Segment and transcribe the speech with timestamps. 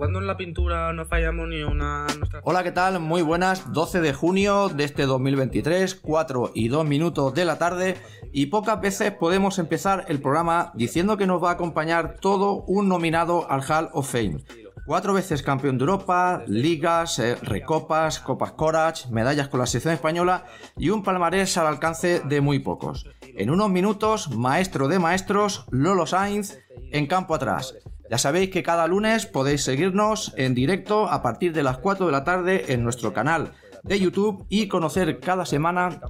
[0.00, 2.06] Jugando en la pintura no fallamos ni una.
[2.16, 2.40] Nuestra...
[2.44, 3.00] Hola, ¿qué tal?
[3.00, 3.70] Muy buenas.
[3.70, 7.98] 12 de junio de este 2023, 4 y 2 minutos de la tarde.
[8.32, 12.88] Y pocas veces podemos empezar el programa diciendo que nos va a acompañar todo un
[12.88, 14.38] nominado al Hall of Fame.
[14.86, 20.46] Cuatro veces campeón de Europa, ligas, eh, recopas, copas Corach, medallas con la selección española
[20.78, 23.06] y un palmarés al alcance de muy pocos.
[23.36, 26.56] En unos minutos, maestro de maestros, Lolo Sainz,
[26.90, 27.74] en campo atrás.
[28.10, 32.12] Ya sabéis que cada lunes podéis seguirnos en directo a partir de las 4 de
[32.12, 36.00] la tarde en nuestro canal de YouTube y conocer cada semana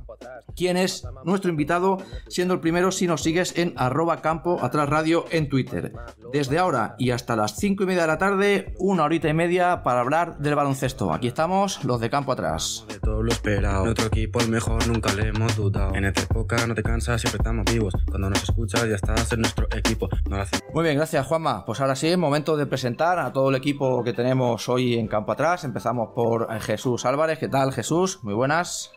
[0.56, 5.24] quién es nuestro invitado, siendo el primero si nos sigues en arroba campo atrás radio
[5.30, 5.92] en Twitter.
[6.32, 9.82] Desde ahora y hasta las 5 y media de la tarde, una horita y media
[9.82, 11.12] para hablar del baloncesto.
[11.12, 12.84] Aquí estamos, los de campo atrás.
[12.88, 13.84] De todo lo esperado.
[13.84, 15.94] Nuestro equipo es mejor, nunca le hemos dudado.
[15.94, 17.94] En esta época no te cansas, siempre estamos vivos.
[18.08, 20.08] Cuando nos escuchas ya estás en nuestro equipo.
[20.28, 20.40] No.
[20.74, 21.64] Muy bien, gracias Juanma.
[21.64, 25.32] Pues ahora sí, momento de presentar a todo el equipo que tenemos hoy en campo
[25.32, 25.64] atrás.
[25.64, 27.38] Empezamos por Jesús Álvarez.
[27.38, 28.20] ¿Qué tal Jesús?
[28.22, 28.92] Muy buenas.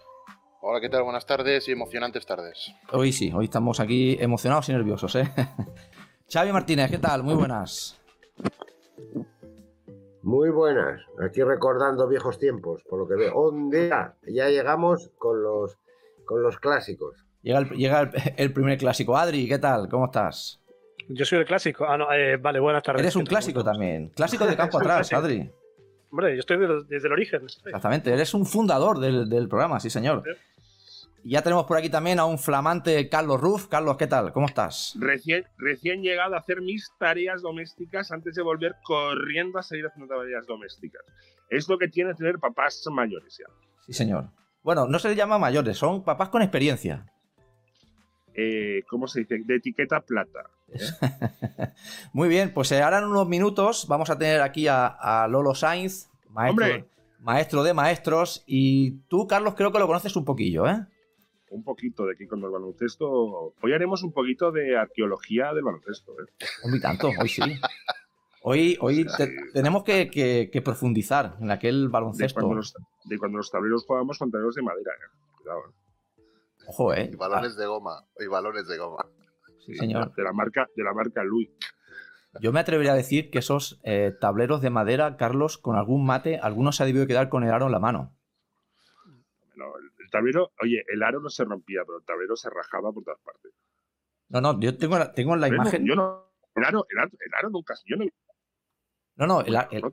[0.61, 1.03] Hola, ¿qué tal?
[1.03, 2.73] Buenas tardes y emocionantes tardes.
[2.94, 5.30] Hoy sí, hoy estamos aquí emocionados y nerviosos, ¿eh?
[6.31, 7.22] Xavi Martínez, ¿qué tal?
[7.22, 8.00] Muy buenas.
[10.22, 13.38] Muy buenas, aquí recordando viejos tiempos, por lo que veo.
[13.50, 15.77] Un día ya llegamos con los,
[16.25, 17.25] con los clásicos.
[17.42, 19.17] Llega, el, llega el, el primer clásico.
[19.17, 19.89] Adri, ¿qué tal?
[19.89, 20.61] ¿Cómo estás?
[21.09, 21.86] Yo soy el clásico.
[21.86, 23.02] Ah, no, eh, vale, buenas tardes.
[23.02, 23.31] Eres un ¿Qué tal?
[23.39, 24.09] clásico también.
[24.16, 25.17] Clásico de campo atrás, clásico.
[25.20, 25.52] Adri.
[26.14, 27.44] Hombre, yo estoy de- desde el origen.
[27.47, 27.72] estoy.
[27.72, 30.23] Exactamente, eres un fundador del, del programa, sí señor.
[31.23, 33.66] Y ya tenemos por aquí también a un flamante Carlos Ruf.
[33.67, 34.31] Carlos, ¿qué tal?
[34.31, 34.93] ¿Cómo estás?
[34.99, 40.14] Recién, recién llegado a hacer mis tareas domésticas antes de volver corriendo a seguir haciendo
[40.15, 41.02] tareas domésticas.
[41.49, 43.45] Es lo que tiene tener papás mayores ya.
[43.83, 44.26] Sí señor.
[44.61, 47.08] Bueno, no se les llama mayores, son papás con experiencia.
[48.36, 49.39] Eh, ¿Cómo se dice?
[49.43, 50.43] De etiqueta plata.
[52.14, 55.56] Muy bien, pues eh, ahora en unos minutos vamos a tener aquí a, a Lolo
[55.56, 56.10] Sainz,
[57.20, 58.44] maestro, de maestros.
[58.45, 60.86] Y tú, Carlos, creo que lo conoces un poquillo, ¿eh?
[61.50, 63.54] Un poquito de aquí con el baloncesto.
[63.62, 66.14] Hoy haremos un poquito de arqueología del baloncesto.
[66.14, 66.45] ¿eh?
[66.64, 67.42] Un tanto, hoy sí.
[68.42, 72.39] Hoy, hoy te- tenemos que, que- que profundizar en aquel De baloncesto.
[72.42, 72.73] cuando, los,
[73.06, 74.92] de cuando los tableros jugábamos con tableros de madera.
[74.92, 75.17] ¿eh?
[75.38, 75.60] Cuidado.
[75.70, 76.23] ¿eh?
[76.67, 77.10] Ojo, ¿eh?
[77.14, 78.04] Y balones de goma.
[78.20, 79.06] Y balones de goma.
[79.66, 80.14] Sí, señor.
[80.16, 81.50] De la marca, de la marca Louis.
[82.42, 86.40] Yo me atrevería a decir que esos eh, tableros de madera, Carlos, con algún mate,
[86.40, 88.18] algunos se ha debido quedar con el aro en la mano.
[89.56, 92.92] No, el, el tablero, oye, el aro no se rompía, pero el tablero se rajaba
[92.92, 93.52] por todas partes.
[94.30, 95.86] No, no, yo tengo la, tengo la no, imagen.
[95.86, 97.76] Yo no, el aro, el aro, el aro nunca.
[97.86, 98.06] Yo no
[99.16, 99.84] No, no, el, a- el-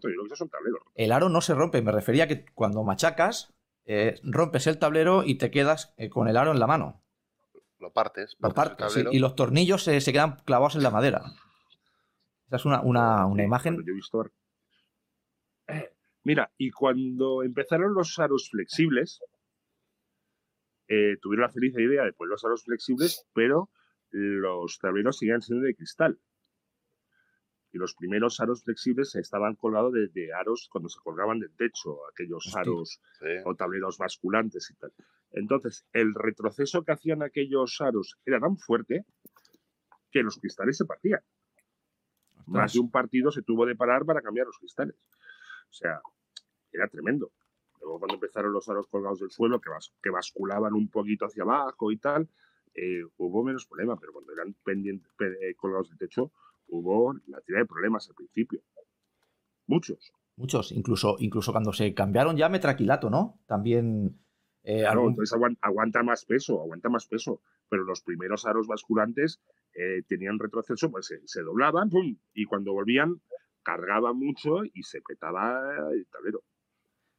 [0.95, 1.83] el aro no se rompe.
[1.83, 3.53] Me refería que cuando machacas,
[3.85, 7.03] eh, rompes el tablero y te quedas eh, con el aro en la mano.
[7.81, 8.37] Lo partes.
[8.93, 11.23] Sí, y los tornillos se, se quedan clavados en la madera.
[12.47, 13.77] Esa es una, una, una imagen.
[13.77, 14.25] Yo he visto.
[15.69, 15.91] Eh,
[16.23, 19.21] Mira, y cuando empezaron los aros flexibles,
[20.89, 23.71] eh, tuvieron la feliz idea de poner los aros flexibles, pero
[24.11, 26.21] los tableros seguían siendo de cristal.
[27.73, 31.99] Y los primeros aros flexibles estaban colgados de, de aros cuando se colgaban del techo,
[32.13, 32.61] aquellos Hostia.
[32.63, 33.27] aros Sí.
[33.45, 34.93] o tableros basculantes y tal.
[35.33, 39.05] Entonces, el retroceso que hacían aquellos aros era tan fuerte
[40.11, 41.21] que los cristales se partían.
[42.47, 44.97] Más de un partido se tuvo de parar para cambiar los cristales.
[45.69, 46.01] O sea,
[46.73, 47.31] era tremendo.
[47.81, 49.71] Luego cuando empezaron los aros colgados del suelo, que,
[50.03, 52.29] que basculaban un poquito hacia abajo y tal,
[52.75, 56.33] eh, hubo menos problema, pero cuando eran pendientes, pe- eh, colgados del techo,
[56.69, 58.63] hubo la tira de problemas al principio.
[59.67, 60.13] Muchos.
[60.37, 63.41] Muchos, incluso, incluso cuando se cambiaron ya metraquilato, ¿no?
[63.47, 64.19] También.
[64.65, 67.41] Eh, Claro, algún- entonces aguan- aguanta más peso, aguanta más peso.
[67.69, 69.41] Pero los primeros aros basculantes
[69.75, 72.17] eh, tenían retroceso, pues se, se doblaban, ¡pum!
[72.35, 73.21] y cuando volvían
[73.63, 76.43] cargaba mucho y se petaba el tablero.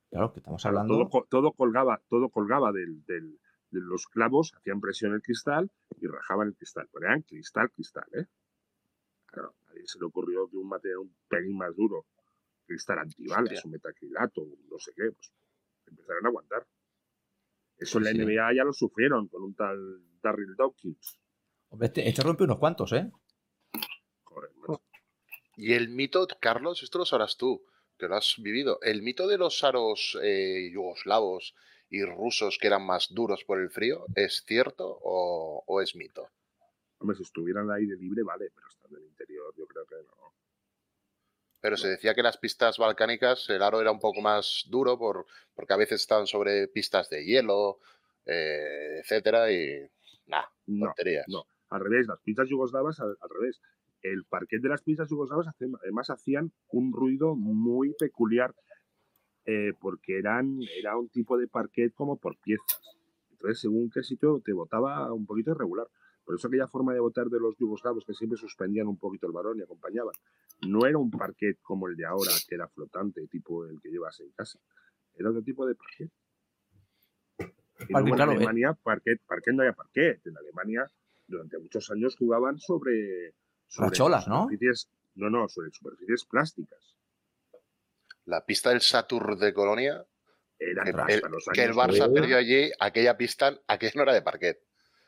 [0.09, 0.93] Claro, que estamos Claro, hablando.
[0.97, 3.39] todo, co- todo colgaba, todo colgaba del, del-
[3.69, 5.71] de los clavos, hacían presión en el cristal
[6.01, 6.89] y rajaban el cristal.
[6.91, 8.25] Pero eran cristal, cristal, ¿eh?
[9.27, 12.05] Claro, a nadie se le ocurrió que un material un pelín más duro,
[12.65, 15.31] cristal antibalas, un metacrilato, no sé qué, pues
[15.87, 16.67] empezaron a aguantar.
[17.81, 18.13] Eso en la.
[18.13, 19.77] NBA ya lo sufrieron con un tal
[20.21, 21.19] Darryl Dawkins.
[21.69, 23.09] Hombre, Este, este rompe unos cuantos, ¿eh?
[24.23, 24.81] Joder, macho.
[25.57, 27.65] Y el mito, Carlos, esto lo sabrás tú,
[27.97, 28.79] que lo has vivido.
[28.81, 31.55] El mito de los aros eh, yugoslavos
[31.89, 36.27] y rusos que eran más duros por el frío, ¿es cierto o, o es mito?
[36.99, 39.95] Hombre, si estuvieran al aire libre, vale, pero estando en el interior, yo creo que
[39.95, 40.30] no.
[41.61, 45.27] Pero se decía que las pistas balcánicas, el aro era un poco más duro por,
[45.53, 47.79] porque a veces estaban sobre pistas de hielo,
[48.25, 49.87] eh, etcétera, y
[50.25, 50.93] nada, No,
[51.27, 51.45] no.
[51.69, 53.61] Al revés, las pistas yugoslavas, al, al revés.
[54.01, 55.47] El parquet de las pistas yugoslavas
[55.79, 58.55] además hacían un ruido muy peculiar
[59.45, 62.79] eh, porque eran, era un tipo de parquet como por piezas.
[63.31, 65.87] Entonces, según qué sitio, te botaba un poquito irregular.
[66.23, 69.33] Por eso aquella forma de votar de los yugoslavos que siempre suspendían un poquito el
[69.33, 70.13] balón y acompañaban.
[70.67, 74.19] No era un parquet como el de ahora, que era flotante, tipo el que llevas
[74.19, 74.59] en casa.
[75.15, 76.09] Era otro tipo de parquet.
[77.89, 78.21] Y en eh.
[78.21, 80.21] Alemania, parquet, parquet no había parquet.
[80.25, 80.85] En Alemania,
[81.27, 83.33] durante muchos años jugaban sobre.
[83.67, 84.47] sobre Racholas, ¿no?
[84.47, 86.95] superficies- No, no, sobre superficies plásticas.
[88.25, 90.05] La pista del Satur de Colonia,
[90.59, 92.13] Era que, hasta el, los que el Barça 90.
[92.13, 94.59] perdió allí, aquella pista, aquella no era de parquet.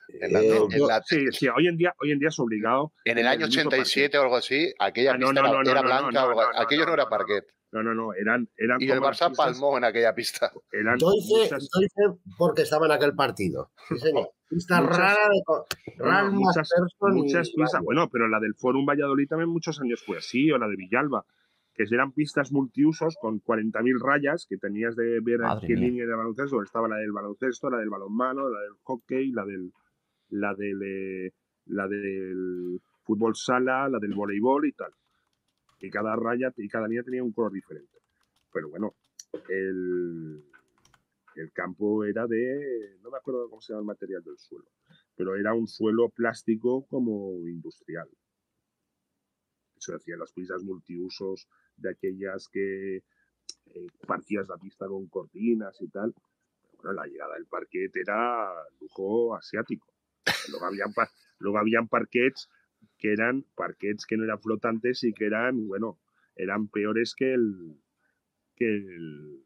[0.08, 2.40] En, la- Eh, en yo- la- Sí, sí, hoy en día, hoy en día es
[2.40, 2.94] obligado.
[3.06, 5.64] en el año mucho 87 o algo así, aquella Ah, no, pista no, era, no,
[5.64, 7.46] no, era no, blanca, no, o algo- no, no, aquello no, no, era parquet.
[7.72, 8.48] No, no, no, eran.
[8.56, 10.52] eran Y el Barça pistas- palmó en aquella pista.
[10.72, 13.72] Eran Yo hice, muchas- yo hice porque estaba en aquel partido.
[13.90, 14.30] Sí, señor.
[14.48, 15.42] Pista Muchas- rara de
[15.98, 17.82] no, muchas, y muchas pistas.
[17.84, 21.26] Bueno, pero la del Forum Valladolid también muchos años fue así, o la de Villalba,
[21.74, 25.88] que eran pistas multiusos con 40.000 rayas que tenías de ver a Madre qué mía.
[25.88, 26.62] línea de baloncesto.
[26.62, 29.72] Estaba la del baloncesto, la del balonmano, la del hockey, la del,
[30.30, 31.34] la del, eh,
[31.66, 34.94] la del fútbol sala, la del voleibol y tal.
[35.80, 38.00] Y cada raya y cada línea tenía un color diferente.
[38.52, 38.96] Pero bueno,
[39.50, 40.44] el,
[41.36, 44.70] el campo era de, no me acuerdo cómo se llama el material del suelo,
[45.16, 48.10] pero era un suelo plástico como industrial.
[49.76, 55.90] Eso decía las pistas multiusos de aquellas que eh, partías la pista con cortinas y
[55.90, 56.14] tal.
[56.76, 59.93] Bueno, la llegada del parquet era lujo asiático.
[60.50, 60.94] Luego habían,
[61.40, 62.50] luego habían parquets
[62.98, 66.00] que eran parquets que no eran flotantes y que eran, bueno,
[66.36, 67.80] eran peores que el
[68.56, 69.44] que el,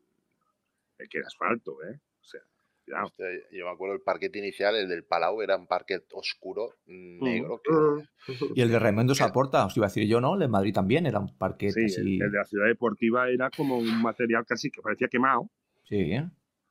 [1.10, 2.00] que el asfalto, ¿eh?
[2.20, 2.42] O sea,
[2.84, 3.12] cuidado.
[3.52, 7.62] Yo me acuerdo el parquet inicial, el del Palau, era un parquet oscuro, negro.
[7.64, 8.44] que-.
[8.56, 10.34] Y el de Raimundo Saporta, os iba a decir yo, ¿no?
[10.34, 12.02] El de Madrid también era un parquet Sí, así.
[12.02, 15.50] el, el de la ciudad deportiva era como un material casi que parecía quemado,
[15.84, 16.30] Sí, ¿eh?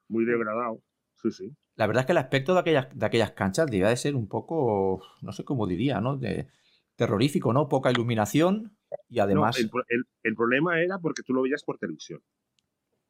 [0.09, 0.83] muy degradado.
[1.23, 1.57] Sí, sí.
[1.77, 4.29] La verdad es que el aspecto de aquellas, de aquellas canchas debía de ser un
[4.29, 6.17] poco, no sé cómo diría, ¿no?
[6.17, 6.49] De,
[6.97, 7.69] terrorífico, ¿no?
[7.69, 8.77] Poca iluminación
[9.09, 9.59] y No, además...
[9.59, 12.21] el, el- el problema era porque tú lo veías por televisión.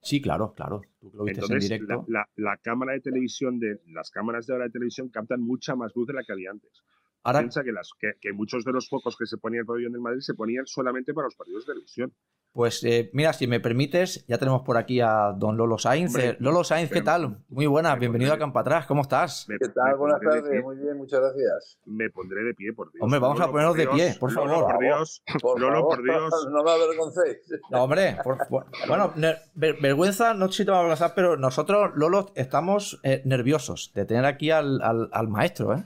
[0.02, 0.82] Sí, claro, claro.
[1.00, 2.04] Tú lo viste en Entonces, directo.
[2.08, 5.74] la, la- la cámara de televisión, de las cámaras de ahora de televisión captan mucha
[5.74, 6.82] más luz de la que había antes.
[7.22, 9.66] Ahora, Piensa que, las, que, que muchos de los focos que se ponían en el
[9.66, 12.12] pabellón del Madrid se ponían solamente para los partidos de televisión.
[12.56, 16.08] Pues eh, mira, si me permites, ya tenemos por aquí a don Lolo Sainz.
[16.14, 17.36] Hombre, Eh, Lolo Sainz, ¿qué tal?
[17.50, 19.46] Muy buena, me bienvenido a Campa Atrás, ¿cómo estás?
[19.46, 19.94] ¿Qué tal?
[19.98, 21.78] Buenas tardes, muy bien, muchas gracias.
[21.84, 23.02] Me pondré de pie, por Dios.
[23.02, 24.72] Hombre, vamos a Lolo, ponernos de pie, por Lolo, favor.
[24.72, 25.22] por Dios.
[25.42, 26.48] Por Lolo, favor, por Dios.
[26.50, 27.36] no me avergoncéis.
[27.70, 29.12] No, hombre, por- por- bueno,
[29.54, 33.92] ver- vergüenza, no sé si te va a avergonzar, pero nosotros, Lolo, estamos eh, nerviosos
[33.94, 35.84] de tener aquí al, al- al maestro, ¿eh?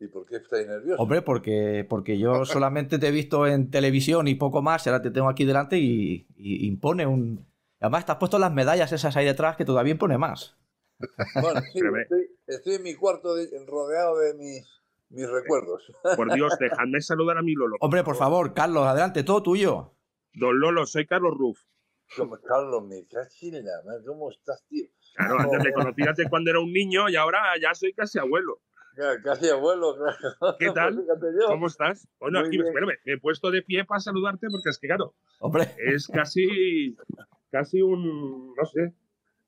[0.00, 0.98] ¿Y por qué estáis nerviosos?
[0.98, 5.10] Hombre, porque, porque yo solamente te he visto en televisión y poco más, ahora te
[5.10, 7.46] tengo aquí delante y, y impone un...
[7.80, 10.56] Además, te has puesto las medallas esas ahí detrás que todavía impone más.
[11.40, 14.66] Bueno, sí, estoy, estoy en mi cuarto de- rodeado de mis,
[15.10, 15.90] mis recuerdos.
[16.16, 17.76] Por Dios, dejadme saludar a mi Lolo.
[17.80, 19.94] Hombre, por favor, Carlos, adelante, todo tuyo.
[20.32, 21.58] Don Lolo, soy Carlos Ruf.
[22.46, 23.60] Carlos, me cachina,
[24.04, 24.86] ¿cómo estás, tío?
[25.14, 28.60] Claro, antes me conocías de cuando era un niño y ahora ya soy casi abuelo.
[29.24, 30.56] Casi abuelo, claro.
[30.58, 31.04] ¿Qué tal?
[31.46, 32.08] ¿Cómo estás?
[32.18, 32.68] Bueno, Muy aquí, bien.
[32.68, 36.96] espérame, me he puesto de pie para saludarte porque es que, claro, Hombre, es casi,
[37.50, 38.92] casi un, no sé,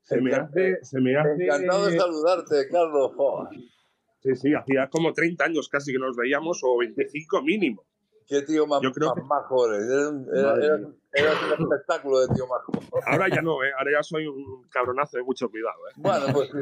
[0.02, 3.12] se me hace, se me hace, Encantado de saludarte, Carlos.
[4.21, 7.85] Sí, sí, hacía como 30 años casi que nos veíamos o 25 mínimo.
[8.26, 10.88] Qué tío más, Yo creo más que- majo era- mía.
[11.12, 12.73] eras un espectáculo de tío majo.
[13.07, 13.71] Ahora ya no, ¿eh?
[13.79, 15.76] ahora ya soy un cabronazo de mucho cuidado.
[15.88, 15.93] ¿eh?
[15.97, 16.59] Bueno, pues sí,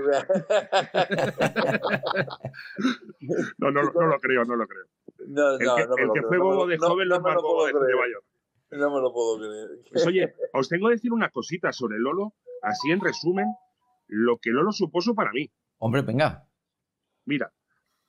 [3.58, 4.84] No, no, no lo creo, no lo creo.
[5.28, 7.08] no, El no, que, no el lo que creo, fue bobo lo- de no- joven
[7.08, 7.96] no no es más lo bobo de, creer.
[7.96, 8.24] mayor.
[8.72, 9.68] No me lo puedo creer.
[9.92, 13.46] Pues oye, os tengo que decir una cosita sobre Lolo, así en resumen,
[14.06, 15.50] lo que Lolo supuso para mí.
[15.78, 16.46] hombre, venga.
[17.26, 17.52] Mira,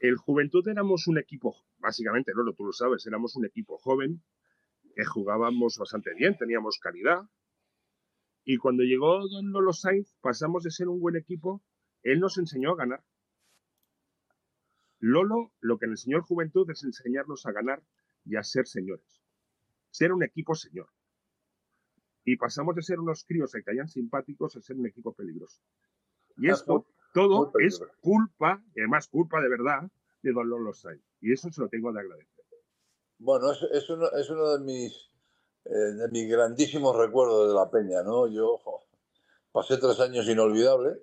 [0.02, 4.24] el Juventud éramos un equipo, básicamente, Lolo, tú lo sabes, éramos un equipo joven,
[4.96, 7.22] que jugábamos bastante bien, teníamos calidad.
[8.44, 11.62] Y cuando llegó don Lolo Sainz, pasamos de ser un buen equipo,
[12.02, 13.04] él nos enseñó a ganar.
[14.98, 17.84] Lolo lo que le enseñó al Juventud es enseñarnos a ganar
[18.26, 19.22] y a ser señores.
[19.92, 20.90] Ser un equipo señor.
[22.26, 25.62] Y pasamos de ser unos críos que caían simpáticos a ser un equipo peligroso.
[26.38, 29.82] Y esto todo es culpa, y además culpa de verdad,
[30.22, 31.04] de Don Lolo Sainz.
[31.22, 32.46] Y eso se lo tengo de agradecer.
[33.20, 35.12] Bueno, es, es, uno, es uno de mis,
[35.66, 38.28] eh, de mis grandísimos recuerdos de la peña, ¿no?
[38.28, 38.82] Yo jo,
[39.52, 40.98] pasé tres años inolvidables.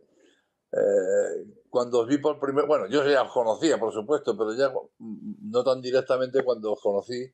[0.72, 4.70] Eh, cuando os vi por primer, bueno, yo ya os conocía, por supuesto, pero ya
[4.98, 7.24] mm, no tan directamente cuando os conocí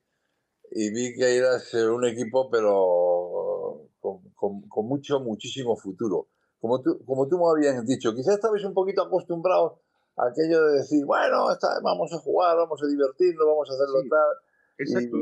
[0.73, 6.29] y vi que eras eh, un equipo, pero con, con- con mucho, muchísimo futuro.
[6.65, 9.75] Como tú, como tú me habías dicho, quizás estabais un poquito acostumbrados
[10.17, 14.01] a aquello de decir, bueno, esta- vamos a jugar, vamos a divertirnos, vamos a hacerlo
[14.01, 14.09] Sí.
[14.09, 14.31] tal.
[14.79, 15.17] Exacto.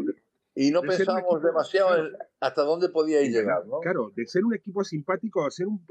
[0.54, 2.06] Y- Y no de equipo- demasiado claro.
[2.06, 3.80] en hasta dónde podíais llegar, ¿no?
[3.80, 5.84] Claro, de ser un equipo simpático a ser un-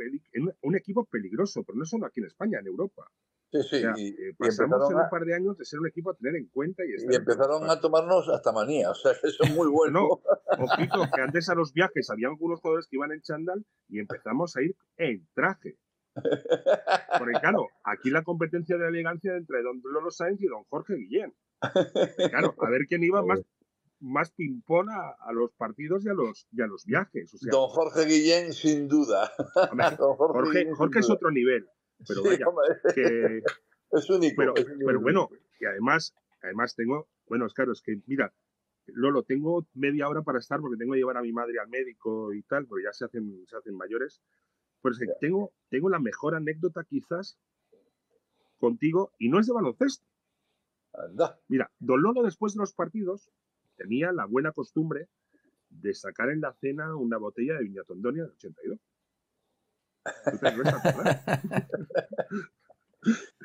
[0.62, 3.12] un equipo peligroso, pero no solo aquí en España, en Europa.
[3.52, 3.76] Sí, sí.
[3.76, 6.12] O sea, y, eh, y pasamos en un par de años de ser un equipo
[6.12, 8.90] a tener en cuenta y, estar y empezaron a tomarnos hasta manía.
[8.92, 10.08] O sea, que eso es muy bueno.
[10.08, 10.64] No.
[10.64, 14.56] Ojito, que antes a los viajes había algunos jugadores que iban en chándal y empezamos
[14.56, 15.78] a ir en traje.
[16.14, 20.96] Porque claro, aquí la competencia de la elegancia entre don Lolo Sainz y don Jorge
[20.96, 21.34] Guillén.
[22.30, 23.42] Claro, a ver quién iba más,
[24.02, 27.34] más ping-pong a, los partidos y a los, y a los viajes.
[27.34, 29.32] O sea, Don Jorge Guillén, sin duda.
[29.72, 31.16] hombre, Don Jorge, Jorge, Guillén, sin Jorge es duda.
[31.16, 31.70] otro nivel,
[32.08, 32.46] pero vaya,
[32.94, 33.42] que,
[33.92, 34.36] es único.
[34.38, 34.86] pero, es único.
[34.86, 35.30] pero bueno,
[35.60, 38.34] y además, además tengo, bueno, es claro, es que mira,
[38.88, 42.34] Lolo, tengo media hora para estar porque tengo que llevar a mi madre al médico
[42.34, 44.22] y tal, porque ya se hacen, se hacen mayores.
[44.82, 47.38] Pues es que tengo, tengo la mejor anécdota quizás
[48.58, 50.06] contigo y no es de baloncesto.
[50.94, 51.40] Anda.
[51.48, 53.32] Mira, Don Lolo después de los partidos
[53.76, 55.08] tenía la buena costumbre
[55.70, 58.80] de sacar en la cena una botella de Viña Tondonia del 82.
[60.04, 61.22] ¿Tú te acuerdas, verdad?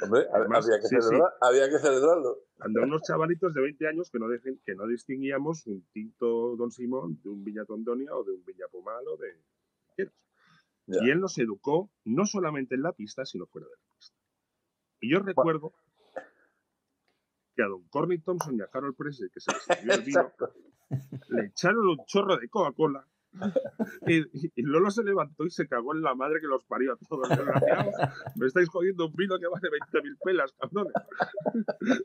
[0.02, 0.96] Hombre, Además, había, que sí,
[1.40, 2.40] había que celebrarlo.
[2.58, 6.70] Cuando unos chavalitos de 20 años que no, dejen- que no distinguíamos un tinto Don
[6.70, 9.34] Simón de un Viña Tondonia o de un Viña Pomal o de...
[10.88, 10.98] Ya.
[11.02, 14.14] Y él nos educó no solamente en la pista, sino fuera de la pista.
[15.00, 15.72] Y yo recuerdo
[17.56, 20.32] que a don Corny Thompson y a Harold Presley, que se les sirvió el vino,
[21.30, 23.04] le echaron un chorro de Coca-Cola.
[24.06, 26.92] Y, y- y Lolo se levantó y se cagó en la madre que los parió
[26.92, 27.28] a todos.
[28.36, 30.92] Me estáis jodiendo un vino que vale 20.000 pelas, cabrones.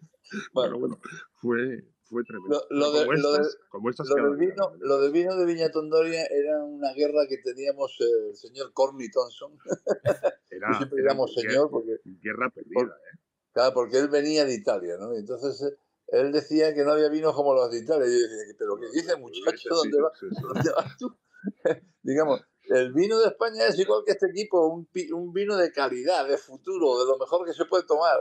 [0.53, 0.99] Bueno, bueno,
[1.35, 2.63] fue, fue tremendo.
[2.69, 4.79] Lo- lo Pero de- como, lo de- estas, como estas Lo quedan del, vino, claras,
[4.79, 4.85] ¿no?
[4.87, 9.09] lo del vino de Viña Tondoria era una guerra que teníamos eh, el señor Corny
[9.09, 9.57] Thompson.
[10.49, 13.17] Era, siempre guerra- señor porque, Guerra perdida, ¿eh?
[13.53, 15.13] claro, porque él venía de Italia, ¿no?
[15.15, 15.75] Y entonces eh,
[16.11, 18.05] él decía que no había vinos como los de Italia.
[18.07, 19.57] Y yo decía, ¿pero qué dice, muchacho?
[19.57, 20.11] Sí, ¿Dónde va?
[20.53, 21.15] ¿Dónde vas tú?
[22.03, 25.71] Digamos, el vino de España es igual que este equipo, un, pi- un vino de
[25.71, 28.17] calidad, de futuro, de lo mejor que se puede tomar.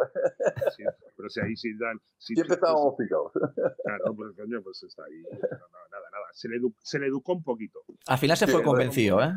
[0.76, 0.82] Sí,
[1.16, 2.00] pero si ahí sí dan.
[2.18, 3.32] si Siempre estábamos picados.
[3.84, 5.20] Claro, pues coño, pues está ahí.
[5.22, 6.26] No, no, nada, nada.
[6.32, 7.80] Se le, edu- se le educó un poquito.
[8.06, 9.32] Al final se Sí, fue convencido, ¿eh?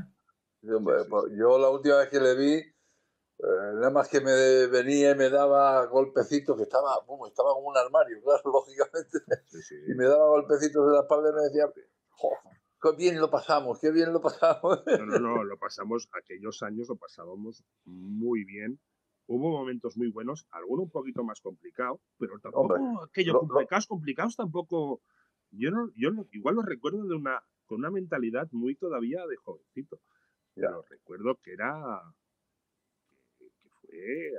[0.62, 1.38] Sí, hombre, Sí, sí, pues sí.
[1.38, 2.73] Yo la última vez que le vi,
[3.44, 7.68] eh, nada más que me venía y me daba golpecitos, que estaba, bum, estaba como
[7.70, 9.76] un armario, claro, lógicamente, Sí, sí.
[9.88, 11.66] y me daba golpecitos de la espalda y me decía,
[12.10, 12.30] "Jo,
[12.82, 14.84] qué bien lo pasamos, qué bien lo pasamos.
[14.86, 18.80] No, no, no, lo pasamos, aquellos años lo pasábamos muy bien.
[19.26, 23.48] Hubo momentos muy buenos, alguno un poquito más complicado, pero tampoco Hombre, aquellos lo- lo-
[23.48, 25.02] complicados, complicados tampoco.
[25.52, 29.36] Yo no, yo no- igual los recuerdo de una, con una mentalidad muy todavía de
[29.38, 30.02] jovencito.
[30.56, 30.68] Ya.
[30.68, 32.02] Pero recuerdo que era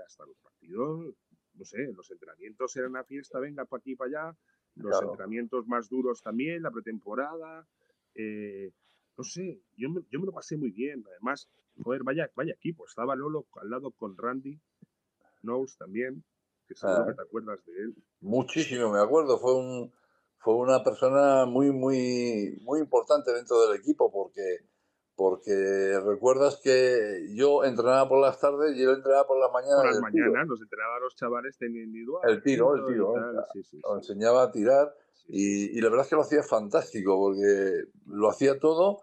[0.07, 1.15] hasta los partidos,
[1.55, 4.39] no sé, los entrenamientos eran una fiesta, venga para aquí y para allá,
[4.77, 5.11] los Claro.
[5.11, 7.67] entrenamientos más duros también, la pretemporada,
[8.15, 8.73] eh,
[9.17, 11.05] no sé, yo me, yo me lo pasé muy bien.
[11.07, 11.49] Además,
[11.83, 12.85] joder, vaya, vaya equipo.
[12.87, 14.61] Estaba Lolo al lado con Randy
[15.43, 16.25] Knowles también,
[16.67, 17.07] que seguro Ah.
[17.07, 17.95] que te acuerdas de él.
[18.21, 19.93] Muchísimo, me acuerdo, fue un
[20.39, 24.43] fue una persona muy, muy, muy importante dentro del equipo porque,
[25.17, 29.77] porque recuerdas que yo entrenaba por las tardes y él entrenaba por las mañanas.
[29.77, 30.27] Por las tiro.
[30.27, 32.23] mañanas nos entrenaba a los chavales en individual.
[32.29, 33.47] El tiro, el tiro, claro.
[33.53, 34.95] sí, sí, Lo sí, enseñaba a tirar
[35.29, 39.01] y, y la verdad es que lo hacía fantástico porque lo hacía todo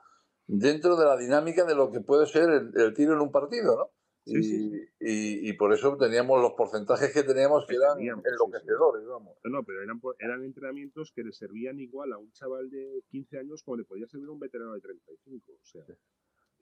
[0.48, 3.76] dentro de la dinámica de lo que puede ser el, el tiro en un partido,
[3.78, 3.90] ¿no?
[4.26, 8.24] Sí, y, sí, y- y por eso teníamos los porcentajes que teníamos que eran teníamos,
[8.26, 9.36] enloquecedores, vamos.
[9.44, 13.40] No, no, pero eran, eran entrenamientos que le servían igual a un chaval de 15
[13.40, 15.52] años como le podía servir a un veterano de 35.
[15.54, 15.84] O sea,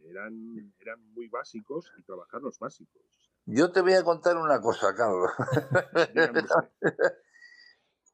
[0.06, 3.02] eran, eran muy básicos y trabajar los básicos.
[3.46, 5.32] Yo te voy a contar una cosa, Carlos.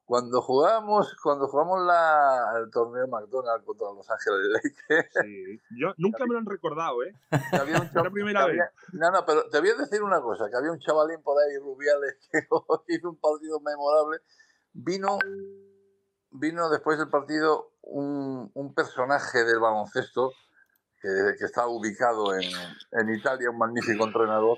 [0.06, 4.40] Cuando jugamos, cuando jugamos la, el torneo McDonald's contra Los Ángeles
[4.90, 5.60] Lakers, Sí.
[5.80, 7.12] Yo, nunca me lo han recordado, ¿eh?
[7.52, 8.60] había un Es la chaval- primera vez.
[8.94, 11.58] No, no, pero te voy a decir una cosa, que había un chavalín por ahí,
[11.58, 12.40] Rubiales, que
[12.96, 14.20] hizo un partido memorable.
[14.74, 15.18] Vino,
[16.32, 20.34] vino después del partido un, un personaje del baloncesto
[21.02, 21.10] que,
[21.40, 22.44] que está ubicado en,
[22.92, 24.58] en Italia, un magnífico entrenador,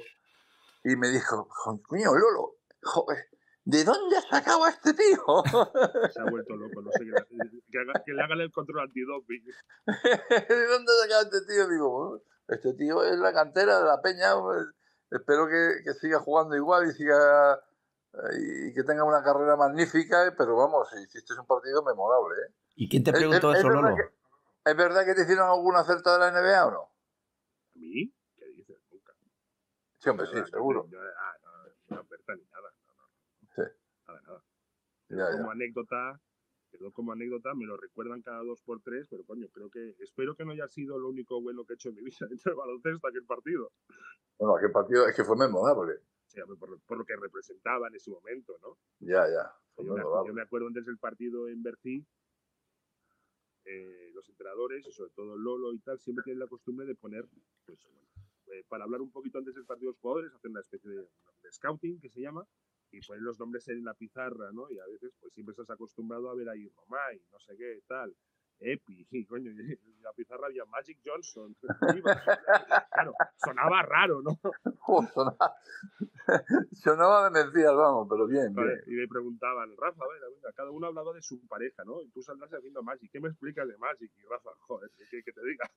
[0.84, 1.48] y me dijo,
[1.88, 3.28] coño, Lolo, joder,
[3.70, 5.24] ¿de dónde has sacado a este tío?
[6.14, 7.12] Se ha vuelto loco, no sé qué,
[7.72, 9.44] que, haga- que le hagan el control antidoping.
[9.86, 11.68] ¿De dónde has sacado a este tío?
[11.68, 14.34] Digo, este tío es la cantera de la peña.
[15.12, 17.56] espero que, que siga jugando igual y siga
[18.14, 22.36] eh, y que tenga una carrera magnífica, pero vamos, hiciste un partido memorable.
[22.48, 22.54] ¿eh?
[22.76, 23.96] ¿Y quién te ¿Es- preguntó es- eso, es verdad Lolo?
[23.96, 24.18] que-
[24.72, 26.82] ¿Es verdad que te hicieron alguna oferta de la NBA o no?
[26.82, 28.14] ¿A mí?
[28.38, 28.78] ¿Qué dices?
[28.92, 29.14] Nunca.
[30.00, 30.88] Sí, hombre, sí, seguro.
[30.90, 31.38] yo- ah,
[31.90, 32.70] no, no, oferta ni nada.
[32.86, 33.10] No, no, no.
[33.56, 33.62] Sí.
[34.08, 34.44] Nada, nada.
[35.10, 35.52] Ya, como ya.
[35.52, 36.20] anécdota,
[36.70, 40.36] quedó como anécdota, me lo recuerdan cada dos por tres, pero coño, creo que, espero
[40.36, 42.58] que no haya sido lo único bueno que he hecho en mi vida dentro del
[42.58, 43.72] baloncesto aquel partido.
[44.38, 45.94] Bueno, aquel partido es que fue memorable.
[46.28, 48.78] Sea, por, por lo que representaba en ese momento, ¿no?
[49.00, 49.52] Ya, ya.
[49.78, 52.06] Yo me, yo me acuerdo antes del partido en Bercí,
[53.66, 57.28] eh, los entrenadores, y sobre todo Lolo y tal, siempre tienen la costumbre de poner,
[57.66, 58.02] pues, bueno,
[58.54, 60.98] eh, para hablar un poquito antes del partido de los jugadores, hacen una especie de,
[60.98, 62.48] de scouting que se llama,
[62.92, 64.70] y ponen los nombres en la pizarra, ¿no?
[64.70, 68.16] Y a veces, pues siempre estás acostumbrado a ver ahí Romay, no sé qué, tal.
[68.60, 71.56] Epi, coño, y en la pizarra había Magic Johnson.
[72.92, 74.32] claro, sonaba raro, ¿no?
[74.80, 75.56] Jo, sonaba,
[76.72, 78.56] sonaba de mentiras, vamos, pero bien,
[78.88, 82.02] y me preguntaban, Rafa, a ver, venga, cada uno hablaba de su pareja, ¿no?
[82.02, 83.12] Y tú saldrás haciendo Magic.
[83.12, 84.12] ¿Qué me explicas de Magic?
[84.18, 85.70] Y Rafa, joder, ¿qué, qué te diga?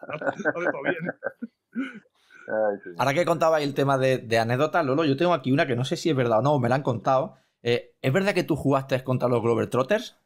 [0.00, 2.10] Hace todo bien.
[2.48, 2.90] Ay, sí.
[2.98, 5.84] Ahora que contabais el tema de, de anécdotas, Lolo, yo tengo aquí una que no
[5.84, 7.36] sé si es verdad o no, me la han contado.
[7.62, 10.16] Eh, ¿Es verdad que tú jugaste contra los Glover Trotters?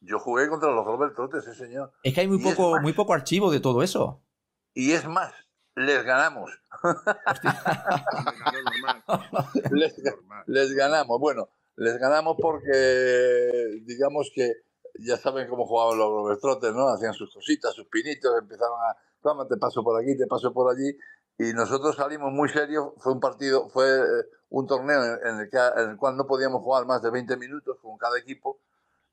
[0.00, 1.90] Yo jugué contra los Robert Trotes, sí, señor.
[2.02, 4.20] Es que hay muy Y poco, más- muy poco archivo de todo eso.
[4.74, 5.32] Y es más,
[5.76, 6.50] les ganamos.
[9.70, 9.94] Les,
[10.46, 11.18] les ganamos.
[11.20, 14.52] Bueno, les ganamos porque, digamos que
[15.00, 16.88] ya saben cómo jugaban los Robert Trotters, ¿no?
[16.88, 20.70] Hacían sus cositas, sus pinitos, empezaron a, toma, te paso por aquí, te paso por
[20.70, 20.96] allí.
[21.38, 22.92] Y nosotros salimos muy serios.
[22.98, 26.62] Fue un partido, fue eh, un torneo en el, que, en el cual no podíamos
[26.62, 28.60] jugar más de 20 minutos con cada equipo.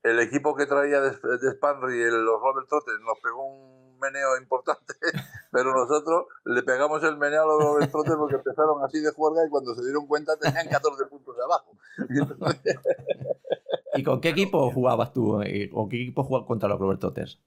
[0.03, 4.35] El equipo que traía de, de Spanry, el- los Robert Trotters, nos pegó un meneo
[4.39, 4.93] importante,
[5.51, 9.45] pero nosotros le pegamos el meneo a los Robert Trotters porque empezaron así de juerga
[9.45, 11.71] y cuando se dieron cuenta tenían 14 puntos de abajo.
[12.09, 12.75] Y entonces,
[13.95, 15.41] ¿Y con qué equipo jugabas tú?
[15.41, 17.39] Eh, ¿Con qué equipo jugabas contra los Glover Trotters?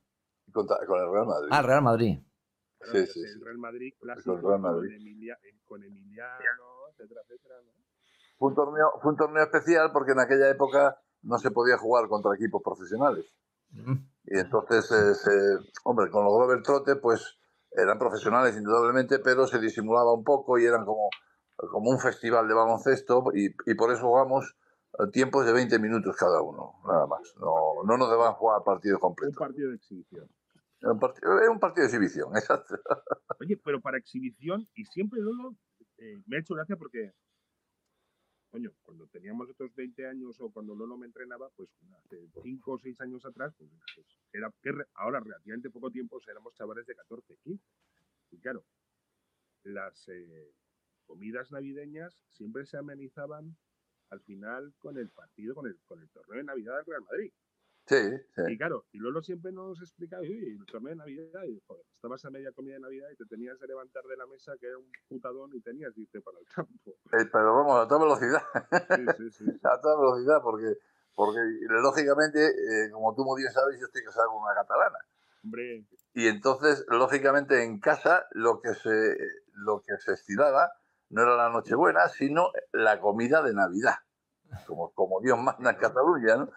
[0.52, 1.48] contra- con el Real Madrid.
[1.52, 2.18] Ah, Real Madrid.
[2.84, 3.40] Claro, Sí, sí, el sí.
[3.44, 4.88] Real Madrid clásico Con Real Madrid.
[4.90, 7.72] Con, Emilia- eh, con Emiliano, etcétera, etcétera, ¿no?
[8.38, 12.08] Fue un, torneo, fue un torneo especial porque en aquella época no se podía jugar
[12.08, 13.24] contra equipos profesionales.
[14.26, 17.38] Y entonces, eh, se- hombre, con los Robert Trotte, pues
[17.72, 21.10] eran profesionales indudablemente, pero se disimulaba un poco y eran como,
[21.56, 24.56] como un festival de baloncesto y, y por eso jugamos
[24.98, 27.34] eh, tiempos de 20 minutos cada uno, nada más.
[27.38, 29.36] No, no nos deban jugar partidos Un completos.
[29.36, 30.28] partido de exhibición.
[30.84, 32.74] Era un, partido, era un partido de exhibición, exacto.
[33.40, 35.56] Oye, pero para exhibición, y siempre Lolo,
[35.96, 37.14] eh, me ha hecho gracia porque,
[38.50, 41.70] coño, cuando teníamos estos 20 años o cuando Lolo me entrenaba, pues
[42.04, 43.70] hace 5 o 6 años atrás, pues,
[44.34, 44.52] era,
[44.96, 47.64] ahora relativamente poco tiempo, pues, éramos chavales de 14, 15.
[48.32, 48.66] Y claro,
[49.62, 50.52] las eh,
[51.06, 53.56] comidas navideñas siempre se amenizaban
[54.10, 57.32] al final con el partido, con el, con el torneo de Navidad del Real Madrid.
[57.86, 58.56] Sí, Y sí.
[58.56, 62.30] claro, y Lolo siempre nos explicaba, oye, el torneo de Navidad, y joder, estabas a
[62.30, 64.90] media comida de Navidad y te tenías que levantar de la mesa, que era un
[65.08, 66.90] putadón, y tenías que irte para el campo.
[67.12, 68.42] Eh, pero vamos, a toda velocidad.
[68.96, 69.44] Sí, sí, sí.
[69.44, 69.60] sí.
[69.64, 70.78] a toda velocidad, porque,
[71.14, 74.98] porque lógicamente, eh, como tú muy bien sabes, yo estoy casado con una catalana.
[75.44, 79.18] Hombre, Y entonces, lógicamente, en casa lo que se,
[79.52, 80.72] lo que se estilaba
[81.10, 83.96] no era la Nochebuena, sino la comida de Navidad,
[84.66, 86.48] como, como Dios manda en Cataluña, ¿no?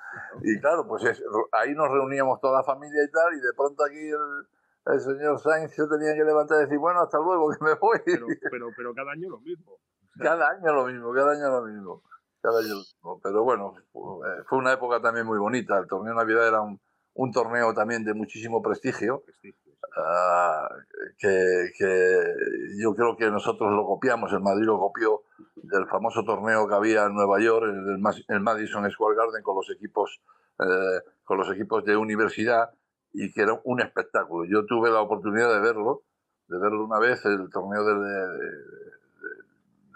[0.43, 1.23] Y claro, pues es-
[1.53, 5.39] ahí nos reuníamos toda la familia y tal, y de pronto aquí el, el señor
[5.39, 7.99] Sainz se tenía que levantar y decir, bueno, hasta luego, que me voy.
[8.05, 9.77] pero, pero, pero cada año lo mismo.
[10.19, 12.03] Cada año lo mismo, cada año lo mismo.
[12.41, 13.19] Cada año lo mismo.
[13.21, 15.77] Pero bueno, eh, fue una época también muy bonita.
[15.77, 16.79] El torneo de Navidad era un,
[17.13, 19.66] un torneo también de muchísimo prestigio, prestigio,
[19.97, 20.69] ah,
[21.17, 22.35] que, que
[22.81, 25.23] yo creo que nosotros lo copiamos, el Madrid lo copió
[25.55, 29.55] del famoso torneo que había en Nueva York, en el, el Madison Square Garden, con
[29.55, 30.21] los equipos,
[30.59, 32.71] eh, con los equipos de universidad,
[33.13, 34.45] y que era un espectáculo.
[34.45, 36.03] Yo tuve la oportunidad de verlo,
[36.47, 38.27] de verlo una vez, el torneo de, de-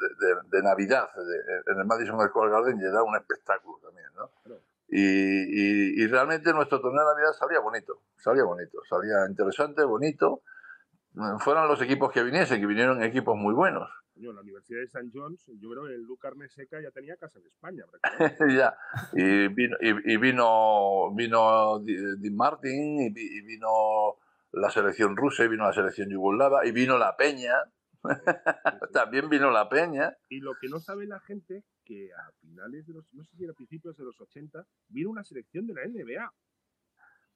[0.02, 1.10] de- de- Navidad
[1.68, 4.30] en el Madison Square Garden, y era un espectáculo también, ¿no?
[4.94, 10.42] Y, y- y realmente nuestro torneo de Navidad salía bonito, salía bonito, salía interesante, bonito.
[11.40, 13.90] Fueron los equipos que viniesen, que vinieron equipos muy buenos.
[14.14, 15.10] Coño, la Universidad de St.
[15.14, 17.86] John's, yo creo que el Luca Arneseca ya tenía casa en España.
[18.58, 18.76] ya.
[19.14, 24.18] Y vino, y, y vino, vino Di Martin, y vino
[24.52, 27.54] la selección rusa, y vino la selección yugoslava, y vino la Peña.
[28.94, 30.16] También vino la Peña.
[30.30, 33.44] Y lo que no sabe la gente, que a finales de los, no sé si
[33.44, 36.34] era principios de los 80, vino una selección de la NBA.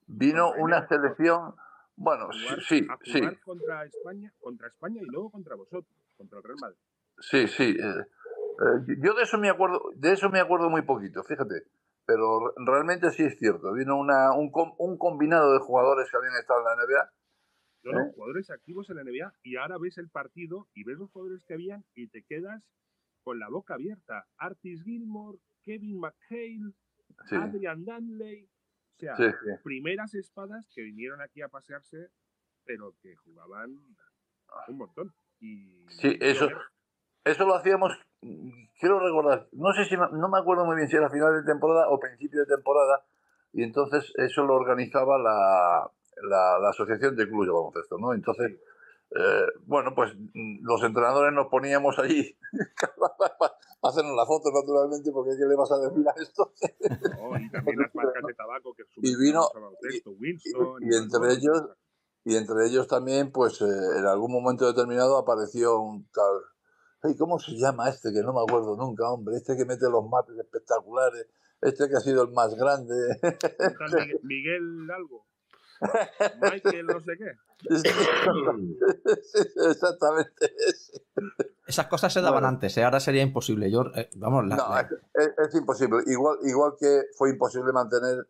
[0.08, 1.56] Vino una selección,
[1.98, 2.30] bueno,
[2.68, 3.20] sí, a sí.
[3.20, 6.78] jugar contra España, contra España y luego contra vosotros, contra el Real Madrid.
[7.20, 7.76] Sí, sí.
[7.78, 11.64] eh, eh, yo de eso me acuerdo, de eso me acuerdo muy poquito, fíjate.
[12.06, 13.74] Pero re- realmente sí es cierto.
[13.74, 17.12] Vino una, un, un combinado de jugadores que habían estado en la NBA.
[17.84, 18.12] No, ¿Eh?
[18.16, 21.56] jugadores activos en la NBA y ahora ves el partido y ves los jugadores que
[21.56, 22.64] habían y te quedas
[23.26, 24.28] con la boca abierta.
[24.38, 26.72] Artis Gilmore, Kevin McHale,
[27.28, 28.46] Sí, Adrian Danley.
[28.46, 29.52] O sea, sí, sí.
[29.64, 32.10] primeras espadas que vinieron aquí a pasearse,
[32.66, 33.72] pero que jugaban
[34.68, 35.14] un montón.
[35.40, 36.48] Y Sí, eso-
[37.26, 37.92] Eso lo hacíamos,
[38.80, 41.52] quiero recordar, no sé si, me- no me acuerdo muy bien si era final de
[41.52, 43.04] temporada o principio de temporada,
[43.52, 45.90] y entonces eso lo organizaba la,
[46.30, 48.14] la, la Asociación de Clubes de Baloncesto, ¿no?
[48.14, 48.60] Entonces,
[49.18, 52.38] eh, bueno, pues mm, los entrenadores nos poníamos allí
[53.30, 56.52] para hacernos la foto, naturalmente, porque ¿qué le vas a decir a esto?
[57.20, 59.48] No, y también las marcas de tabaco que Y vino-
[60.82, 61.70] y entre ellos-
[62.28, 63.66] Y entre ellos también, pues eh,
[64.00, 66.42] en algún momento determinado apareció un tal.
[67.04, 68.12] Ay, ¿Cómo se llama este?
[68.12, 69.36] Que no me acuerdo nunca, hombre.
[69.36, 71.28] Este que mete los mates espectaculares.
[71.62, 72.96] Este que ha sido el más grande.
[74.24, 75.28] Miguel algo.
[76.42, 77.32] Michael no sé qué.
[79.70, 80.54] Exactamente.
[81.68, 82.48] Esas cosas se daban Bueno.
[82.50, 82.84] antes, ¿eh?
[82.84, 83.72] ahora sería imposible.
[83.72, 84.82] Yo, eh, vamos, la- No, la-
[85.14, 86.04] es, es- imposible.
[86.08, 88.28] Igual, igual que fue imposible mantener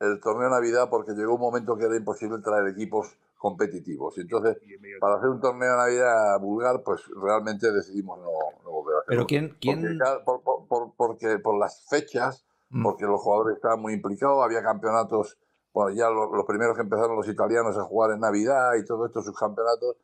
[0.00, 3.06] el torneo de Navidad porque llegó un momento que era imposible traer equipos
[3.38, 4.18] competitivos.
[4.18, 4.56] Entonces,
[5.00, 8.30] para hacer un torneo de Navidad vulgar, pues realmente decidimos no,
[8.64, 9.04] no volver a hacerlo.
[9.06, 9.98] pero ¿quién, Porque, quién...
[9.98, 12.84] claro, por, por- por- porque por las fechas, Mm.
[12.84, 15.36] porque los jugadores estaban muy implicados, había campeonatos,
[15.72, 19.06] bueno, ya lo- los primeros que empezaron los italianos a jugar en Navidad y todo
[19.06, 19.96] esto, sus campeonatos,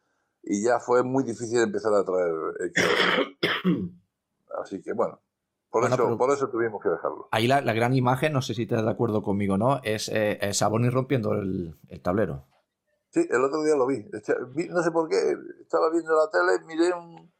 [0.43, 2.35] y ya fue muy difícil empezar a traer
[2.67, 2.91] equipos.
[4.63, 5.21] Así que bueno,
[5.71, 7.29] por, Bueno, eso, por eso tuvimos que dejarlo.
[7.31, 10.09] Ahí la, la gran imagen, no sé si estás de acuerdo conmigo o no, es
[10.13, 12.45] eh, Sabonis rompiendo el, el tablero.
[13.11, 14.05] Sí, el otro día lo vi-
[14.71, 15.17] No sé por qué,
[15.61, 17.31] estaba viendo la tele, miré un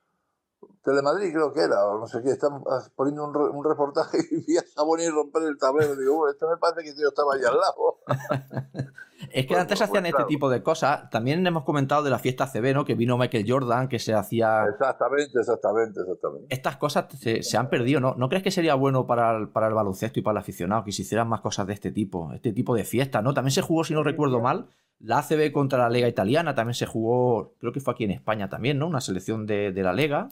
[0.85, 2.63] Telemadrid creo que era, o no sé qué, estaban
[2.97, 5.95] poniendo un, re- un reportaje y vi a Sabonis romper el tablero.
[5.97, 7.99] Digo, bueno, esto me parece que yo estaba ahí al lado.
[9.33, 10.27] Es que Pues, antes pues, hacían pues, este claro.
[10.29, 11.11] tipo de cosas.
[11.11, 12.85] También hemos comentado de la fiesta CB, ¿no?
[12.85, 14.65] Que vino Michael Jordan, que se hacía...
[14.71, 16.47] Exactamente, exactamente, exactamente.
[16.55, 18.15] Estas cosas se, se han perdido, ¿no?
[18.17, 20.93] ¿No crees que sería bueno para el, para el baloncesto y para el aficionado que
[20.93, 22.33] se hicieran más cosas de este tipo?
[22.33, 23.35] Este tipo de fiestas, ¿no?
[23.35, 24.69] También se jugó, si no recuerdo mal,
[25.01, 26.55] la ACB contra la Liga Italiana.
[26.55, 28.87] También se jugó, creo que fue aquí en España también, ¿no?
[28.87, 30.29] Una selección de, de la Liga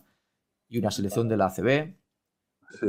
[0.69, 1.95] y una selección de la ACB.
[2.71, 2.87] Sí,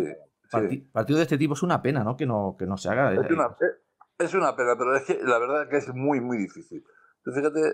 [0.52, 0.90] Parti- sí.
[0.92, 2.16] Partido de este tipo es una pena, ¿no?
[2.18, 3.14] Que no, que no se haga.
[3.14, 3.78] Es una, es-
[4.28, 6.84] es una pena, pero es que la verdad que es muy, muy difícil.
[7.24, 7.74] Tú fíjate eh,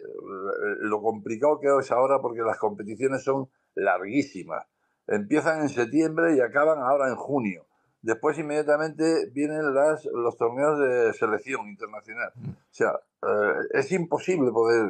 [0.79, 4.65] lo complicado que es ahora porque las competiciones son larguísimas.
[5.07, 7.65] Empiezan en septiembre y acaban ahora en junio.
[8.01, 12.31] Después inmediatamente vienen las, los torneos de selección internacional.
[12.37, 14.87] O sea, eh, es imposible poder,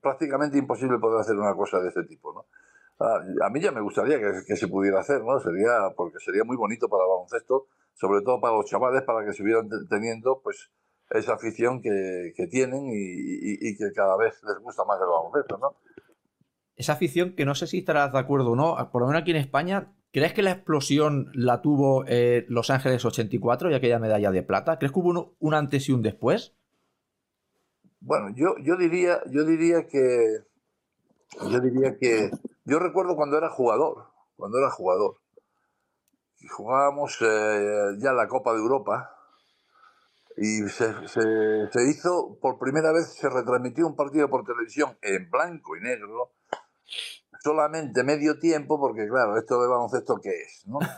[0.00, 2.46] prácticamente imposible poder hacer una cosa de este tipo, ¿no?
[3.00, 5.38] Ah, A mí ya me gustaría que, que se pudiera hacer, ¿no?
[5.40, 9.30] Sería, porque sería muy bonito para el baloncesto, sobre todo para los chavales, para que
[9.30, 10.70] estuvieran te- teniendo, pues,
[11.10, 15.06] esa afición que, que tienen y, y- y que cada vez les gusta más el
[15.08, 15.76] baloncesto, ¿no?
[16.76, 19.30] Esa afición que no sé si estarás de acuerdo o no, por lo menos aquí
[19.32, 24.30] en España, ¿crees que la explosión la tuvo eh, Los Ángeles 84 y aquella medalla
[24.32, 24.78] de plata?
[24.78, 26.54] ¿Crees que hubo un, un antes y un después?
[28.00, 30.38] Bueno, yo, yo diría, yo diría que,
[31.50, 32.30] yo diría que,
[32.64, 35.18] yo recuerdo cuando era jugador, cuando era jugador,
[36.40, 39.10] y jugábamos eh, ya la Copa de Europa
[40.36, 45.30] y se, se- se hizo, por primera vez se retransmitió un partido por televisión en
[45.30, 46.32] blanco y negro,
[47.42, 50.66] solamente medio tiempo, porque claro, esto de baloncesto, ¿qué es?
[50.66, 50.78] ¿no?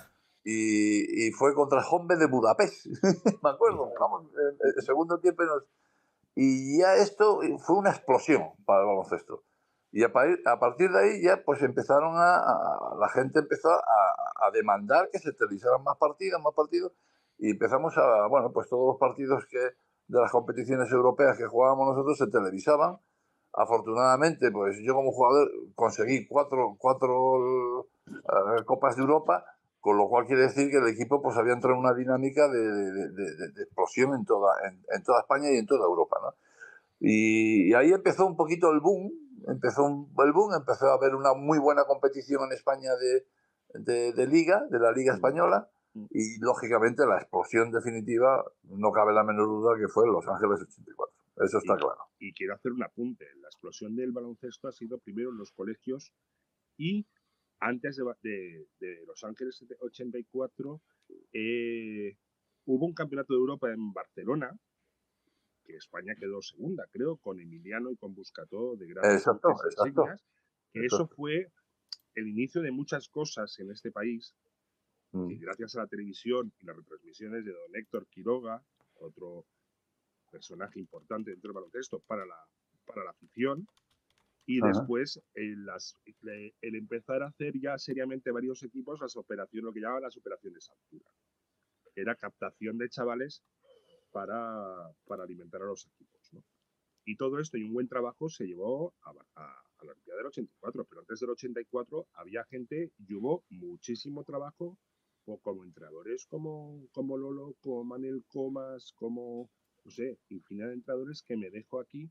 [0.49, 2.87] Y, y fue contra Hombre de Budapest,
[3.43, 5.65] me acuerdo, vamos, el, el segundo tiempo nos,
[6.37, 9.43] y ya esto fue una explosión para el baloncesto.
[9.99, 13.71] Y a, pa- a partir de ahí ya pues empezaron a, a- la gente empezó
[13.71, 16.93] a, a demandar que se televisaran más partidos, más partidos,
[17.39, 21.89] y empezamos a, bueno, pues todos los partidos que de las competiciones europeas que jugábamos
[21.89, 22.99] nosotros se televisaban.
[23.55, 29.47] Afortunadamente, pues yo como jugador conseguí cuatro, cuatro eh, Copas de Europa,
[29.81, 32.59] con lo cual quiere decir que el equipo pues había entrado en una dinámica de-
[32.59, 36.19] de- de- de explosión en toda, en, en toda España y en toda Europa.
[36.23, 36.35] ¿no?
[37.01, 39.11] Y, y ahí empezó un poquito el boom,
[39.47, 43.27] empezó un- el boom, empezó a haber una muy buena competición en España de,
[43.81, 45.71] de, de liga, de la liga española,
[46.11, 51.15] y lógicamente la explosión definitiva, no cabe la menor duda que fue Los Ángeles 84.
[51.45, 51.99] Eso está Y- claro.
[52.19, 53.25] Y quiero hacer un apunte.
[53.41, 56.13] La explosión del baloncesto ha sido primero en los colegios
[56.77, 57.07] y
[57.61, 58.67] antes de,
[59.07, 60.81] Los Ángeles 84
[61.33, 62.17] eh,
[62.67, 64.55] hubo un campeonato de Europa en Barcelona,
[65.67, 70.05] que España quedó segunda, creo, con Emiliano y con Buscató de grandes exacto, exacto,
[70.73, 71.51] que eso fue
[72.15, 74.35] el inicio de muchas cosas en este país,
[75.13, 75.41] y mm.
[75.41, 78.63] gracias a la televisión y las retransmisiones de don Héctor Quiroga,
[78.97, 79.47] otro
[80.31, 82.39] personaje importante dentro del baloncesto para la,
[82.87, 83.67] para la afición,
[84.47, 89.73] y después el, las, el, empezar a hacer ya seriamente varios equipos las operaciones, lo
[89.73, 91.11] que llamaban las operaciones altura.
[91.97, 93.43] Era captación de chavales
[94.13, 96.33] para, para alimentar a los equipos.
[96.33, 96.43] ¿no?
[97.05, 100.85] Y todo esto y un buen trabajo se llevó a, a, la Olimpiada del 84,
[100.85, 104.79] pero antes del 84 había gente y hubo muchísimo trabajo
[105.43, 109.51] como entrenadores como, como Lolo, como Manel Comas, como,
[109.85, 112.09] no sé, infinidad de entrenadores que me dejo aquí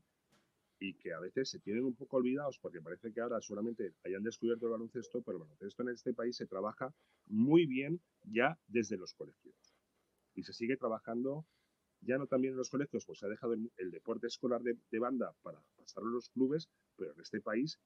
[0.78, 4.22] y que a veces se tienen un poco olvidados porque parece que ahora solamente hayan
[4.22, 6.94] descubierto el baloncesto, pero el baloncesto en este país se trabaja
[7.26, 9.54] muy bien ya desde los colegios.
[10.34, 11.46] Y se sigue trabajando
[12.06, 15.34] ya no también en los colegios, pues se ha dejado el, deporte escolar de, banda
[15.42, 17.78] para pasarlo a los clubes, pero en este país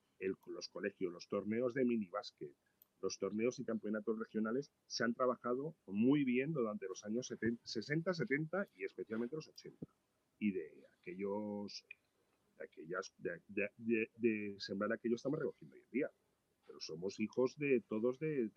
[0.47, 2.55] los colegios, los torneos de minibásquet,
[3.01, 7.33] los torneos y campeonatos regionales se han trabajado muy bien durante los años
[7.65, 9.87] 60, 70 y especialmente los 80.
[10.39, 11.85] Y de aquellos
[12.63, 16.11] aquellas, de, sembrar aquello estamos recogiendo hoy en día.
[16.67, 18.51] Pero somos hijos de todos de,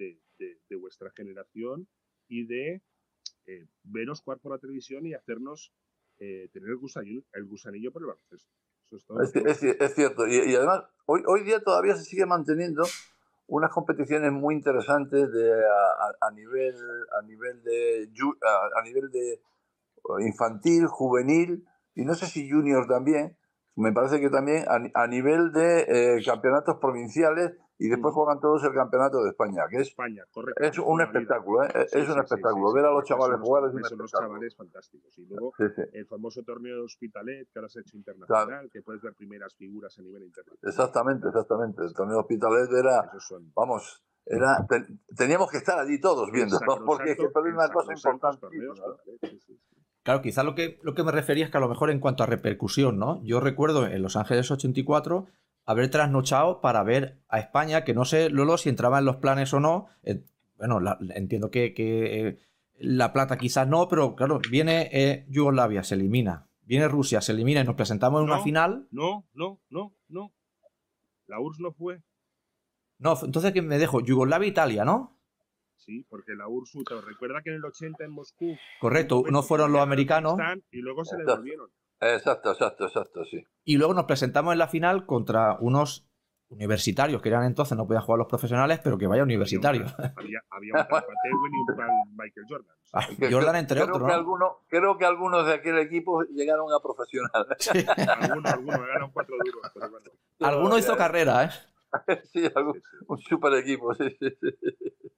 [0.79, 1.87] vuestra generación
[2.27, 2.81] y de
[3.45, 5.73] eh, veros jugar por la televisión y hacernos
[6.19, 8.49] eh, tener el gusanillo, por el baloncesto.
[9.79, 10.27] es, cierto.
[10.27, 12.83] Y, además, hoy, día todavía se sigue manteniendo
[13.47, 15.51] unas competiciones muy interesantes de,
[16.21, 16.75] a, nivel
[17.19, 18.09] a nivel de
[18.77, 19.41] a, nivel de
[20.19, 23.37] infantil, juvenil y no sé si junior también,
[23.75, 28.73] me parece que también a, nivel de eh, campeonatos provinciales y después juegan todos el
[28.73, 30.23] campeonato de España, que es, España,
[30.55, 31.85] es un espectáculo, ¿eh?
[31.91, 32.71] es un espectáculo.
[32.71, 34.07] Ver a los chavales jugar es un espectáculo.
[34.07, 35.19] Son chavales fantásticos.
[35.19, 35.51] Y luego
[35.91, 39.53] el famoso torneo de Hospitalet, que ahora se ha hecho internacional, que puedes ver primeras
[39.55, 40.59] figuras a nivel internacional.
[40.63, 41.83] Exactamente, exactamente.
[41.83, 43.11] El torneo de Hospitalet era,
[43.53, 44.65] vamos, era,
[45.17, 48.47] teníamos que estar allí todos viendo, porque es que una cosa importante.
[50.03, 52.23] Claro, quizá lo que, lo que me refería es que a lo mejor en cuanto
[52.23, 53.21] a repercusión, ¿no?
[53.23, 55.27] Yo recuerdo en Los Ángeles 84
[55.65, 59.53] haber trasnochado para ver a España, que no sé, Lolo, si entraba en los planes
[59.53, 59.87] o no.
[60.03, 60.23] Eh,
[60.57, 60.79] bueno,
[61.15, 62.39] entiendo que, eh,
[62.77, 66.49] la plata quizás no, pero claro, viene eh, Yugoslavia, se elimina.
[66.63, 68.87] Viene Rusia, se elimina y nos presentamos en una final.
[68.91, 70.33] No, no, no, no.
[71.27, 72.01] La URSS no fue.
[72.99, 75.19] No, entonces que me dejo Yugoslavia-Italia, ¿no?
[75.75, 78.55] Sí, porque la URSS, recuerda que en el 80 en Moscú.
[78.79, 80.37] Correcto, no fueron los americanos.
[80.71, 81.69] Y luego se devolvieron.
[82.03, 83.45] Exacto, exacto, exacto, sí.
[83.63, 86.07] Y luego nos presentamos en la final contra unos
[86.49, 89.93] universitarios, que eran entonces, no podían jugar los profesionales, pero que vaya universitarios.
[89.97, 92.75] Había, había un tal y un tal Michael Jordan.
[92.93, 94.07] Ah, Jordan, entre creo otros.
[94.07, 97.47] Que algunos, creo que algunos de aquel equipo llegaron a profesional.
[98.21, 99.71] algunos, algunos, ganaron cuatro duros.
[99.73, 100.11] Pero bueno.
[100.41, 101.49] Alguno hizo carrera, ¿eh?
[102.33, 102.43] sí,
[103.07, 104.49] un super equipo, sí, sí, sí.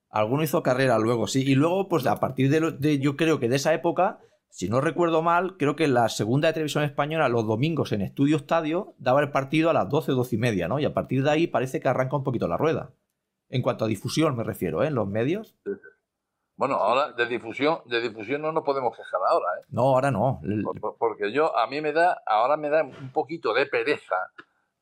[0.10, 1.43] Alguno hizo carrera luego, sí.
[1.45, 4.19] Y luego, pues a partir de, de, yo creo que de esa época,
[4.56, 8.38] si no recuerdo mal, creo que la segunda de televisión española, los domingos en Estudio
[8.38, 10.80] Estadio, daba el partido a las 12, 12 y media, ¿no?
[10.80, 12.94] Y a partir de ahí parece que arranca un poquito la rueda.
[13.50, 14.88] En cuanto a difusión me refiero, ¿eh?
[14.88, 15.58] En los medios.
[16.56, 19.65] Bueno, ahora de difusión, de difusión no nos podemos quejar ahora, ¿eh?
[19.72, 20.39] No, ahora no.
[21.00, 24.15] Porque yo, a mí me da, ahora me da un poquito de pereza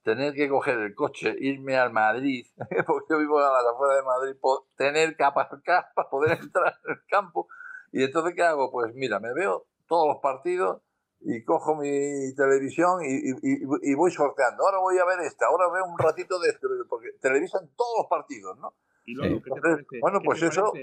[0.03, 2.45] tener que coger el coche, irme al Madrid,
[2.86, 4.39] porque yo vivo a las afueras de Madrid,
[4.77, 7.47] tener que aparcar para poder entrar en el campo.
[7.93, 8.71] Y entonces, ¿qué hago?
[8.71, 10.82] Pues mira, me veo todos los partidos
[11.21, 14.65] y cojo mi televisión y, voy sorteando.
[14.65, 18.08] Ahora voy a ver esta, ahora veo un ratito de este, porque televisan todos los
[18.10, 18.73] partidos, ¿no?
[19.06, 19.86] Y luego, ¿qué te parece?
[20.01, 20.73] Bueno, pues eso...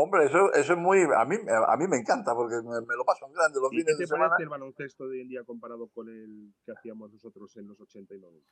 [0.00, 1.00] Hombre, eso, eso es muy.
[1.02, 4.06] A mí, a mí me encanta porque me, lo paso en grande los fines de
[4.06, 4.26] semana.
[4.26, 7.56] ¿Qué te parece el baloncesto de hoy en día comparado con el que hacíamos nosotros
[7.56, 8.46] en los 80 y 90?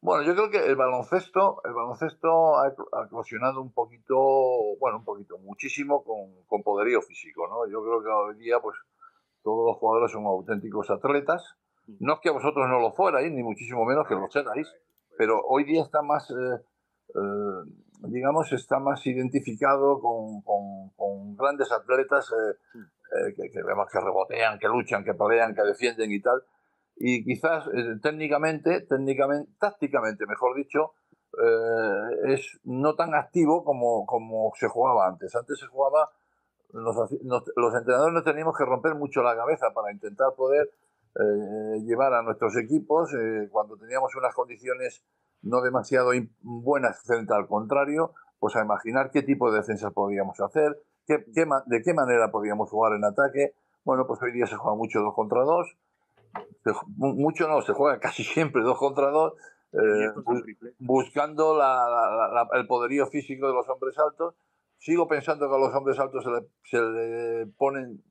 [0.00, 2.68] Bueno, yo creo que el baloncesto, el baloncesto ha,
[3.04, 4.16] eclosionado un poquito,
[4.78, 7.66] bueno, un poquito, muchísimo con, con, poderío físico, ¿no?
[7.66, 8.76] Yo creo que hoy día, pues,
[9.42, 11.56] todos los jugadores son auténticos atletas.
[12.00, 14.72] No es que vosotros no lo fuerais, ni muchísimo menos que lo seáis,
[15.16, 16.60] pero hoy día está más, eh,
[17.14, 17.70] eh,
[18.08, 25.02] digamos, está más identificado con, con, grandes atletas eh, que, vemos que rebotean, que luchan,
[25.02, 26.42] que pelean, que defienden y tal.
[27.00, 27.64] Y quizás
[28.02, 30.92] técnicamente, técnicamente, tácticamente, mejor dicho,
[32.26, 35.34] es no tan activo como, como se jugaba antes.
[35.34, 36.10] Antes se jugaba,
[36.70, 36.96] los,
[37.56, 40.70] los entrenadores no teníamos que romper mucho la cabeza para intentar poder
[41.84, 43.10] llevar a nuestros equipos
[43.50, 45.04] cuando teníamos unas condiciones
[45.42, 46.10] no demasiado
[46.42, 51.46] buenas frente al contrario, pues a imaginar qué tipo de defensa podíamos hacer, qué, qué
[51.66, 53.54] de qué manera podíamos jugar en ataque.
[53.84, 55.76] Bueno, pues hoy día se juega mucho dos contra dos,
[56.64, 59.34] se mucho no, se juega casi siempre dos contra dos,
[59.72, 60.10] eh,
[60.78, 64.34] buscando la- la- la- el poderío físico de los hombres altos.
[64.78, 68.02] Sigo pensando que a los hombres altos se le, se le ponen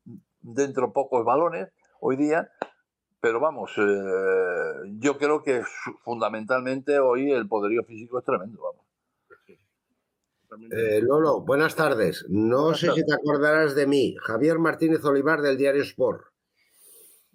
[0.42, 1.70] dentro pocos balones
[2.02, 2.50] hoy día,
[3.22, 5.64] pero vamos, eh, yo creo que
[6.04, 8.62] fundamentalmente hoy el poderío físico es tremendo.
[8.62, 8.86] Vamos.
[10.72, 12.26] Eh, Lolo, buenas tardes.
[12.30, 16.22] No Buenas sé si te acordarás de mí, Javier Martínez Olivar del diario Sport.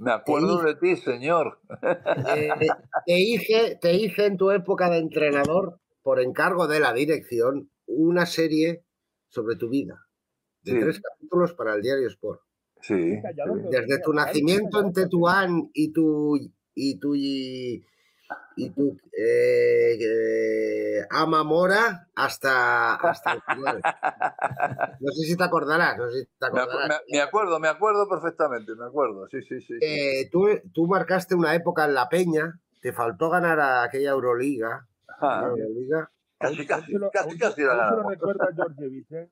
[0.02, 1.60] Me acuerdo de ti, señor.
[2.36, 2.48] Eh,
[3.06, 8.26] te, hice, te hice en tu época de entrenador, por encargo de la dirección, una
[8.26, 8.84] serie
[9.28, 9.94] sobre tu vida,
[10.62, 10.80] de Sí.
[10.80, 12.40] tres capítulos para el diario Sport.
[12.80, 13.14] Sí.
[13.70, 16.36] Desde tu nacimiento en Tetuán y tu
[16.74, 17.84] y tu y,
[18.56, 23.80] y tu eh, eh, ama mora hasta hasta el final.
[25.00, 27.00] No sé si te acordarás, no sé si te Me, acu- acordarás.
[27.08, 29.26] me- me acuerdo, me acuerdo perfectamente, me acuerdo.
[29.28, 29.74] Sí, sí, sí.
[29.74, 29.78] sí.
[29.80, 34.86] Eh, tú, tú marcaste una época en la Peña, te faltó ganar a aquella Euroliga,
[35.20, 38.12] Ah, Euroliga, casi, casi, casi, casi la ganamos.
[39.12, 39.28] ¿eh?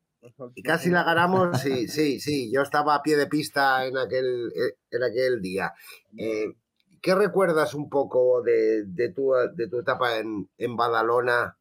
[0.55, 4.53] Y casi la ganamos, sí, sí, sí, yo estaba a pie de pista en aquel,
[4.55, 5.73] eh, en aquel día.
[6.17, 6.55] Eh,
[7.01, 11.57] ¿Qué recuerdas un poco de, de, tu, de tu etapa en, en Badalona?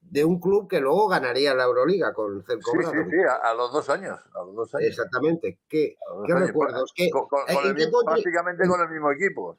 [0.00, 3.54] De un club que luego ganaría la Euroliga con Celco Sí, sí, sí, a, a
[3.54, 4.18] los dos años.
[4.34, 4.88] A los dos años.
[4.88, 5.60] Exactamente.
[5.68, 6.46] ¿Qué, qué años.
[6.46, 6.92] recuerdos?
[6.94, 9.58] ¿Qué- Con- el qué mismo- básicamente con el mismo equipo.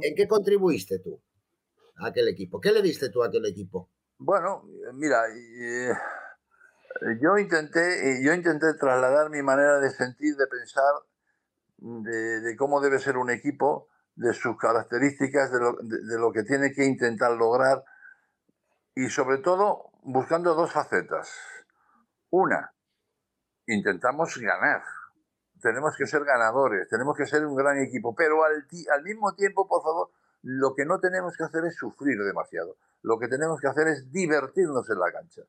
[0.00, 1.20] ¿En qué contribuiste tú
[1.96, 2.60] a aquel equipo?
[2.60, 3.90] ¿Qué le diste tú a aquel equipo?
[4.18, 5.92] Bueno, mira, eh,
[7.20, 10.84] yo intenté, yo intenté trasladar mi manera de sentir, de pensar,
[11.84, 17.32] de, cómo debe ser un equipo, de sus características, de lo, que tiene que intentar
[17.32, 17.84] lograr
[18.94, 21.30] y sobre todo buscando dos facetas.
[22.30, 22.72] Una,
[23.66, 24.82] intentamos ganar.
[25.60, 29.82] Tenemos que ser ganadores, tenemos que ser un gran equipo, pero al mismo tiempo, por
[29.82, 30.10] favor,
[30.42, 32.76] lo que no tenemos que hacer es sufrir demasiado.
[33.02, 35.42] Lo que tenemos que hacer es divertirnos en la cancha.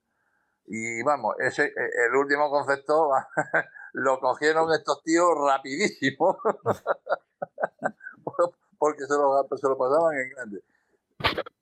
[0.67, 3.09] Y vamos, ese, e- el último concepto
[3.93, 6.39] lo cogieron estos tíos rapidísimo,
[8.77, 10.63] porque se lo, se lo pasaban en grande.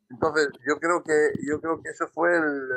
[0.09, 2.69] Entonces, yo creo que yo creo que eso fue el,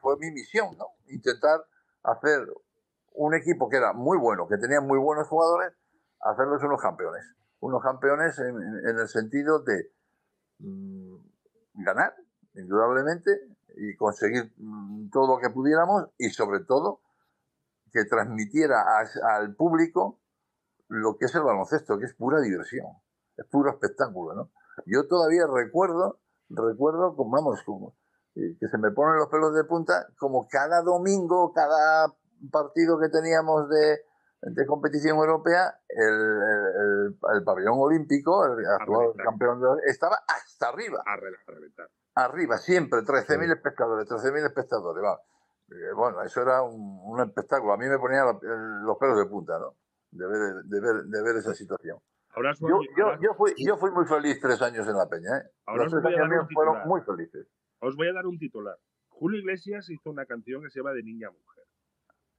[0.00, 0.86] fue mi misión, ¿no?
[1.08, 1.64] Intentar
[2.04, 2.46] hacer
[3.14, 5.72] un equipo que era muy bueno, que tenía muy buenos jugadores,
[6.20, 7.24] hacerlos unos campeones.
[7.60, 9.90] Unos campeones en, en- en el sentido de
[10.60, 11.16] mm,
[11.84, 12.14] ganar,
[12.54, 13.32] indudablemente,
[13.78, 17.00] y conseguir mm, todo lo que pudiéramos y sobre todo
[17.92, 20.20] que transmitiera a- al público
[20.88, 22.86] lo que es el baloncesto, que es pura diversión,
[23.36, 24.50] es puro espectáculo, ¿no?
[24.86, 27.94] Yo todavía recuerdo, recuerdo, como, vamos, como,
[28.36, 32.14] eh, que se me ponen los pelos de punta, como cada domingo, cada
[32.50, 33.98] partido que teníamos de,
[34.40, 40.68] de competición europea, el, el- el- el pabellón olímpico, el actual campeón de, estaba hasta
[40.68, 41.02] arriba
[41.46, 41.90] a reventar.
[42.24, 45.20] Arriba, siempre, 13.000 espectadores, 13.000 espectadores, va.
[45.70, 47.72] Eh, Bueno, eso era un, un espectáculo.
[47.72, 49.76] A mí me ponía la- el- los pelos de punta, ¿no?
[50.10, 51.98] De ver, de ver, de ver esa situación.
[52.96, 55.42] Yo, yo, fui, yo fui muy feliz tres años en la Peña, ¿eh?
[55.66, 57.46] Ahora Los os tres años míos fueron muy felices.
[57.80, 58.76] os voy a dar un titular.
[59.08, 61.64] Julio Iglesias hizo una canción que se llama De Niña a Mujer.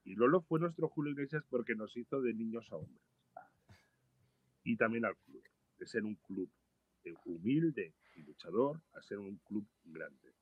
[0.06, 3.04] Y Lolo fue nuestro Julio Iglesias porque nos hizo de niños a hombres.
[4.64, 5.44] Y también al club.
[5.78, 6.50] De ser un club
[7.04, 10.34] eh, humilde y luchador a ser un club grande.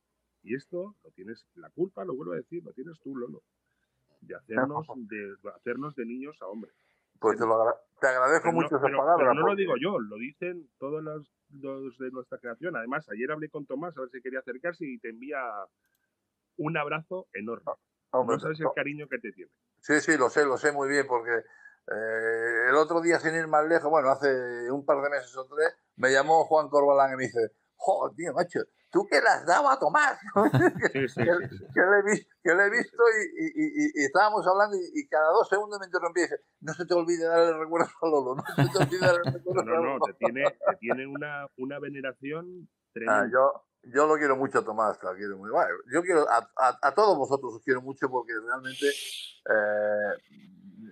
[0.44, 3.44] Y esto lo tienes, la culpa, lo vuelvo a decir, lo tienes tú, Lolo.
[4.22, 6.74] De hacernos de, hacernos de niños a hombres.
[7.20, 8.86] Pues te, lo agra- te agradezco Pero no, mucho esa
[9.18, 12.76] pero- no lo digo yo, lo dicen todos los, los de nuestra creación.
[12.76, 15.40] Además, ayer hablé con Tomás a ver si quería acercarse y te envía
[16.58, 17.72] un abrazo enorme.
[18.12, 19.52] Hombre, no sabes el cariño que te tiene.
[19.82, 23.48] Sí, sí, lo sé, lo sé muy bien, porque eh, el otro día, sin ir
[23.48, 27.18] más lejos, bueno, hace un par de meses o tres, me llamó Juan Corbalán y
[27.18, 28.60] me dice, joder, tío, macho,
[28.92, 30.18] ¿tú qué le has dado a Tomás?
[30.92, 33.04] Sí, sí, que, sí, que le, que le he visto
[33.38, 36.74] y, y- y- y estábamos hablando y, cada dos segundos me interrumpía y dice, no
[36.74, 39.62] se te olvide dar el recuerdo a Lolo, no se te olvide dar el recuerdo
[39.66, 40.06] No, a no, no, Lolo.
[40.06, 43.30] te tiene, te tiene una, una veneración Ah, tremenda.
[43.32, 43.64] yo,
[43.94, 46.96] yo lo quiero mucho a Tomás, lo quiero muy bueno, Yo quiero a, a- a
[46.96, 50.14] todos vosotros os quiero mucho porque realmente eh,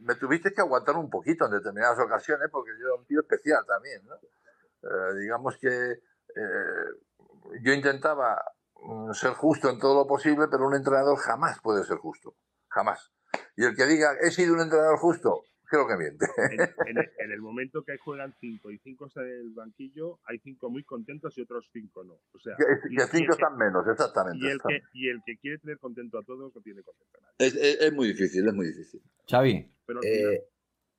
[0.03, 3.65] me tuviste que aguantar un poquito en determinadas ocasiones porque yo era un tío especial
[3.65, 4.15] también, ¿no?
[4.15, 5.99] Eh, digamos que
[6.35, 8.41] eh, yo intentaba
[8.81, 12.35] mm, ser justo en todo lo posible, pero un entrenador jamás puede ser justo,
[12.69, 13.11] jamás.
[13.57, 16.25] Y el que diga he sido un entrenador justo, creo que miente.
[16.51, 20.19] En, en el, en el momento que juegan cinco y cinco están en el banquillo,
[20.25, 22.13] hay cinco muy contentos y otros cinco no.
[22.33, 24.37] O sea, Que, y- que y cinco que- están menos, exactamente.
[24.37, 24.87] y el, que, exactamente.
[24.93, 27.35] y el que quiere tener contento a todos no tiene contento a nadie.
[27.39, 29.01] Es, es- es muy difícil, es muy difícil.
[29.29, 30.47] Xavi, Pero Eh,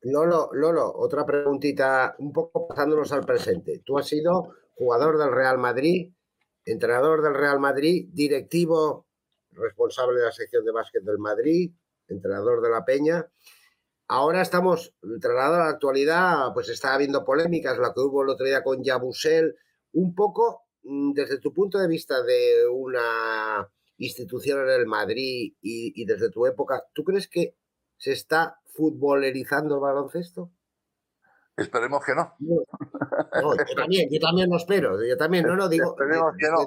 [0.03, 3.81] Lolo, Lolo, otra preguntita, un poco pasándonos al presente.
[3.85, 6.13] Tú has sido jugador del Real Madrid,
[6.65, 9.07] entrenador del Real Madrid, directivo,
[9.51, 11.73] responsable de la sección de básquet del Madrid,
[12.09, 13.27] entrenador de la Peña.
[14.07, 18.47] Ahora estamos, trasladado a la actualidad, pues está habiendo polémicas, la que hubo el otro
[18.47, 19.57] día con Yabusel,
[19.93, 26.01] un poco mm, desde tu punto de vista de una institución en el Madrid y,
[26.01, 27.57] y desde tu época, ¿tú crees que
[27.97, 30.53] se está futbolerizando el baloncesto?
[31.57, 32.35] Esperemos que no.
[32.41, 35.91] No, yo también, yo también lo espero, yo también, no lo digo.
[35.91, 36.67] Esperemos que no.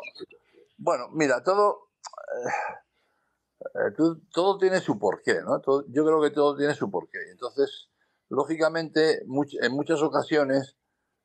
[0.78, 1.90] Bueno, mira, todo,
[2.46, 2.50] eh,
[3.60, 5.60] eh, tú- todo tiene su porqué, ¿no?
[5.60, 7.20] Todo- yo creo que todo tiene su porqué.
[7.32, 7.90] Entonces,
[8.30, 10.76] lógicamente, much- en muchas ocasiones,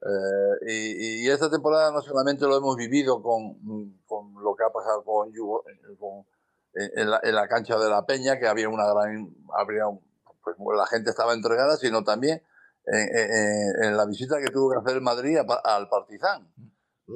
[0.03, 4.71] eh, y, y esta temporada no solamente lo hemos vivido con, con lo que ha
[4.71, 5.65] pasado con, Yugo-
[5.99, 6.27] con-
[6.75, 10.01] en, la, en la cancha de la Peña, que había una gran, habría un-
[10.43, 12.43] pues la gente estaba entregada, sino también
[12.87, 16.53] en, la visita que tuvo que hacer el Madrid a al Partizan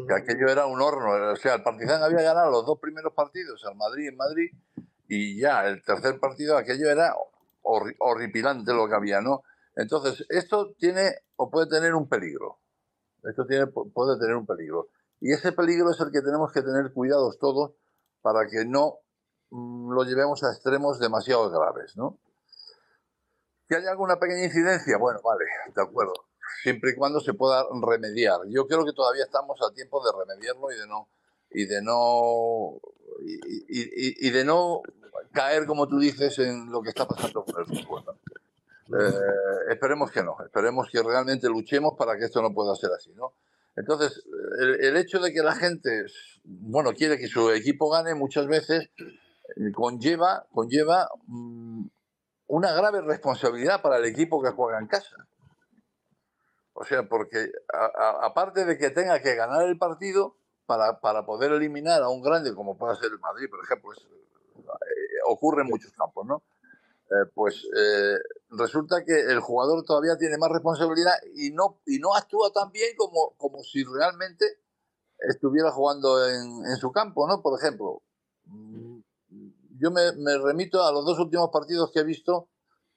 [0.06, 1.32] que aquello era un horno.
[1.32, 4.50] O sea, el Partizan había ganado los dos primeros partidos, al Madrid en Madrid,
[5.08, 7.14] y ya el tercer partido, aquello era
[7.62, 9.42] horri- horripilante lo que había, ¿no?
[9.76, 12.58] Entonces, esto tiene o puede tener un peligro.
[13.22, 14.88] Esto tiene, pu- puede tener un peligro.
[15.20, 17.72] Y ese peligro es el que tenemos que tener cuidados todos
[18.20, 18.98] para que no
[19.50, 22.18] mm, lo llevemos a extremos demasiado graves, ¿no?
[23.68, 24.96] ¿Que haya alguna pequeña incidencia?
[24.98, 25.44] Bueno, vale,
[25.74, 26.14] de acuerdo.
[26.62, 28.40] Siempre y cuando se pueda remediar.
[28.48, 31.08] Yo creo que todavía estamos a tiempo de remediarlo y de no
[31.50, 32.78] y de no
[33.24, 33.34] y,
[33.68, 34.82] y- y- de no
[35.32, 38.04] caer, como tú dices, en lo que está pasando con el fútbol.
[38.88, 43.12] Eh, esperemos que no, esperemos que realmente luchemos para que esto no pueda ser así,
[43.14, 43.34] ¿no?
[43.76, 44.24] Entonces,
[44.60, 46.06] el, el hecho de que la gente,
[46.44, 51.86] bueno, quiere que su equipo gane muchas veces eh, conlleva, conlleva mm,
[52.49, 55.28] una grave responsabilidad para el equipo que juega en casa.
[56.72, 57.51] O sea, porque
[58.20, 60.36] aparte de que tenga que ganar el partido
[60.66, 65.18] para, para poder eliminar a un grande como puede ser el Madrid, por ejemplo, eh,
[65.26, 66.42] ocurre en muchos campos, ¿no?
[67.11, 68.16] Eh, pues eh,
[68.51, 72.94] resulta que el jugador todavía tiene más responsabilidad y no, y no actúa tan bien
[72.96, 74.44] como, como si realmente
[75.18, 77.40] estuviera jugando en, en su campo, ¿no?
[77.42, 78.03] Por ejemplo,
[78.44, 78.97] mm,
[79.79, 82.49] yo me, remito a los dos últimos partidos que he visto,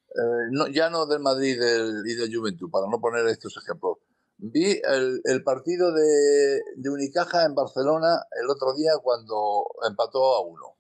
[0.10, 3.98] eh, no- ya no del Madrid del, y del Juventud, para no poner estos ejemplos.
[4.38, 10.78] Vi el, partido de, de Unicaja en Barcelona el otro día cuando empató a uno.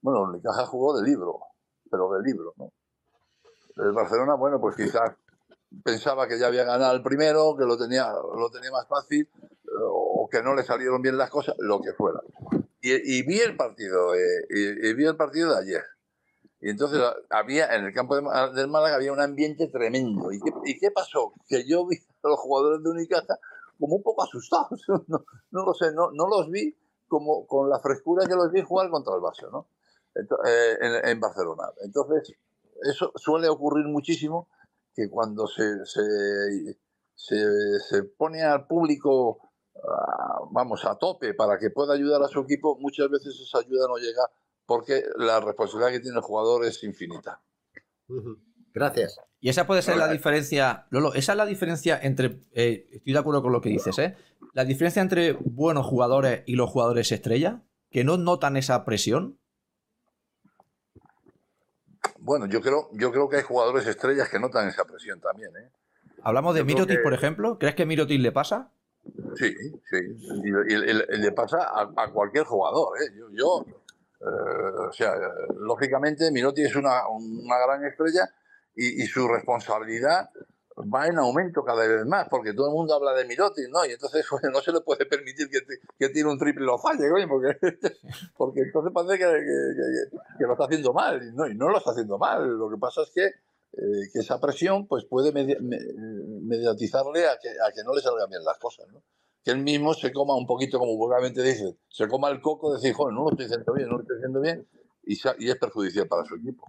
[0.00, 1.40] Bueno, Unicaja jugó de libro,
[1.90, 2.72] pero de libro, ¿no?
[3.76, 5.14] El Barcelona, bueno, pues quizás
[5.82, 9.68] pensaba que ya había ganado el primero, que lo tenía, lo tenía más fácil, eh,
[9.82, 12.20] o que no le salieron bien las cosas, lo que fuera.
[12.84, 15.84] Y, y vi el partido, eh, y, y vi el partido de ayer.
[16.60, 18.22] Y entonces ah, había, en el campo de
[18.54, 20.32] del Málaga había un ambiente tremendo.
[20.32, 21.32] ¿Y qué, y qué pasó?
[21.48, 23.38] Que yo vi a los jugadores de Unicaja
[23.78, 24.84] como un poco asustados.
[25.08, 26.76] No, no lo sé, no, no los vi
[27.08, 29.68] como con la frescura que los vi jugar contra el Barça, ¿no?
[30.14, 31.64] Ento- eh, en, en Barcelona.
[31.84, 32.34] Entonces,
[32.82, 34.48] eso suele ocurrir muchísimo
[34.94, 36.02] que cuando se, se,
[37.14, 39.38] se, se pone al público,
[40.50, 43.96] vamos, a tope para que pueda ayudar a su equipo, muchas veces esa ayuda no
[43.96, 44.22] llega
[44.66, 47.40] porque la responsabilidad que tiene el jugador es infinita.
[48.72, 49.20] Gracias.
[49.40, 53.18] Y esa puede ser la diferencia, Lolo, esa es la diferencia entre, eh, estoy de
[53.18, 54.16] acuerdo con lo que dices, ¿eh?
[54.54, 59.38] La diferencia entre buenos jugadores y los jugadores estrella, que no notan esa presión.
[62.18, 65.70] Bueno, yo creo, yo creo que hay jugadores estrellas que notan esa presión también, ¿eh?
[66.22, 67.58] Hablamos de Mirotic, que- por ejemplo.
[67.58, 68.70] ¿Crees que Mirotic le pasa?
[69.36, 69.54] Sí,
[69.90, 69.96] sí.
[70.44, 72.96] Y, y- y- le pasa a, a cualquier jugador.
[73.02, 73.12] ¿eh?
[73.16, 73.64] Yo, yo,
[74.20, 75.14] eh, o sea,
[75.56, 78.28] lógicamente Minotti es una, una gran estrella
[78.74, 80.30] y, y su responsabilidad
[80.92, 83.84] va en aumento cada vez más, porque todo el mundo habla de Mirotti, ¿no?
[83.86, 85.60] Y entonces pues, no se le puede permitir que,
[85.98, 87.56] que tire un triple lo falle, coño, porque,
[88.36, 91.78] porque entonces parece que- que- que lo está haciendo mal, y no, y no lo
[91.78, 92.46] está haciendo mal.
[92.58, 93.30] Lo que pasa es que,
[93.76, 95.56] eh, que esa presión pues puede me-
[96.42, 99.02] mediatizarle a que, a que no le salgan bien las cosas, ¿no?
[99.42, 102.94] que él mismo se coma un poquito, como vulgarmente dice, se coma el coco, decir,
[102.94, 104.66] joder, no lo estoy haciendo bien, no lo estoy haciendo bien,
[105.04, 106.64] y, y es perjudicial para su equipo.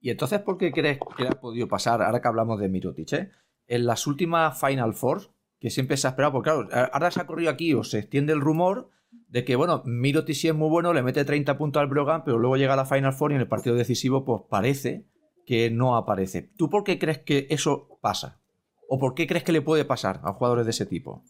[0.00, 3.30] Y entonces, ¿por qué crees que ha podido pasar, ahora que hablamos de Mirotic, eh?
[3.66, 5.28] En las últimas Final Four,
[5.60, 8.32] que siempre se ha esperado, porque claro, ahora se ha corrido aquí o se extiende
[8.32, 8.88] el rumor
[9.28, 12.38] de que, bueno, Mirotic sí es muy bueno, le mete 30 puntos al Brogan, pero
[12.38, 15.04] luego llega a la Final Four y en el partido decisivo, pues parece
[15.48, 16.42] que no aparece.
[16.58, 18.38] ¿Tú por qué crees que eso pasa?
[18.86, 21.24] ¿O por qué crees que le puede pasar a jugadores de ese tipo?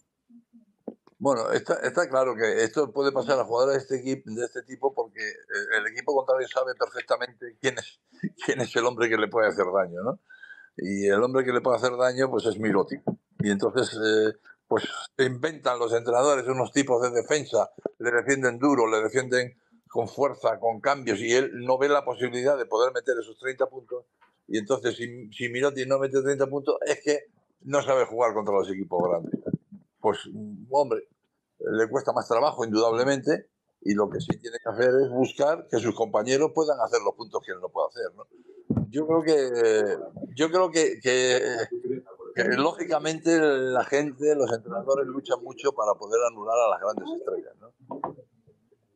[1.19, 4.93] Bueno, está, claro que esto puede pasar a jugadores de este, equipo, de este tipo
[4.93, 5.21] porque
[5.73, 8.01] el, equipo contrario sabe perfectamente quién es,
[8.45, 10.19] quién es el hombre que le puede hacer daño, ¿no?
[10.75, 12.97] Y el hombre que le puede hacer daño, pues es Miroti.
[13.39, 14.83] Y entonces, eh, pues
[15.17, 19.57] inventan los entrenadores unos tipos de defensa, le defienden duro, le defienden
[19.89, 23.67] con fuerza, con cambios, y él no ve la posibilidad de poder meter esos 30
[23.67, 24.05] puntos.
[24.47, 27.25] Y entonces, si, si Miroti no mete 30 puntos, es que
[27.61, 29.39] no sabe jugar contra los equipos grandes
[29.99, 30.19] pues,
[30.69, 31.07] hombre,
[31.59, 33.49] le cuesta más trabajo, indudablemente,
[33.81, 37.15] y lo que sí tiene que hacer es buscar que sus compañeros puedan hacer los
[37.15, 38.15] puntos que él no puede hacer.
[38.15, 38.27] ¿no?
[38.89, 39.97] Yo creo que,
[40.35, 40.99] yo creo que,
[42.57, 47.53] lógicamente la gente, los entrenadores luchan mucho para poder anular a las grandes estrellas.
[47.59, 48.18] ¿no?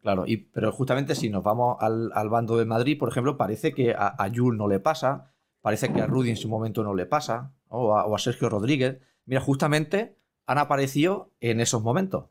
[0.04, 3.94] Claro, y, pero justamente si nos vamos al, bando de Madrid, por ejemplo, parece que
[3.94, 7.06] a, a Jules no le pasa, parece que a Rudy en su momento no le
[7.06, 9.00] pasa, o a Sergio Rodríguez.
[9.26, 12.26] Mira, justamente han aparecido en esos momentos.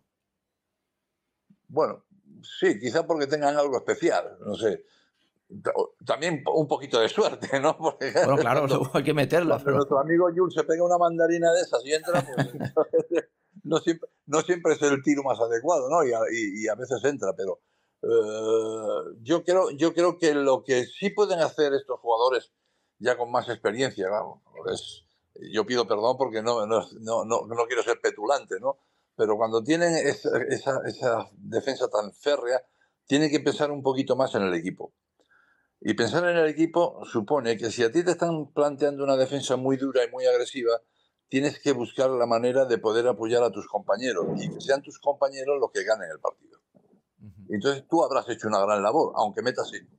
[1.68, 2.04] Bueno,
[2.42, 4.84] sí, quizá porque tengan algo especial, no sé.
[6.04, 7.76] También un poquito de suerte, ¿no?
[7.78, 9.58] Porque, bueno, claro, hay que meterlo.
[9.62, 9.76] Pero...
[9.76, 12.24] Nuestro amigo Jules se pega una mandarina de esas y entra,
[12.74, 13.24] pues,
[13.62, 16.04] no, siempre, no siempre es el tiro más adecuado, ¿no?
[16.04, 16.12] Y
[16.68, 17.60] a, veces entra, pero
[18.02, 22.52] eh, yo, creo, yo creo que lo que sí pueden hacer estos jugadores
[22.98, 24.40] ya con más experiencia, vamos,
[24.72, 25.04] es
[25.50, 28.78] yo pido perdón porque no, no, no, no, quiero ser petulante, ¿no?
[29.16, 32.62] Pero cuando tienen esa, esa, defensa tan férrea,
[33.06, 34.94] tienen que pensar un poquito más en el equipo.
[35.80, 39.56] Y pensar en el equipo supone que si a ti te están planteando una defensa
[39.56, 40.80] muy dura y muy agresiva,
[41.32, 44.98] tienes que buscar la manera de poder apoyar a tus compañeros y que sean tus
[44.98, 46.58] compañeros los que ganen el partido.
[47.48, 49.96] Entonces tú habrás hecho una gran labor, aunque metas cinco.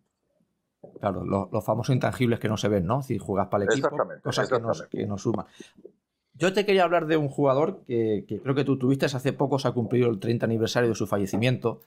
[1.00, 3.02] Claro, los, famosos intangibles que no se ven, ¿no?
[3.02, 3.90] Si juegas para el equipo,
[4.22, 5.48] cosas que nos, que nos, suman.
[6.36, 9.68] Yo te quería hablar de un jugador que, creo que tú tuviste hace poco, se
[9.68, 11.82] ha cumplido el 30 aniversario de su fallecimiento,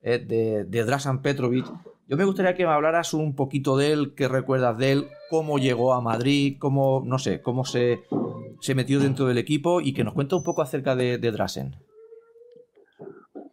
[0.00, 1.66] eh, de, de Drasan Petrovic.
[2.06, 5.58] Yo me gustaría que me hablaras un poquito de él, qué recuerdas de él, cómo
[5.58, 8.04] llegó a Madrid, cómo, no sé, cómo se,
[8.62, 11.76] se metió dentro del equipo y que nos cuente un poco acerca de, de Drasen.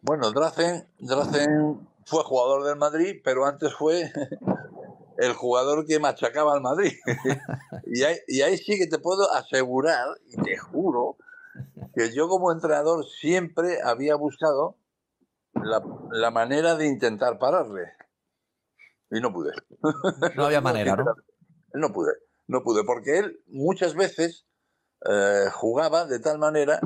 [0.01, 4.11] Bueno, Drasen, Drasen fue jugador del Madrid, pero antes fue
[5.17, 6.93] el jugador que machacaba al Madrid.
[7.87, 11.17] y, ahí, sí que te puedo asegurar, y te juro,
[11.95, 14.77] que yo como entrenador siempre había buscado
[15.55, 17.93] la, manera de intentar pararle.
[19.09, 19.53] Y no pude.
[20.35, 21.05] No había manera, ¿no?
[21.71, 22.13] No pude,
[22.47, 24.47] no pude, porque él muchas veces
[25.05, 26.79] eh, jugaba de tal manera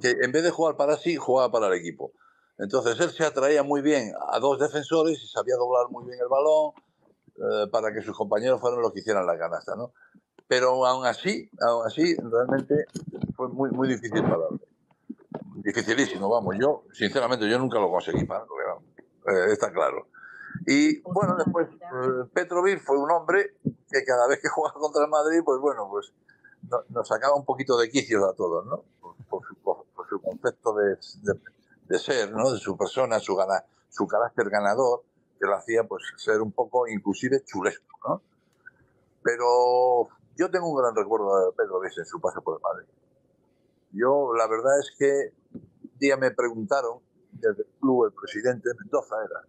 [0.00, 2.12] que en vez de jugar para sí, jugaba para el equipo.
[2.58, 6.28] Entonces él se atraía muy bien a dos defensores y sabía doblar muy bien el
[6.28, 6.72] balón,
[7.40, 9.92] eh, para que sus compañeros fueran los que hicieran la canasta, ¿no?
[10.46, 12.84] Pero aún así, aún así, realmente
[13.34, 14.60] fue muy, muy difícil para él.
[15.62, 16.56] Dificilísimo, vamos.
[16.58, 20.08] Yo, sinceramente, yo nunca lo conseguí para eh, está claro.
[20.66, 23.56] Y bueno, después eh, Petrovic fue un hombre
[23.90, 26.12] que cada vez que jugaba contra el Madrid, pues bueno, pues
[26.88, 28.84] nos sacaba un poquito de quicios a todos, ¿no?
[29.28, 29.44] Por,
[30.08, 30.96] su, concepto de,
[31.86, 32.52] de, ser, ¿no?
[32.52, 35.04] De su persona, su, gana, su carácter ganador
[35.38, 38.22] que lo hacía pues ser un poco inclusive chulesco, ¿no?
[39.22, 42.88] Pero yo tengo un gran recuerdo de Pedro Luis en su paso por el Madrid.
[43.92, 47.00] Yo, la verdad es que un día me preguntaron,
[47.32, 49.42] desde el club, el presidente Mendoza era,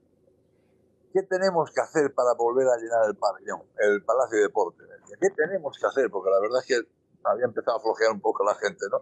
[1.14, 4.88] ¿qué tenemos que hacer para volver a llenar el pabellón, el Palacio de Deportes?
[5.20, 6.10] ¿Qué tenemos que hacer?
[6.10, 6.90] Porque la verdad es que
[7.24, 9.02] había empezado a flojear un poco la gente, ¿no?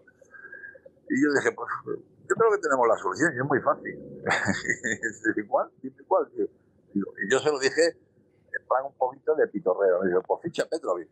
[1.10, 1.70] Y yo dije, pues
[2.30, 3.98] yo creo que tenemos la solución y es muy fácil.
[5.38, 5.72] y ¿Cuál?
[5.82, 6.30] Dime cuál.
[6.94, 7.98] Y yo se lo dije
[8.52, 10.02] en un poquito de pitorreo.
[10.02, 11.10] Me dijo, pues ficha Petrovic.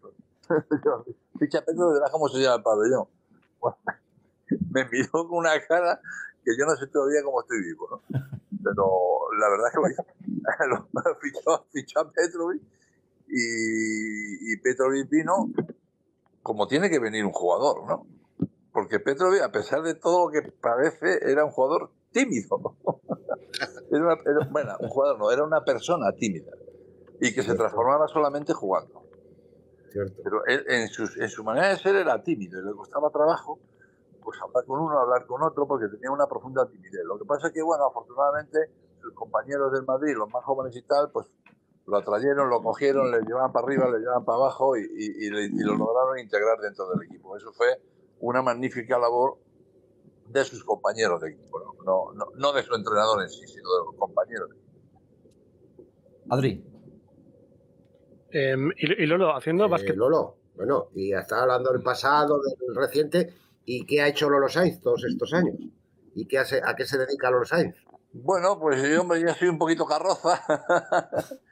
[1.39, 3.07] ficha Petrovic, verás cómo se llama el pabellón.
[4.71, 5.99] me miró con una cara
[6.43, 8.01] que yo no sé todavía cómo estoy vivo, ¿no?
[8.63, 11.17] Pero la verdad es que lo hizo.
[11.19, 12.61] fichó, fichó a Petrovic
[13.27, 15.49] y, y Petrovic vino
[16.47, 18.07] como tiene que venir un jugador, ¿no?
[18.71, 22.77] Porque Petrovic, a pesar de todo lo que parece, era un jugador tímido.
[23.91, 26.51] Era, bueno, un jugador no, era una persona tímida
[27.21, 29.01] y que se transformaba solamente jugando.
[29.93, 33.59] Pero él, en, su manera de ser era tímido y le costaba trabajo
[34.21, 37.01] pues hablar con uno, hablar con otro, porque tenía una profunda timidez.
[37.05, 38.59] Lo que pasa es que, bueno, afortunadamente,
[39.01, 41.27] sus compañeros del Madrid, los más jóvenes y tal, pues
[41.87, 45.75] lo atrayeron, lo cogieron, le llevaban para arriba, le llevaban para abajo y, y lo
[45.75, 47.35] lograron integrar dentro del equipo.
[47.37, 47.67] Eso fue
[48.19, 49.37] una magnífica labor
[50.27, 53.85] de sus compañeros de equipo, no, no, no de su entrenador en sí, sino de
[53.85, 54.49] los compañeros.
[56.29, 56.63] Adri.
[58.31, 59.95] Em, y, y Lolo, haciendo Eh, básquet.
[59.95, 63.33] Lolo, bueno, y está hablando del pasado, del reciente,
[63.63, 65.55] ¿y qué ha hecho Lolo Sainz todos estos años?
[66.15, 67.75] ¿Y qué hace, a qué se dedica Lolo Sainz?
[68.11, 70.41] Bueno, pues yo, hombre, ya soy un poquito carroza.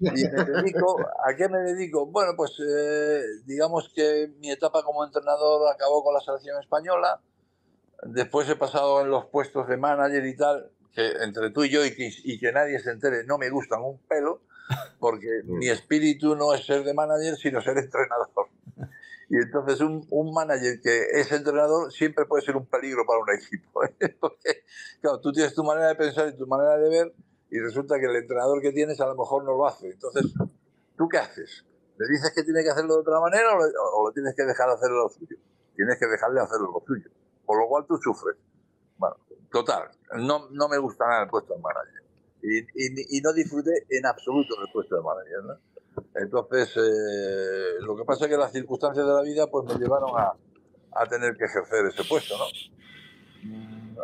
[0.00, 2.06] y me dedico, ¿a qué me dedico?
[2.06, 7.20] Bueno, pues eh, digamos que mi etapa como entrenador acabó con la selección española.
[8.02, 11.84] Después he pasado en los puestos de manager y tal, que entre tú y yo
[11.84, 14.42] y que, y que nadie se entere, no me gustan un pelo,
[14.98, 18.48] porque mi espíritu no es ser de manager, sino ser entrenador.
[19.30, 23.30] Y entonces un, un manager que es entrenador siempre puede ser un peligro para un
[23.30, 23.84] equipo.
[23.84, 24.16] ¿eh?
[24.20, 24.64] Porque,
[25.00, 27.14] claro, tú tienes tu manera de pensar y tu manera de ver
[27.50, 29.90] y resulta que el entrenador que tienes a lo mejor no lo hace.
[29.90, 30.32] Entonces,
[30.96, 31.64] ¿tú qué haces?
[31.98, 34.44] ¿Le dices que tiene que hacerlo de otra manera o lo, o lo tienes que
[34.44, 35.36] dejar hacerlo lo suyo?
[35.76, 37.10] Tienes que dejarle hacerlo lo suyo.
[37.46, 38.36] Por lo cual tú sufres.
[38.96, 39.16] Bueno,
[39.50, 42.02] total, no, no me gusta nada el puesto de manager.
[42.42, 45.44] Y, y, y no disfruté en absoluto del puesto de manager.
[45.44, 45.74] ¿no?
[46.14, 50.10] Entonces, eh, lo que pasa es que las circunstancias de la vida pues me llevaron
[50.16, 50.32] a,
[50.94, 52.44] a tener que ejercer ese puesto, ¿no?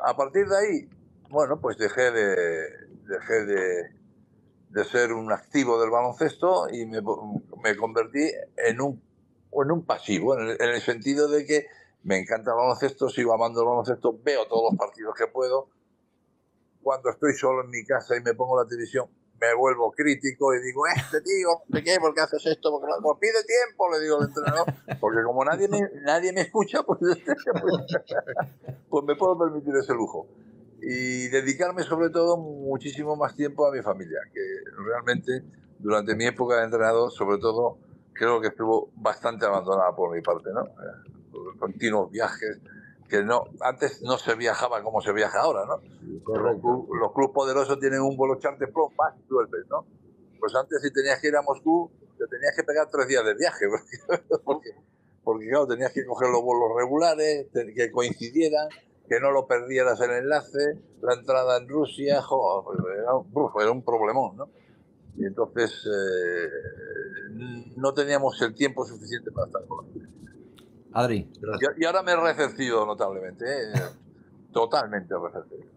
[0.05, 0.89] A partir de ahí,
[1.31, 2.67] bueno, pues dejé de,
[3.07, 3.91] dejé de,
[4.71, 7.01] de ser un activo del baloncesto y me,
[7.63, 9.03] me convertí en un,
[9.53, 11.67] en un pasivo, en el, en el sentido de que
[12.03, 15.69] me encanta el baloncesto, sigo amando el baloncesto, veo todos los partidos que puedo.
[16.83, 19.07] Cuando estoy solo en mi casa y me pongo la televisión,
[19.41, 22.71] me vuelvo crítico y digo, este tío, sé qué, ¿por qué haces esto?
[22.71, 24.67] Porque pues pide tiempo, le digo al entrenador,
[25.01, 27.17] porque como nadie me, nadie me escucha, pues, pues,
[28.91, 30.27] pues me puedo permitir ese lujo.
[30.83, 34.41] Y dedicarme sobre todo muchísimo más tiempo a mi familia, que
[34.83, 35.43] realmente
[35.79, 37.79] durante mi época de entrenador, sobre todo,
[38.13, 40.65] creo que estuvo bastante abandonada por mi parte, ¿no?
[41.33, 42.61] Los continuos viajes,
[43.09, 45.81] que no antes no se viajaba como se viaja ahora, ¿no?
[46.27, 49.85] Los, club- los clubes poderosos tienen un vuelo charter pro, vas y vuelves, ¿no?
[50.39, 53.35] Pues antes si tenías que ir a Moscú, te tenías que pegar tres días de
[53.35, 54.71] viaje, porque, porque,
[55.25, 58.69] porque, claro, tenías que coger los vuelos regulares, que coincidieran,
[59.11, 63.83] que no lo perdieras el enlace, la entrada en Rusia, jo, era, uf, era un
[63.85, 64.49] problemón, ¿no?
[65.17, 66.49] Y entonces eh,
[67.77, 71.01] no teníamos el tiempo suficiente para estar con la.
[71.01, 71.29] Adri.
[71.77, 73.73] Y, y ahora me he recercido notablemente, ¿eh?
[74.53, 75.69] totalmente recercido.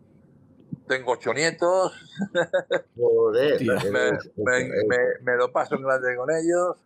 [0.87, 1.91] Tengo ocho nietos,
[2.95, 6.77] Joder, me, me- eres- me- me lo paso en grande con ellos.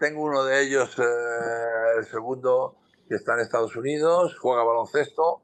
[0.00, 2.74] Tengo uno de ellos, eh, el segundo,
[3.08, 5.42] que está en Estados Unidos, juega baloncesto.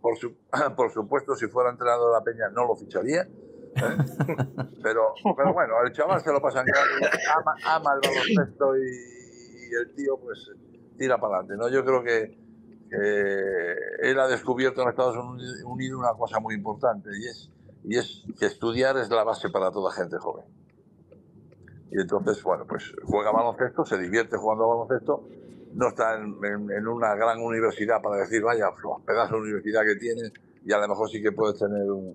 [0.00, 0.36] Por, su-
[0.76, 3.22] por supuesto, si fuera entrenador de la Peña no lo ficharía.
[3.22, 3.28] ¿eh?
[4.82, 5.14] Pero,
[5.52, 6.66] bueno, el chaval se lo pasa en
[7.66, 9.20] ama, el baloncesto y,
[9.72, 10.50] el tío pues
[10.98, 11.56] tira para adelante.
[11.56, 11.68] ¿no?
[11.68, 12.38] Yo creo que,
[14.02, 17.50] él ha descubierto en Estados Uni- Unidos una cosa muy importante y es,
[17.84, 20.44] y es que estudiar es la base para toda gente joven.
[21.92, 25.24] Y entonces, bueno, pues juega baloncesto, se divierte jugando baloncesto,
[25.74, 28.70] no está en, una gran universidad para decir, vaya,
[29.06, 30.32] pedazo de universidad que tienes
[30.64, 32.14] y a lo mejor sí que puedes tener un,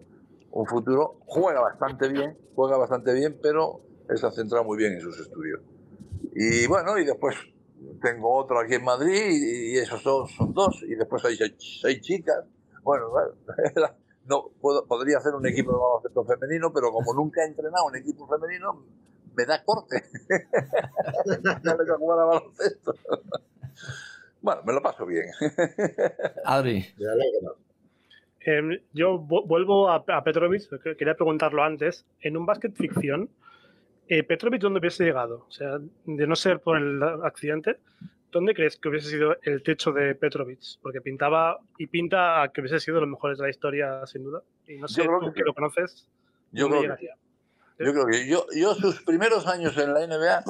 [0.67, 1.17] futuro.
[1.25, 5.59] Juega bastante bien, juega bastante bien, pero ha centrado muy bien en sus estudios.
[6.33, 7.35] Y bueno, y después
[8.01, 11.99] tengo otro aquí en Madrid y, esos dos son dos, y después hay seis, seis
[12.01, 12.45] chicas.
[12.83, 13.31] Bueno, bueno,
[14.25, 17.95] no puedo, podría hacer un equipo de baloncesto femenino, pero como nunca he entrenado un
[17.95, 18.83] equipo femenino,
[19.35, 20.03] me da corte.
[21.63, 22.93] ya me a jugar a baloncesto.
[24.41, 25.25] bueno, me lo paso bien.
[26.43, 26.85] Adri.
[26.97, 27.57] me alegro.
[28.41, 32.05] Em, yo vu- vuelvo a, a Petrovic, que quería preguntarlo antes.
[32.21, 33.29] En un básquet ficción,
[34.07, 35.45] eh, Petrovic, ¿dónde hubiese llegado?
[35.47, 37.77] O sea, de no ser por el accidente,
[38.31, 40.59] ¿dónde crees que hubiese sido el techo de Petrovic?
[40.83, 44.43] Porque pintaba y pinta a que hubiese sido los mejores de la historia, sin duda.
[44.67, 46.07] Y no sé, creo tú que que lo conoces,
[46.51, 47.15] Yo ¿dónde creo llegaría?
[47.77, 50.43] Yo creo que yo, yo sus primeros años en la NBA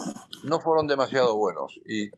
[0.44, 1.80] no fueron demasiado buenos.
[1.86, 2.12] Y,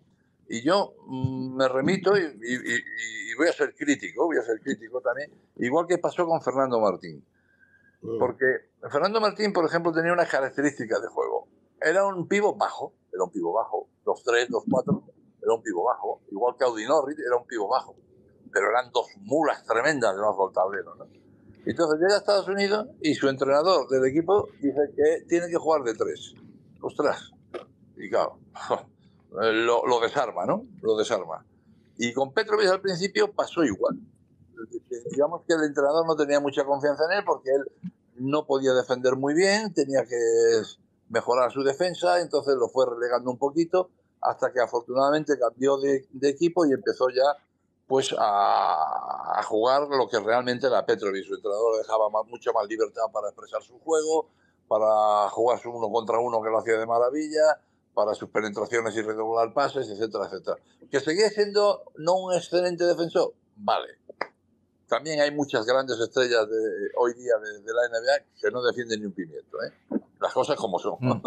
[0.49, 4.43] y yo mm, me remito y, y- y- y voy a ser crítico, voy a
[4.43, 7.23] ser crítico también, igual que pasó con Fernando Martín.
[8.01, 8.19] Mm.
[8.19, 8.45] Porque
[8.91, 11.47] Fernando Martín, por ejemplo, tenía unas características de juego.
[11.81, 15.03] Era un pivo bajo, era un pivo bajo, 2-3, 2-4,
[15.41, 16.21] era un pivo bajo.
[16.31, 17.95] Igual que Audi Norris, era un pivo bajo.
[18.51, 20.95] Pero eran dos mulas tremendas debajo del tablero.
[20.95, 21.05] ¿no?
[21.65, 25.83] Entonces llega a Estados Unidos y su entrenador del equipo dice que tiene que jugar
[25.83, 26.33] de tres.
[26.81, 27.31] Ostras.
[27.97, 28.39] Y claro,
[29.31, 30.65] lo, lo desarma, ¿no?
[30.81, 31.45] Lo desarma.
[31.97, 33.97] Y con Petrovic al principio pasó igual.
[35.11, 39.15] Digamos que el entrenador no tenía mucha confianza en él porque él no podía defender
[39.15, 40.17] muy bien, tenía que
[41.09, 43.89] mejorar su defensa, entonces lo fue relegando un poquito
[44.21, 47.23] hasta que afortunadamente cambió de, de equipo y empezó ya
[47.87, 51.25] pues a, a jugar lo que realmente era Petrovic.
[51.25, 54.29] Su entrenador dejaba más- mucha más libertad para expresar su juego,
[54.67, 57.61] para jugar su uno contra uno que lo hacía de maravilla,
[57.93, 60.57] para sus penetraciones y redoblar pases, etcétera, etcétera.
[60.91, 63.87] Que seguía siendo no un excelente defensor, vale.
[64.87, 66.57] También hay muchas grandes estrellas de,
[66.97, 69.99] hoy día de, de la NBA que no defienden ni un pimiento, ¿eh?
[70.21, 70.97] Las cosas como son.
[70.99, 71.21] Mm.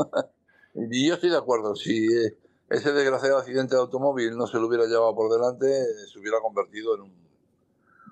[0.92, 2.38] y yo estoy de acuerdo, si eh,
[2.70, 5.66] ese desgraciado accidente de automóvil no se lo hubiera llevado por delante,
[6.10, 7.12] se hubiera convertido en un,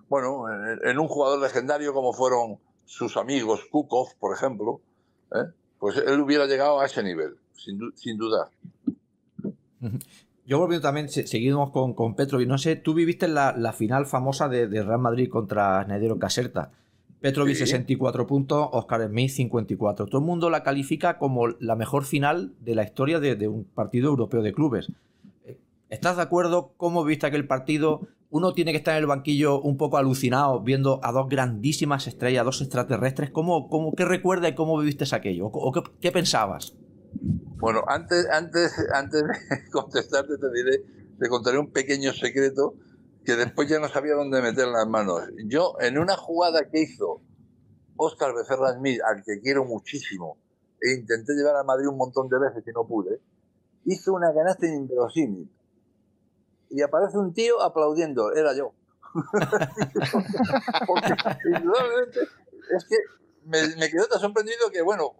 [0.08, 0.44] bueno,
[0.82, 4.80] en, un jugador legendario como fueron sus amigos Kukov, por ejemplo,
[5.32, 5.44] ¿eh?
[5.78, 8.50] pues él hubiera llegado a ese nivel, sin, sin duda.
[10.46, 12.48] Yo volviendo también, se- seguimos con, con Petrovic.
[12.48, 16.72] No sé, tú viviste la, la final famosa de, de Real Madrid contra Nedero Caserta.
[17.20, 17.66] Petrovic Sí.
[17.66, 20.06] 64 puntos, Oscar Smith 54.
[20.06, 23.64] Todo el mundo la califica como la mejor final de la historia de, de un
[23.64, 24.92] partido europeo de clubes.
[25.44, 25.58] Eh,
[25.88, 26.72] ¿Estás de acuerdo?
[26.76, 28.06] ¿Cómo viste aquel partido?
[28.30, 32.44] Uno tiene que estar en el banquillo un poco alucinado viendo a dos grandísimas estrellas,
[32.44, 33.30] dos extraterrestres.
[33.30, 35.46] ¿Cómo, cómo, ¿Qué recuerdas y cómo viviste aquello?
[35.46, 36.76] ¿O, o qué, qué pensabas?
[37.56, 40.84] Bueno, antes, antes, antes de contestarte te diré,
[41.18, 42.74] te contaré un pequeño secreto
[43.28, 45.20] que después ya no sabía dónde meter las manos.
[45.44, 47.20] Yo, en una jugada que hizo
[47.98, 50.38] Oscar Becerra Smith, al que quiero muchísimo,
[50.80, 53.20] e intenté llevar a Madrid un montón de veces y no pude,
[53.84, 55.46] hizo una canasta inverosímil.
[56.70, 58.72] Y aparece un tío aplaudiendo, era yo.
[60.86, 61.12] Porque
[61.54, 62.96] indudablemente es que
[63.44, 65.12] me, me quedé tan sorprendido que, bueno,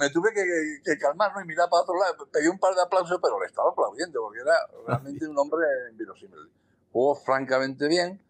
[0.00, 1.40] me tuve que, que calmar ¿no?
[1.40, 2.28] y mirar para otro lado.
[2.32, 6.50] Pegué un par de aplausos, pero le estaba aplaudiendo porque era realmente un hombre inverosímil.
[6.92, 8.20] Jugó francamente bien.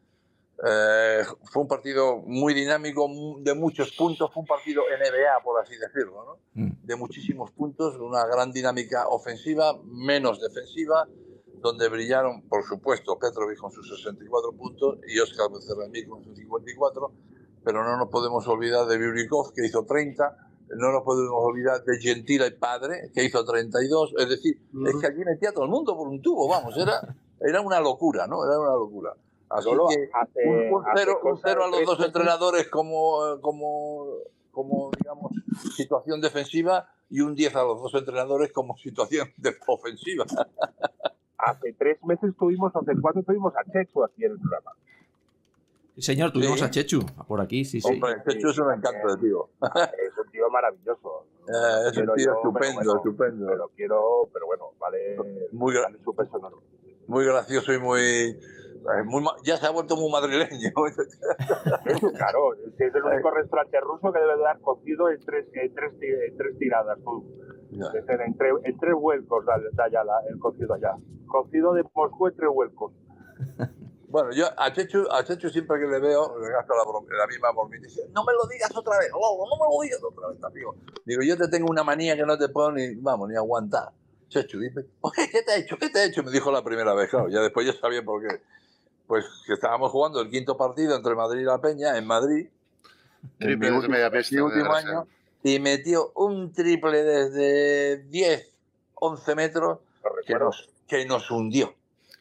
[0.65, 3.09] Eh, fue un partido muy dinámico,
[3.41, 4.33] de muchos puntos.
[4.33, 6.63] Fue un partido NBA, por así decirlo, ¿no?
[6.63, 6.87] Mm.
[6.87, 11.09] de muchísimos puntos, una gran dinámica ofensiva, menos defensiva,
[11.63, 17.13] donde brillaron, por supuesto, Petrovic con sus 64 puntos y Oscar Becerramí con sus 54,
[17.65, 21.99] pero no nos podemos olvidar de Biurikov, que hizo 30, no nos podemos olvidar de
[21.99, 25.71] Gentila y Padre, que hizo 32, es decir, es que allí metía a todo el
[25.71, 27.15] mundo por un tubo, vamos, era,
[27.45, 28.45] era una locura, ¿no?
[28.45, 29.15] Era una locura.
[29.49, 34.07] Así Lolo, que hace- un, hace cero, un a los dos entrenadores como, como,
[34.51, 35.33] como, digamos,
[35.77, 40.25] situación defensiva y un 10 a los dos entrenadores como situación de ofensiva.
[41.37, 44.73] Hace tres meses tuvimos, hace cuatro tuvimos a Chechu aquí en el programa.
[45.97, 46.65] Sí, señor, tuvimos Sí.
[46.65, 47.89] a Chechu por aquí, sí, sí.
[47.93, 49.49] Hombre, Chechu es un encanto de tío.
[49.63, 51.27] Es un tío maravilloso.
[51.49, 53.47] Eh, es un tío yo, estupendo, bueno, estupendo.
[53.49, 55.17] Pero quiero, pero bueno, vale,
[55.53, 56.63] Muy gra- vale su peso enorme.
[57.13, 58.01] Muy gracioso y muy...
[58.01, 60.71] eh, muy ya se ha vuelto muy madrileño.
[62.17, 65.93] Claro, es el único restaurante ruso que debe de dar cocido en tres, en tres,
[66.01, 66.99] en tres tiradas.
[67.71, 70.95] Es en, en tre- en tres vuelcos da, da ya la- el cocido allá.
[71.27, 72.93] Cocido de Moscú en tres vuelcos.
[74.09, 77.51] Bueno, yo a Chechu, a Chechu siempre que le veo, le gasto la, la misma
[77.53, 80.45] bromita dice, no me lo digas otra vez, Lolo, no me lo digas otra vez,
[80.45, 80.77] amigo.
[81.07, 83.89] Digo, yo te tengo una manía que no te puedo ni, vamos, ni aguantar.
[84.41, 85.77] Dice, "Oye, ¿qué te ha hecho?
[85.79, 86.23] ¿Qué te ha hecho?
[86.23, 88.41] Me dijo la primera vez, claro, ya después ya sabía por qué.
[89.07, 92.49] Pues que estábamos jugando el quinto partido entre Madrid y La Peña, en Madrid,
[93.39, 93.95] Triple en mi último-
[94.33, 95.07] mi último año,
[95.43, 98.53] y metió un triple desde 10,
[98.95, 99.79] 11 metros
[100.27, 101.75] que nos, que nos hundió.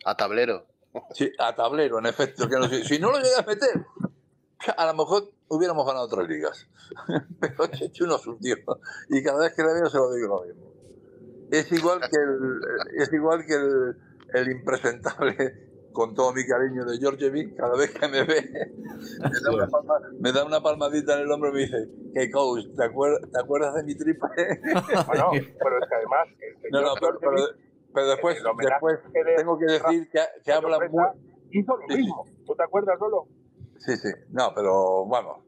[0.06, 0.66] A tablero.
[1.14, 2.50] Sí, a tablero, en efecto.
[2.50, 3.86] Que no, si no lo llegas a meter,
[4.76, 6.68] a lo mejor hubiéramos ganado otras ligas.
[7.40, 8.58] Pero Chechu nos hundió.
[9.10, 10.71] Y cada vez que le veo se lo digo lo mismo.
[11.52, 12.62] Es igual que el,
[13.02, 13.96] es igual que el,
[14.34, 15.36] el impresentable,
[15.92, 18.50] con todo mi cariño de Georgievic, cada vez que me ve,
[19.20, 22.32] me da una, palma- me da una palmadita en el hombro y me dice, que
[22.32, 24.30] coach, ¿te, acuer- ¿te acuerdas de mi triple?
[25.08, 26.28] Bueno, pero es que además,
[26.72, 27.58] No, no, pero, pero, Georgievic,
[27.94, 29.00] pero después, después
[29.36, 31.04] tengo que decir que, que habla muy,
[31.50, 31.98] hizo lo Sí, sí.
[32.04, 32.26] mismo.
[32.46, 33.28] ¿Tú te acuerdas, Lolo?
[33.78, 34.10] Sí, sí.
[34.30, 35.40] No, pero vamos.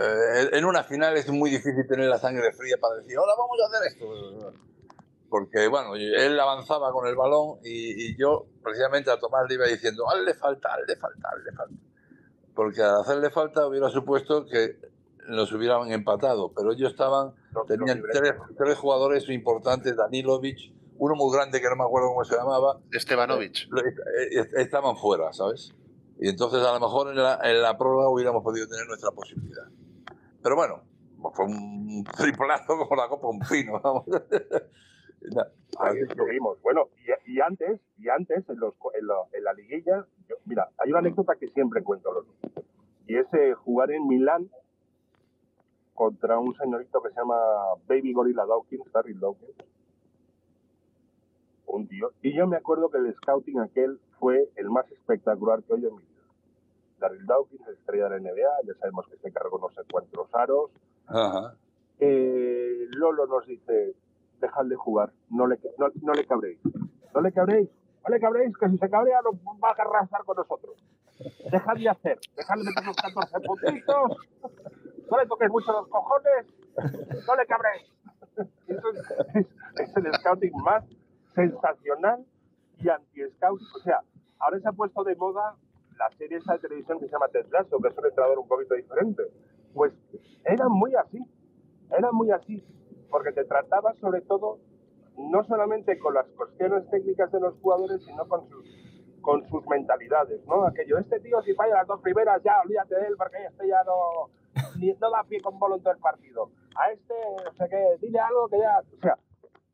[0.00, 3.56] eh, en una final es muy difícil tener la sangre fría para decir, ahora vamos
[3.62, 4.54] a hacer esto.
[5.30, 9.66] Porque, bueno, él avanzaba con el balón y, y yo, precisamente a Tomás le iba
[9.66, 11.74] diciendo, hazle falta, hazle falta, hazle falta.
[12.54, 14.76] Porque al hacerle falta hubiera supuesto que
[15.28, 20.58] nos hubieran empatado, pero ellos estaban, Los- tenían los tres, tres jugadores importantes, Danilovic,
[20.98, 23.68] uno muy grande que no me acuerdo cómo se llamaba, Estebanovich.
[23.70, 23.94] lo- eh,
[24.32, 25.72] eh, estaban fuera, ¿sabes?
[26.18, 29.64] Y entonces a lo mejor en la, en la prórroga hubiéramos podido tener nuestra posibilidad.
[30.42, 30.82] Pero bueno,
[31.34, 34.04] fue un triplazo como la copa un pino, vamos.
[35.34, 35.46] Na-
[35.78, 36.60] Ahí estuvimos.
[36.62, 36.88] Bueno,
[37.26, 40.90] y, y antes, y antes en, los, en, la, en la liguilla, yo- mira, hay
[40.90, 42.28] una anécdota que siempre cuento, Lolo.
[43.06, 44.48] Y es eh, jugar en Milán
[45.94, 47.36] contra un señorito que se llama
[47.86, 49.54] Baby Gorilla Dawkins, Daryl Dawkins.
[51.66, 52.10] Un tío.
[52.22, 55.96] Y yo me acuerdo que el scouting aquel fue el más espectacular que oído en
[55.96, 56.22] mi vida.
[56.98, 60.70] Daryl Dawkins, estrella de la NBA, ya sabemos que se cargó no sé cuántos aros,
[61.06, 61.54] Ajá.
[62.00, 63.94] eh, Lolo nos dice,
[64.40, 66.58] dejad de jugar, no le, no, no le cabréis.
[67.14, 67.68] No le cabréis,
[68.04, 70.76] no le cabréis, que si se cabrea nos va a arrasar con nosotros.
[71.50, 74.16] Dejad de hacer, dejad de meter los 14 puntitos,
[75.10, 76.46] no le toquéis mucho los cojones,
[77.26, 77.92] no le cabréis.
[78.68, 78.78] Es,
[79.78, 80.84] es- el scouting más
[81.34, 82.24] sensacional
[82.78, 83.66] y anti-scouting.
[83.76, 84.00] O sea,
[84.38, 85.56] ahora se ha puesto de moda
[85.98, 88.48] la serie esa de televisión que se llama Ted Lasso, que es un entrenador un
[88.48, 89.22] poquito diferente.
[89.74, 89.92] Pues
[90.44, 91.18] era muy así,
[91.90, 92.64] era muy así,
[93.10, 94.58] porque te trataba sobre todo
[95.16, 98.64] no solamente con las cuestiones técnicas de los jugadores, sino con sus,
[99.20, 100.64] con sus mentalidades, ¿no?
[100.66, 103.82] Aquello, este tío si falla las dos primeras, ya olvídate de él porque este ya
[103.84, 104.30] no,
[104.78, 106.50] ni, no da pie con bola en todo el partido.
[106.76, 107.14] A este,
[107.56, 109.18] sea que, dile algo que ya, o sea,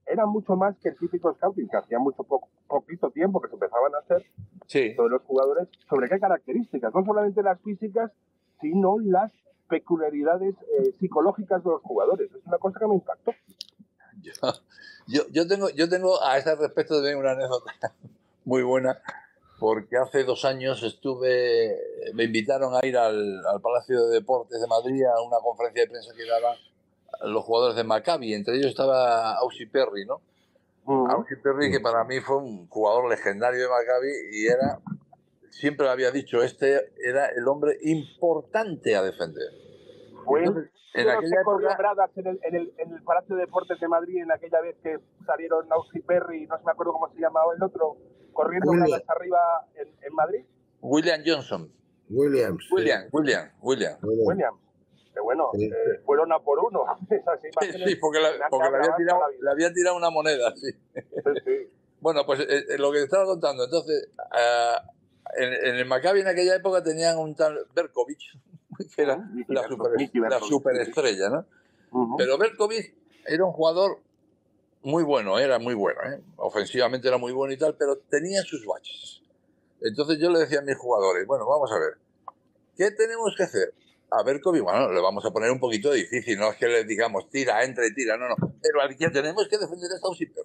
[0.07, 3.55] era mucho más que el típico scouting que hacía mucho poco, poquito tiempo que se
[3.55, 4.25] empezaban a hacer
[4.67, 4.95] Sí.
[4.95, 8.11] sobre los jugadores, sobre qué características, no solamente las físicas,
[8.61, 9.33] sino las
[9.69, 12.31] peculiaridades eh, psicológicas de los jugadores.
[12.33, 13.33] Es una cosa que me impactó.
[15.09, 17.71] Yo, yo, tengo, yo tengo a ese respecto también una anécdota
[18.45, 19.01] muy buena,
[19.61, 21.79] porque hace dos años estuve,
[22.13, 25.91] me invitaron a ir al, al Palacio de Deportes de Madrid a una conferencia de
[25.91, 26.57] prensa que daban
[27.23, 30.21] los jugadores de Maccabi, entre ellos estaba Aussie Perry, ¿no?
[30.87, 34.81] Aussie Perry, que para mí fue un jugador legendario de Maccabi y era,
[35.61, 39.49] siempre había dicho, este era el hombre importante a defender.
[40.25, 43.79] Fue Entonces, en aquella época, gradas en el, en, el, en el Palacio de Deportes
[43.81, 47.21] de Madrid en aquella vez que salieron Nausi Perry, no se me acuerdo cómo se
[47.21, 47.97] llamaba el otro,
[48.33, 48.89] corriendo William.
[48.89, 49.39] gradas arriba
[49.75, 50.45] en, en Madrid.
[50.81, 51.71] William Johnson,
[52.09, 52.65] Williams.
[52.69, 52.75] sí.
[52.75, 53.99] William, William, William.
[54.03, 54.27] Williams.
[54.29, 54.61] Williams.
[55.15, 55.65] Que bueno, Sí.
[55.65, 56.85] eh, fueron a por uno.
[57.11, 60.53] Esas Sí, imágenes sí, porque, la- porque le, había tirado, le había tirado una moneda,
[60.57, 60.71] sí.
[60.95, 61.01] Sí,
[61.45, 61.73] sí.
[61.99, 64.83] Bueno, pues eh, eh, lo que te estaba contando, entonces, ah,
[65.37, 68.19] en, en el Maccabi en aquella época tenían un tal Berkovic,
[68.97, 69.93] que era Miki la, super-
[70.31, 71.47] la superestrella, ¿no?
[72.19, 72.95] Pero Berkovic
[73.27, 73.99] era un jugador
[74.83, 76.21] muy bueno, era muy bueno, ¿eh?
[76.37, 79.23] ofensivamente era muy bueno y tal, pero tenía sus baches.
[79.81, 81.95] Entonces yo le decía a mis jugadores, bueno, vamos a ver,
[82.77, 83.75] ¿qué tenemos que hacer?
[84.11, 87.29] A Berkovic, bueno, le vamos a poner un poquito difícil, no es que le digamos
[87.31, 90.45] tira, entra y tira, no, no, pero al que tenemos que defender es a Ausiper,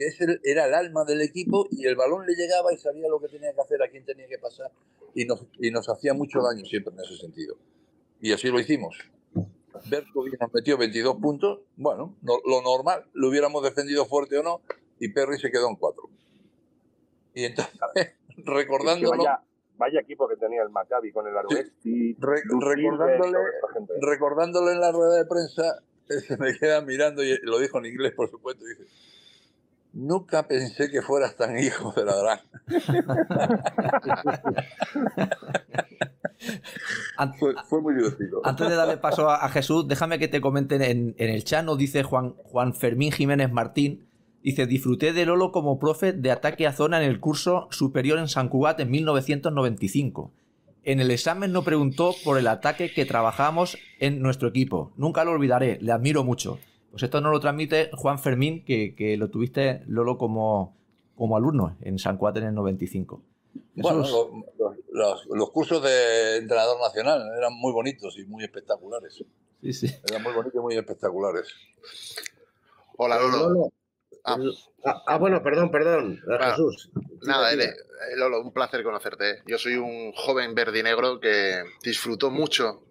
[0.00, 3.20] porque ese era el alma del equipo y el balón le llegaba y sabía lo
[3.20, 4.70] que tenía que hacer, a quién tenía que pasar
[5.14, 7.56] y nos, y nos hacía mucho daño siempre en ese sentido.
[8.20, 8.96] Y así lo hicimos.
[9.88, 14.60] Berkovic nos metió 22 puntos, bueno, no- lo normal, lo hubiéramos defendido fuerte o no,
[14.98, 16.02] y Perry se quedó en 4.
[17.34, 17.74] Y entonces,
[18.38, 19.40] recordándolo, vaya,
[19.78, 23.38] vaya equipo que tenía el Maccabi con el Aruesti, Re- Luis recordándole-
[23.96, 27.86] y recordándolo en la rueda de prensa, se me queda mirando, y lo dijo en
[27.86, 28.84] inglés, por supuesto, dice,
[29.92, 32.40] nunca pensé que fueras tan hijo de la gran.
[37.16, 38.40] An- Fue, fue muy divertido.
[38.44, 41.64] Antes de darle paso a, a Jesús, déjame que te comenten en, en el chat,
[41.64, 44.06] nos dice Juan, Juan Fermín Jiménez Martín.
[44.42, 48.28] Dice, disfruté de Lolo como profe de ataque a zona en el curso superior en
[48.28, 50.32] San Cugat en 1995.
[50.82, 54.92] En el examen no preguntó por el ataque que trabajamos en nuestro equipo.
[54.96, 56.58] Nunca lo olvidaré, le admiro mucho.
[56.90, 60.76] Pues esto nos lo transmite Juan Fermín, que, que lo tuviste, Lolo, como,
[61.16, 63.22] como alumno en San Cugat en el 95.
[63.74, 64.12] Bueno, Jesús.
[64.12, 69.24] lo- lo- los, los cursos de entrenador nacional eran muy bonitos y muy espectaculares.
[69.62, 69.94] Sí, sí.
[70.08, 71.48] Eran muy bonitos y muy espectaculares.
[72.96, 73.38] Hola, Lolo.
[73.48, 73.72] Lolo.
[74.24, 74.36] Ah.
[74.84, 76.20] Ah, ah, bueno, perdón, perdón.
[76.30, 76.90] eh, Ah, Jesús.
[77.22, 79.42] Nada, eh, eh, Lolo, un placer conocerte.
[79.46, 82.82] Yo soy un joven verdinegro que disfrutó mucho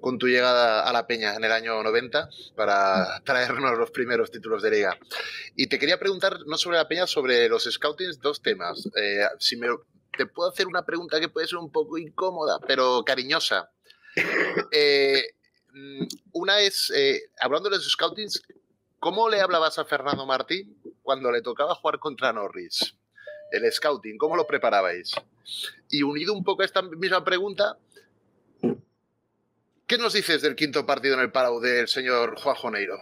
[0.00, 4.62] con tu llegada a la Peña en el año 90 para traernos los primeros títulos
[4.62, 4.98] de liga.
[5.54, 8.88] Y te quería preguntar, no sobre la Peña, sobre los scoutings, dos temas.
[8.96, 9.68] Eh, si me,
[10.16, 13.70] te puedo hacer una pregunta que puede ser un poco incómoda, pero cariñosa.
[14.72, 15.34] Eh,
[15.74, 18.42] mm, una es, eh, hablando de los scoutings,
[18.98, 22.96] ¿cómo le hablabas a Fernando Martín cuando le tocaba jugar contra Norris?
[23.50, 25.12] El scouting, ¿cómo lo preparabais?
[25.90, 27.76] Y unido un poco a esta misma pregunta,
[29.86, 32.96] ¿qué nos dices del quinto partido en el Palau del señor Juanjo Neiro?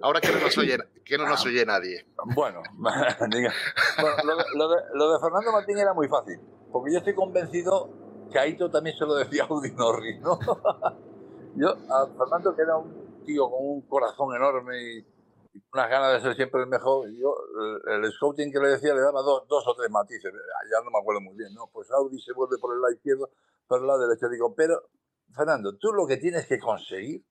[0.00, 2.06] Ahora que no nos oye, que no nos oye nadie.
[2.34, 2.62] Bueno,
[3.30, 3.52] diga.
[4.00, 6.38] Bueno, lo, de, lo de- lo de Fernando Martín era muy fácil,
[6.70, 7.90] porque yo estoy convencido
[8.30, 10.38] que a Aito también se lo decía Audi Norris, ¿no?
[11.56, 15.06] Yo, a Fernando, que era un tío con un corazón enorme y
[15.72, 17.34] unas ganas de ser siempre el mejor, yo
[17.88, 20.90] el, el scouting que le decía le daba dos, dos o tres matices, ya no
[20.92, 21.66] me acuerdo muy bien, ¿no?
[21.72, 23.30] Pues Audi se vuelve por el lado izquierdo,
[23.66, 24.28] por el lado derecho.
[24.28, 24.88] Digo, pero,
[25.34, 27.24] Fernando, tú lo que tienes que conseguir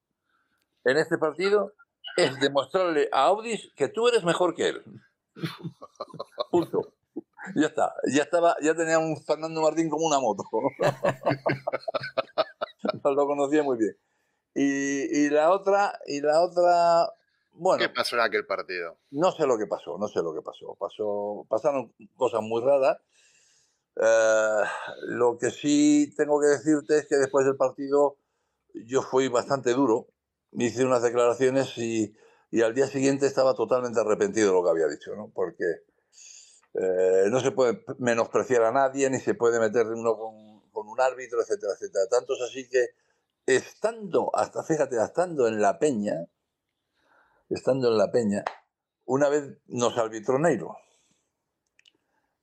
[0.84, 1.74] en este partido
[2.16, 4.82] es demostrarle a Audis que tú eres mejor que él.
[6.50, 6.94] Punto.
[7.54, 7.94] Ya está.
[8.12, 10.44] Ya estaba, ya tenía un Fernando Martín como una moto.
[13.04, 13.96] lo conocía muy bien.
[14.54, 17.12] Y, y la otra, y la otra,
[17.52, 18.98] bueno, ¿Qué pasó en aquel partido?
[19.10, 20.76] no sé lo que pasó, no sé lo que pasó.
[20.78, 22.98] pasó pasaron cosas muy raras.
[24.00, 24.62] Eh,
[25.08, 28.16] lo que sí tengo que decirte es que después del partido
[28.74, 30.08] yo fui bastante duro,
[30.52, 32.14] hice unas declaraciones y,
[32.62, 35.30] al día siguiente estaba totalmente arrepentido de lo que había dicho, ¿no?
[35.34, 35.64] Porque
[36.74, 41.40] eh, no se puede menospreciar a nadie, ni se puede meter uno con, un árbitro,
[41.42, 42.04] etcétera, etcétera.
[42.08, 42.86] Tanto así que
[43.46, 46.26] estando, hasta fíjate, estando en la peña,
[47.50, 48.44] estando en la peña,
[49.04, 50.76] una vez nos arbitró Neiro.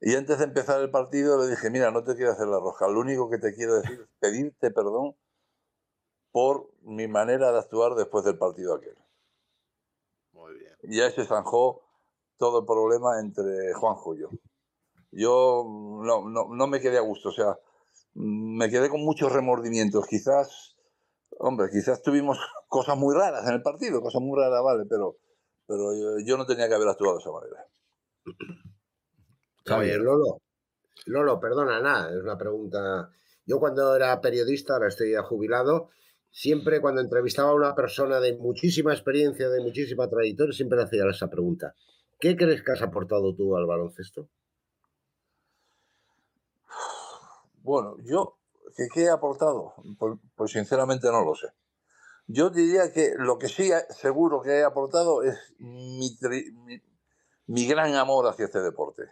[0.06, 2.86] Y antes de empezar el partido le dije, mira, no te quiero hacer la roja,
[2.86, 5.16] lo único que te quiero decir es pedirte perdón
[6.30, 8.96] por mi manera de actuar después del partido aquel.
[10.30, 10.76] Muy bien.
[10.84, 11.82] Y ahí se zanjó
[12.36, 14.28] todo el problema entre Juanjo y yo.
[15.10, 17.58] Yo no, no, no me quedé a gusto, o sea,
[18.14, 20.06] me quedé con muchos remordimientos.
[20.06, 20.76] Quizás,
[21.40, 22.38] hombre, quizás tuvimos
[22.68, 25.16] cosas muy raras en el partido, cosas muy raras, vale, pero,
[25.66, 27.66] pero yo, yo no tenía que haber actuado de esa manera.
[29.70, 30.40] Oye, Lolo,
[31.06, 33.10] Lolo, perdona, nada, es una pregunta.
[33.44, 35.90] Yo cuando era periodista, ahora estoy ya jubilado,
[36.30, 41.04] siempre cuando entrevistaba a una persona de muchísima experiencia, de muchísima trayectoria, siempre le hacía
[41.10, 41.74] esa pregunta.
[42.18, 44.28] ¿Qué crees que has aportado tú al baloncesto?
[47.62, 48.38] Bueno, yo,
[48.76, 49.74] ¿qué, qué he aportado?
[49.98, 51.48] Pues, pues sinceramente no lo sé.
[52.28, 56.80] Yo diría que lo que sí seguro que he aportado es mi, tri- mi,
[57.46, 59.04] mi gran amor hacia este deporte.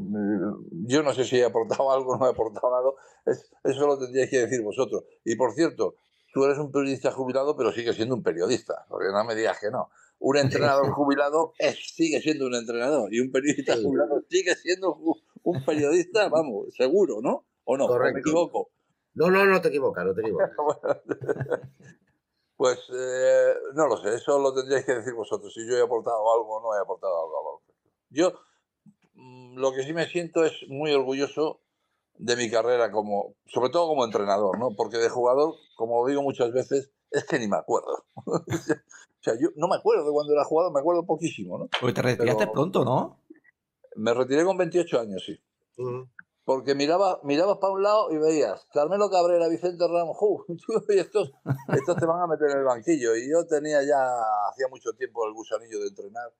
[0.00, 2.90] Mm, Yo no sé si he aportado algo o no he aportado nada,
[3.26, 5.04] es- eso lo tendríais que decir vosotros.
[5.24, 5.96] Y por cierto,
[6.32, 9.70] tú eres un periodista jubilado, pero sigues siendo un periodista, porque no me digas que
[9.70, 9.90] no.
[10.20, 15.64] Un entrenador jubilado es- sigue siendo un entrenador y un periodista jubilado sigue siendo un-
[15.64, 17.46] periodista, vamos, seguro, ¿no?
[17.64, 17.86] ¿O no?
[17.86, 18.20] ¿O me Correcto.
[18.20, 18.70] equivoco?
[19.14, 20.50] No, no, no te equivocas, no te equivocas.
[22.56, 26.18] Pues eh, no lo sé, eso lo tendríais que decir vosotros, si yo he aportado
[26.34, 27.62] algo o no he aportado algo.
[28.10, 28.32] Yo
[29.54, 31.60] lo que sí me siento es muy orgulloso
[32.16, 34.70] de mi carrera, como, sobre todo como entrenador, ¿no?
[34.76, 38.04] Porque de jugador, como digo muchas veces, es que ni me acuerdo.
[38.26, 38.42] o
[39.20, 41.68] sea, yo no me acuerdo de cuando era jugador, me acuerdo poquísimo, ¿no?
[41.80, 43.20] Porque te retiraste Pero- pronto, ¿no?
[43.96, 45.38] Me retiré con 28 años, sí.
[45.76, 46.08] Ujú.
[46.44, 50.44] Porque miraba, mirabas para un lado y veías Carmelo Cabrera, Vicente Ramos, ¡uh!
[50.88, 51.30] y estos,
[51.76, 53.14] estos te van a meter en el banquillo.
[53.16, 54.00] Y yo tenía ya,
[54.50, 56.32] hacía mucho tiempo el gusanillo de entrenar.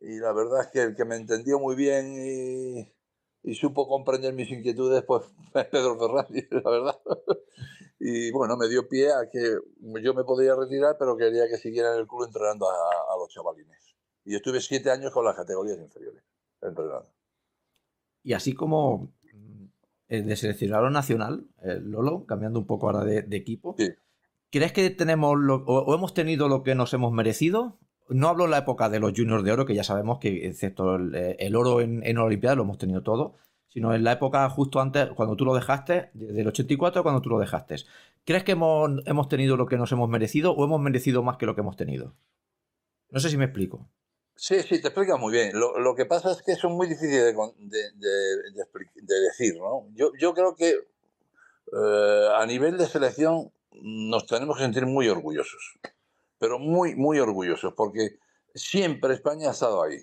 [0.00, 2.92] Y la verdad es que el que me entendió muy bien y,
[3.42, 7.00] y supo comprender mis inquietudes, pues fue Pedro Fernández, la verdad.
[8.00, 9.56] Y bueno, me dio pie a que
[10.02, 13.28] yo me podía retirar, pero quería que siguiera en el club entrenando a, a los
[13.28, 13.96] chavalines.
[14.24, 16.22] Y estuve siete años con las categorías inferiores,
[16.60, 17.10] entrenando.
[18.22, 19.64] Y así como mm,
[20.08, 23.88] el de seleccionador nacional, el Lolo, cambiando un poco ahora de, de equipo, Sí.
[24.50, 27.78] ¿crees que tenemos lo- o, o hemos tenido lo que nos hemos merecido?
[28.08, 30.96] No hablo en la época de los juniors de oro, que ya sabemos que, excepto
[30.96, 33.34] el, eh, oro en, en lo hemos tenido todo,
[33.68, 37.38] sino en la época justo antes, cuando tú lo dejaste, del 84, cuando tú lo
[37.38, 37.76] dejaste.
[38.24, 41.46] ¿Crees que hemos, hemos tenido lo que nos hemos merecido o hemos merecido más que
[41.46, 42.14] lo que hemos tenido?
[43.10, 43.88] No sé si me explico.
[44.36, 45.58] Sí, sí, te explicas muy bien.
[45.58, 49.86] Lo, lo que pasa es que son muy difíciles de, de decir, ¿no?
[49.94, 50.76] Yo, yo creo que
[51.72, 55.78] eh, a nivel de selección nos tenemos que sentir muy orgullosos,
[56.38, 58.18] pero muy, muy orgullosos, porque
[58.54, 59.98] siempre España ha estado ahí.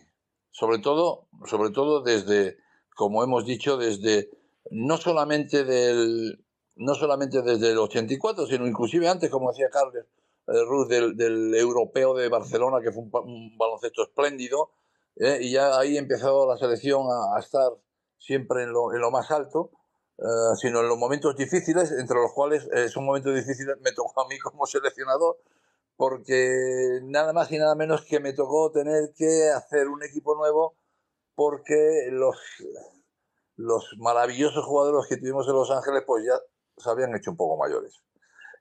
[0.52, 2.58] Sobre todo, sobre todo desde,
[2.96, 4.30] como hemos dicho, desde
[4.72, 6.42] no solamente del
[6.78, 10.06] no solamente desde el 84, sino inclusive antes, como decía Carles,
[10.48, 14.72] eh, Ruth, del, del europeo de Barcelona, que fue un, un baloncesto espléndido,
[15.16, 15.40] ¿eh?
[15.42, 17.72] y ya ahí empezó la selección a, a estar
[18.18, 19.72] siempre en lo, en lo más alto,
[20.18, 20.24] eh,
[20.62, 24.28] sino en los momentos difíciles, entre los cuales eh, esos momentos difíciles me tocó a
[24.28, 25.38] mí como seleccionador,
[25.98, 30.76] porque nada más y nada menos que me tocó tener que hacer un equipo nuevo,
[31.36, 32.38] porque los,
[33.58, 36.34] los maravillosos jugadores que tuvimos en Los Ángeles, pues ya
[36.78, 38.02] se habían hecho un poco mayores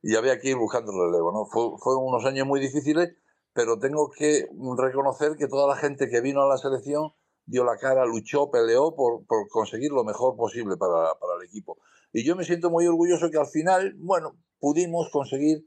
[0.02, 1.32] y había que ir buscando el relevo.
[1.32, 1.46] ¿no?
[1.46, 3.16] Fue- fueron unos años muy difíciles,
[3.54, 7.12] pero tengo que reconocer que toda la gente que vino a la selección
[7.46, 11.78] dio la cara, luchó, peleó por, por conseguir lo mejor posible para, para el equipo.
[12.12, 15.66] Y yo me siento muy orgulloso que al final, bueno, pudimos conseguir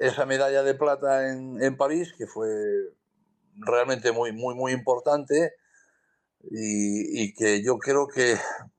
[0.00, 2.48] esa medalla de plata en, en París, que fue
[3.56, 5.52] realmente muy, muy, muy importante
[6.50, 8.36] y, y que yo creo que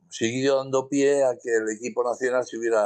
[0.09, 2.83] siguió dando pie a que el equipo nacional se hubiera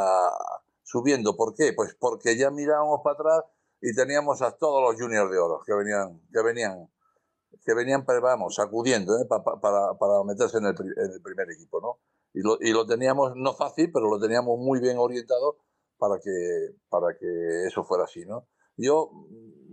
[0.84, 1.36] subiendo.
[1.38, 1.74] ¿Por qué?
[1.74, 3.42] Pues porque ya mirábamos para atrás
[3.82, 6.90] y teníamos a todos los juniors de oro que venían, que venían,
[7.66, 9.26] que venían, vamos, sacudiendo ¿eh?
[9.28, 12.00] pa- pa- para, para meterse en el, en el primer equipo, ¿no?
[12.34, 15.58] Y lo, y lo teníamos no fácil, pero lo teníamos muy bien orientado
[16.08, 18.48] para que, para que eso fuera así, ¿no?
[18.78, 19.10] Yo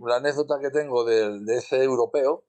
[0.05, 2.45] la anécdota que tengo de, de ese europeo,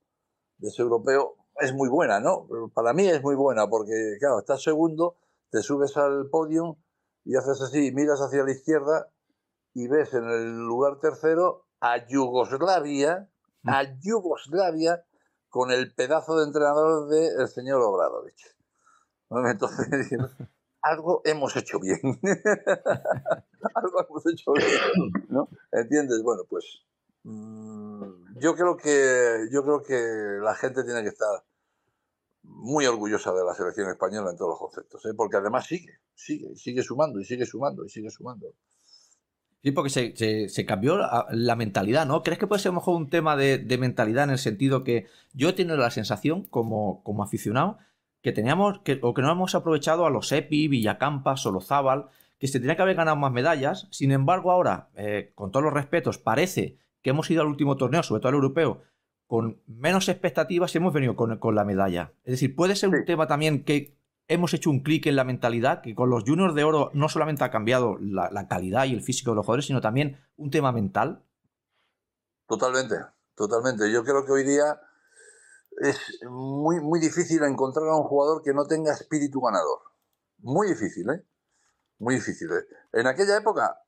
[0.59, 2.49] de ese europeo, es muy buena, ¿no?
[2.73, 5.17] Para mí es muy buena porque, claro, estás segundo,
[5.51, 6.79] te subes al podio
[7.25, 9.11] y haces así, miras hacia la izquierda
[9.75, 13.31] y ves en el lugar tercero a Yugoslavia,
[13.65, 15.05] a Yugoslavia
[15.49, 18.57] con el pedazo de entrenador del señor Obradovich.
[19.31, 20.11] Entonces,
[20.85, 21.99] algo hemos hecho bien.
[23.75, 25.49] algo hemos hecho bien, ¿no?
[25.73, 26.23] ¿Entiendes?
[26.23, 26.83] Bueno, pues
[27.25, 29.99] mm, yo creo que yo creo que
[30.43, 31.43] la gente tiene que estar
[32.43, 35.15] muy orgullosa de la selección española en todos los conceptos, ¿eh?
[35.17, 38.53] porque además sigue, sigue, sigue sumando y sigue sumando y sigue sumando.
[39.63, 42.23] Sí, porque se, se, cambió la, mentalidad, ¿no?
[42.23, 44.85] ¿Crees que puede ser a lo mejor un tema de, de, mentalidad en el sentido
[44.85, 47.79] que yo he tenido la sensación, como, como aficionado,
[48.25, 52.09] que teníamos, que, o que no hemos aprovechado a los EPI, Villacampa, Solozábal,
[52.39, 53.87] que se tenía que haber ganado más medallas.
[53.91, 58.03] Sin embargo, ahora, eh, con todos los respetos, parece que hemos ido al último torneo,
[58.03, 58.81] sobre todo al europeo,
[59.27, 62.15] con menos expectativas y hemos venido con, con la medalla.
[62.25, 65.83] Es decir, puede ser un tema también que hemos hecho un clic en la mentalidad,
[65.83, 69.33] que con los juniors de oro no solamente ha cambiado la, calidad y el físico
[69.33, 71.23] de los jugadores, sino también un tema mental.
[72.49, 72.97] Totalmente,
[73.35, 73.93] totalmente.
[73.93, 74.81] Yo creo que hoy día
[75.81, 75.99] es
[76.29, 79.81] muy, muy difícil encontrar a un jugador que no tenga espíritu ganador.
[80.39, 81.25] Muy difícil, ¿eh?
[81.99, 82.51] Muy difícil.
[82.53, 82.65] ¿eh?
[82.93, 83.81] En aquella época,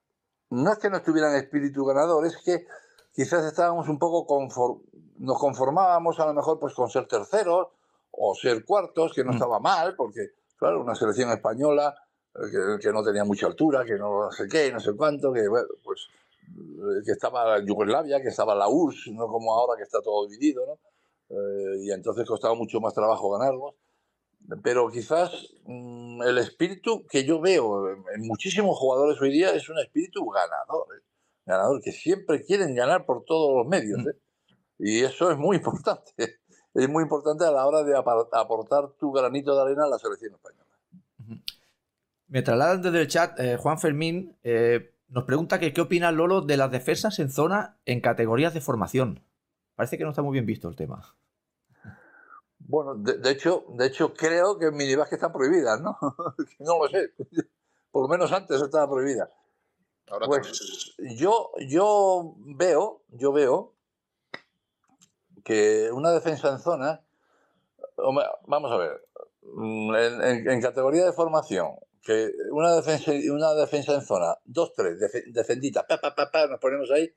[0.51, 2.67] no es que no estuvieran espíritu ganador, es que
[3.15, 4.81] quizás estábamos un poco conform...
[5.19, 7.69] nos conformábamos a lo mejor pues con ser terceros
[8.11, 9.35] o ser cuartos, que no mm.
[9.35, 11.95] estaba mal, porque, claro, una selección española
[12.35, 15.47] eh, que, no tenía mucha altura, que no sé qué, no sé cuánto, que,
[15.85, 16.09] pues,
[16.49, 20.65] eh, que estaba Yugoslavia, que estaba la URSS, no como ahora que está todo dividido,
[20.67, 20.79] ¿no?
[21.29, 23.75] Eh, y entonces costaba mucho más trabajo ganarlos.
[24.63, 25.31] Pero quizás
[25.65, 30.87] mm, el espíritu que yo veo en muchísimos jugadores hoy día es un espíritu ganador,
[31.45, 33.99] ganador, que siempre quieren ganar por todos los medios.
[33.99, 34.09] Mm.
[34.79, 36.39] Y eso es muy importante
[36.77, 40.35] es muy importante a la hora de aportar tu granito de arena a la selección
[40.35, 40.65] española.
[42.29, 44.37] Me trasladan desde el chat eh, Juan Fermín.
[44.43, 48.61] Eh, nos pregunta que qué opina Lolo de las defensas en zona en categorías de
[48.61, 49.23] formación.
[49.77, 51.15] Parece que no está muy bien visto el tema.
[52.59, 55.97] Bueno, de, hecho, de hecho creo que en minibásquet están prohibidas, ¿no?
[56.59, 57.13] no lo sé.
[57.93, 59.31] Por lo menos antes estaba prohibida.
[60.27, 63.75] pues yo, yo veo, yo veo
[65.45, 67.05] que una defensa en zona,
[67.97, 69.07] vamos a ver,
[69.43, 71.69] mm, en, categoría de formación,
[72.03, 74.99] que una defensa, una defensa en zona, dos, tres,
[75.29, 77.13] defendita, pa, pa, pa, nos ponemos ahí,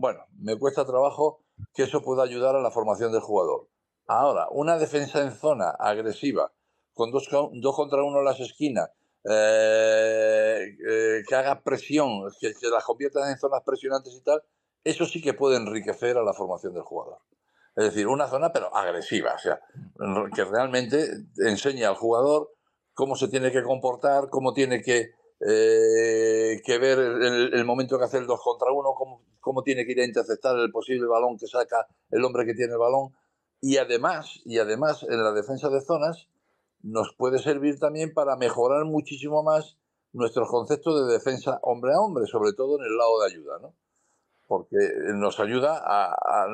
[0.00, 1.44] bueno, me cuesta trabajo
[1.74, 3.68] que eso pueda ayudar a la formación del jugador.
[4.06, 6.50] Ahora, una defensa en zona agresiva,
[6.94, 8.88] con dos, contra uno en las esquinas,
[9.30, 14.42] eh, eh, que haga presión, que, las conviertan en zonas presionantes y tal,
[14.84, 17.18] eso sí que puede enriquecer a la formación del jugador.
[17.76, 19.60] Es decir, una zona pero agresiva, o sea,
[20.34, 21.10] que realmente
[21.44, 22.54] enseña al jugador
[22.94, 25.10] cómo se tiene que comportar, cómo tiene que,
[25.46, 29.92] eh, que ver el, momento que hace el dos contra uno, cómo, cómo tiene que
[29.92, 33.14] ir a interceptar el posible balón que saca el hombre que tiene el balón.
[33.60, 36.28] Y además, y además en la defensa de zonas
[36.82, 39.76] nos puede servir también para mejorar muchísimo más
[40.12, 43.74] nuestros conceptos de defensa hombre a hombre, sobre todo en el lado de ayuda, ¿no?
[44.50, 44.78] porque
[45.14, 46.48] nos ayuda a,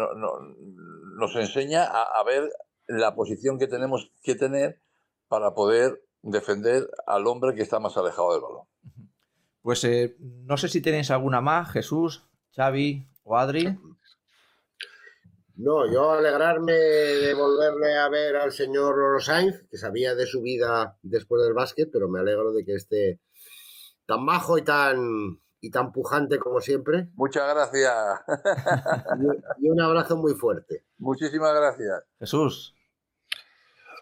[1.16, 2.52] nos enseña a, ver
[2.86, 4.82] la posición que tenemos que tener
[5.28, 8.66] para poder defender al hombre que está más alejado del balón.
[9.62, 13.78] Pues eh, no sé si tenéis alguna más, Jesús, Xavi o Adri.
[15.56, 20.42] No, yo alegrarme de volverle a ver al señor Loro Sainz, que sabía de su
[20.42, 23.20] vida después del básquet, pero me alegro de que esté
[24.04, 27.08] tan bajo y tan y tan pujante como siempre.
[27.14, 27.94] Muchas gracias.
[29.58, 30.84] Y, un abrazo muy fuerte.
[30.98, 32.04] Muchísimas gracias.
[32.18, 32.75] Jesús.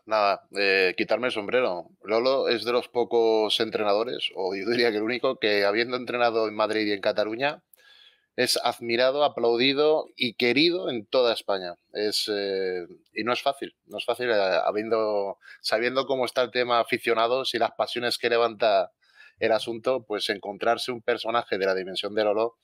[0.06, 1.88] Nada, eh, quitarme el sombrero.
[2.02, 6.46] Lolo es de los pocos entrenadores, o yo diría que el único, que habiendo entrenado
[6.46, 7.62] en Madrid y en Cataluña,
[8.36, 11.76] es admirado, aplaudido y querido en toda España.
[11.92, 16.50] Es, eh, y no es fácil, no es fácil eh, habiendo, sabiendo cómo está el
[16.50, 18.92] tema aficionados y las pasiones que levanta
[19.38, 22.56] el asunto, pues encontrarse un personaje de la dimensión de Lolo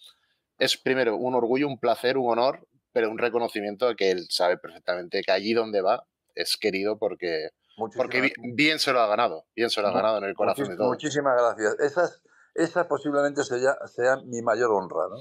[0.59, 4.59] es primero un orgullo, un placer, un honor, pero un reconocimiento de que él sabe
[4.59, 6.05] perfectamente que allí donde va
[6.35, 7.51] es querido porque,
[7.97, 10.77] porque bien, se lo ha ganado, bien se lo ha ganado en el corazón de
[10.77, 10.89] todos.
[10.89, 11.79] Muchísimas gracias.
[11.81, 12.11] Esa,
[12.55, 15.17] esa posiblemente sea, sea mi mayor honra, ¿no?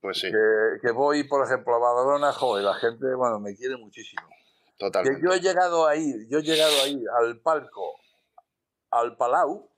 [0.00, 0.30] Pues sí.
[0.82, 4.22] Que, voy, por ejemplo, a Badalona, joder, la gente, bueno, me quiere muchísimo.
[4.78, 5.18] Totalmente.
[5.18, 7.94] Que yo he llegado ahí, yo he llegado ahí al palco,
[8.90, 9.70] al Palau,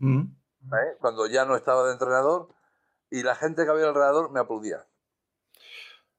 [0.00, 0.96] ¿eh?
[1.00, 2.54] cuando ya no estaba de entrenador,
[3.10, 4.86] y la gente que había alrededor me aplaudía.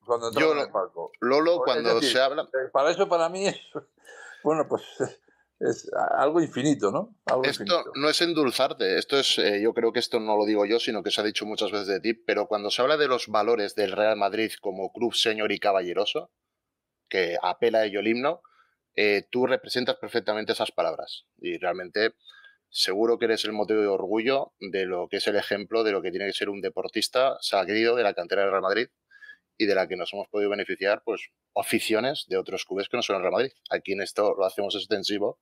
[0.06, 1.12] Cuando entraba Yo en lo- el palco.
[1.22, 2.44] Lolo, cuando decir, se habla.
[2.44, 3.58] eh, Para eso, para mí, es,
[4.44, 4.84] bueno, pues
[5.60, 7.16] es algo infinito, ¿no?
[7.26, 7.92] Algo Esto infinito.
[7.96, 11.04] no es endulzarte, esto es, eh, yo creo que esto no lo digo yo, sino
[11.04, 13.76] que se ha dicho muchas veces de ti, pero cuando se habla de los valores
[13.76, 16.32] del Real Madrid como club señor y caballeroso,
[17.10, 18.42] que apela a ello el himno,
[18.96, 21.26] eh, tú representas perfectamente esas palabras.
[21.38, 22.14] Y realmente
[22.70, 26.02] seguro que eres el motivo de orgullo de lo que es el ejemplo de lo
[26.02, 28.88] que tiene que ser un deportista sagrido de la cantera del Real Madrid
[29.58, 33.04] y de la que nos hemos podido beneficiar, pues, aficiones de otros clubes que no
[33.04, 33.52] son el Real Madrid.
[33.70, 35.40] Aquí en esto lo hacemos extensivo,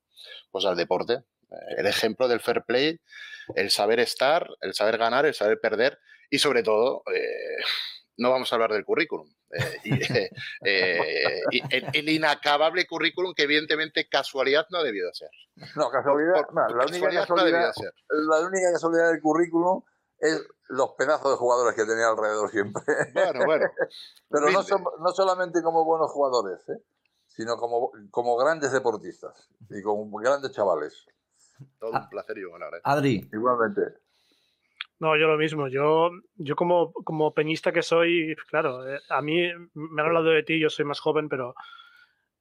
[0.52, 1.14] pues, al deporte.
[1.52, 3.00] Eh, El ejemplo del fair play,
[3.56, 7.64] el saber estar, el saber ganar, el saber perder y, sobre todo, eh,
[8.18, 9.34] no vamos a hablar del currículum.
[9.84, 10.30] eh,
[10.66, 15.30] eh, el, el inacabable currículum que, evidentemente, casualidad no ha debido ser.
[15.76, 17.94] No, casualidad, Por- no, por la única casualidad no ha debido ser.
[18.10, 19.82] la única casualidad del currículum
[20.22, 22.82] es los pedazos de jugadores que tenía alrededor siempre.
[23.14, 23.66] Bueno, bueno.
[24.30, 26.82] Pero no, son- no solamente como buenos jugadores, ¿eh?
[27.28, 31.06] sino como, como grandes deportistas y como grandes chavales.
[31.80, 32.76] Todo un placer y un honor.
[32.78, 32.82] ¿eh?
[32.84, 33.82] Adri, Igualmente.
[35.00, 35.68] No, yo lo mismo.
[35.68, 40.44] Yo, yo como, como peñista que soy, claro, eh, a mí me han hablado de
[40.44, 41.56] ti, yo soy más joven, pero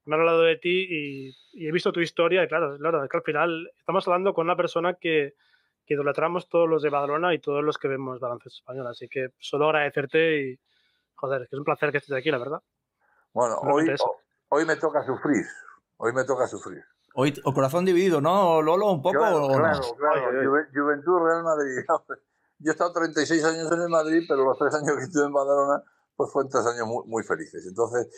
[0.04, 3.08] me han hablado de ti y, y he visto tu historia y claro, claro, es
[3.10, 5.34] que al final estamos hablando con una persona que,
[5.90, 8.86] que idolatramos todos los de Badalona y todos los que vemos baloncesto español.
[8.86, 10.60] Así que solo agradecerte y,
[11.16, 12.60] joder, es que es un placer que estés aquí, la verdad.
[13.32, 13.92] Bueno, hoy,
[14.50, 15.44] hoy me toca sufrir.
[15.96, 16.80] Hoy me toca sufrir.
[17.14, 18.92] hoy o corazón dividido, ¿no, Lolo?
[18.92, 20.42] ¿Un poco Claro, o claro, claro.
[20.44, 21.84] Juve- Juventud Real Madrid.
[22.60, 25.32] Yo he estado 36 años en el Madrid, pero los tres años que estuve en
[25.32, 25.82] Badalona,
[26.20, 27.64] pues fueron tres años muy, muy felices.
[27.66, 28.08] Entonces,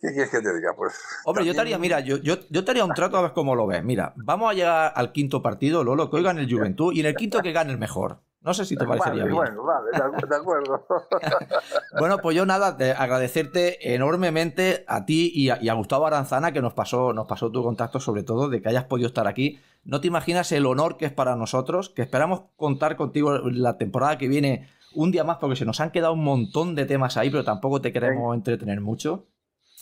[0.00, 0.72] ¿qué quieres que te diga?
[0.74, 0.94] Pues.
[1.26, 3.32] Hombre, yo te haría, también- mira, yo, yo, yo te haría un trato a ver
[3.34, 3.84] cómo lo ves.
[3.84, 7.06] Mira, vamos a llegar al quinto partido, Lolo, que hoy gane el Juventud y en
[7.06, 8.20] el quinto que gane el mejor.
[8.40, 9.36] No sé si te parecería Vale, bien.
[9.36, 10.86] Bueno, vale, de acu- de acuerdo.
[11.98, 16.52] Bueno, pues yo nada, de agradecerte enormemente a ti y a, y a Gustavo Aranzana
[16.52, 19.60] que nos pasó, nos pasó tu contacto, sobre todo, de que hayas podido estar aquí.
[19.84, 24.18] No te imaginas el honor que es para nosotros, que esperamos contar contigo la temporada
[24.18, 27.30] que viene un día más, porque se nos han quedado un montón de temas ahí,
[27.30, 29.26] pero tampoco te queremos entretener mucho.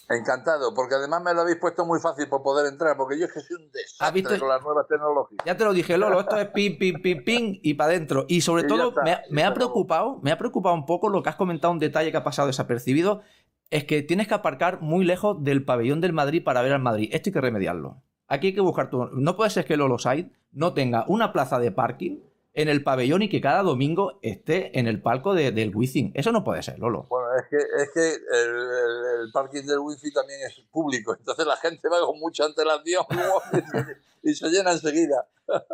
[0.09, 3.33] Encantado, porque además me lo habéis puesto muy fácil por poder entrar, porque yo es
[3.33, 3.71] que soy un
[4.01, 4.29] ¿Has visto?
[4.31, 5.45] desastre con las nuevas tecnologías.
[5.47, 8.27] Ya te lo dije, Lolo, esto es ping, ping, ping, ping y para adentro.
[8.29, 11.23] Y sobre Y todo, está, me, me ha preocupado, me ha preocupado un poco lo
[11.23, 13.23] que has comentado, un detalle que ha pasado desapercibido,
[13.71, 17.09] es que tienes que aparcar muy lejos del pabellón del Madrid para ver al Madrid.
[17.13, 18.03] Esto hay que remediarlo.
[18.29, 19.05] Aquí hay que buscar tu...
[19.07, 22.19] No puede ser que Lolo Side no tenga una plaza de parking
[22.55, 26.13] en el pabellón y que cada domingo esté en el palco de- del Wizzing.
[26.15, 27.07] Eso no puede ser, Lolo.
[27.09, 31.47] Bueno, es que, es que el, el- el parking del wifi también es público, entonces
[31.47, 33.05] la gente va con mucha antelación
[34.23, 35.27] y se llena enseguida.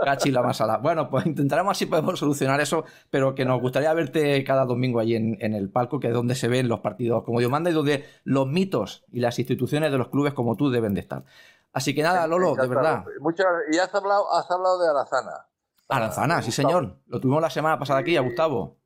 [0.04, 0.78] Cachi la masala.
[0.78, 5.14] Bueno, pues intentaremos así podemos solucionar eso, pero que nos gustaría verte cada domingo allí
[5.16, 7.74] en, en el palco, que es donde se ven los partidos como Dios manda y
[7.74, 11.24] donde los mitos y las instituciones de los clubes como tú deben de estar.
[11.72, 13.04] Así que nada, Lolo, de verdad.
[13.20, 15.46] Muchas, y has hablado, has hablado de Arazana.
[15.88, 17.00] Aranzana, sí señor.
[17.06, 18.78] Lo tuvimos la semana pasada aquí, a Gustavo.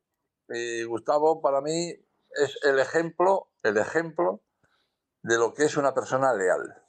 [0.49, 1.91] Y Gustavo, para mí,
[2.31, 4.43] es el ejemplo, el ejemplo
[5.23, 6.83] de lo que es una persona leal.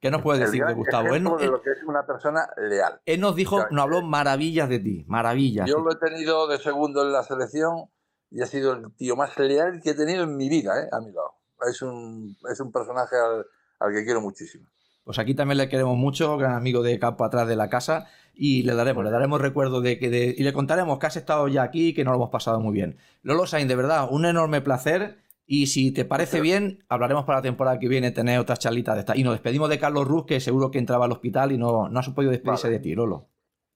[0.00, 1.14] ¿Qué nos puedes decir de Gustavo?
[1.14, 3.00] Él, de lo que es una persona leal.
[3.04, 5.68] él nos dijo, nos habló maravillas de ti, maravillas.
[5.68, 7.88] Yo lo he tenido de segundo en la selección
[8.28, 10.88] y ha sido el tío más leal que he tenido en mi vida, ¿eh?
[10.90, 11.34] a mi lado.
[11.70, 13.46] Es un, es un personaje al,
[13.78, 14.66] al que quiero muchísimo.
[15.04, 18.62] Pues aquí también le queremos mucho, gran amigo de campo atrás de la casa, y
[18.62, 21.62] le daremos, le daremos recuerdo de que de- y le contaremos que has estado ya
[21.64, 22.96] aquí y que nos lo hemos pasado muy bien.
[23.22, 25.18] Lolo Sainz, de verdad, un enorme placer.
[25.44, 29.00] Y si te parece bien, hablaremos para la temporada que viene, tener otras charlitas de
[29.00, 29.16] esta.
[29.16, 31.98] Y nos despedimos de Carlos Ruz, que seguro que entraba al hospital y no, no
[32.00, 32.78] has podido despedirse Vale.
[32.78, 33.26] de ti, Lolo.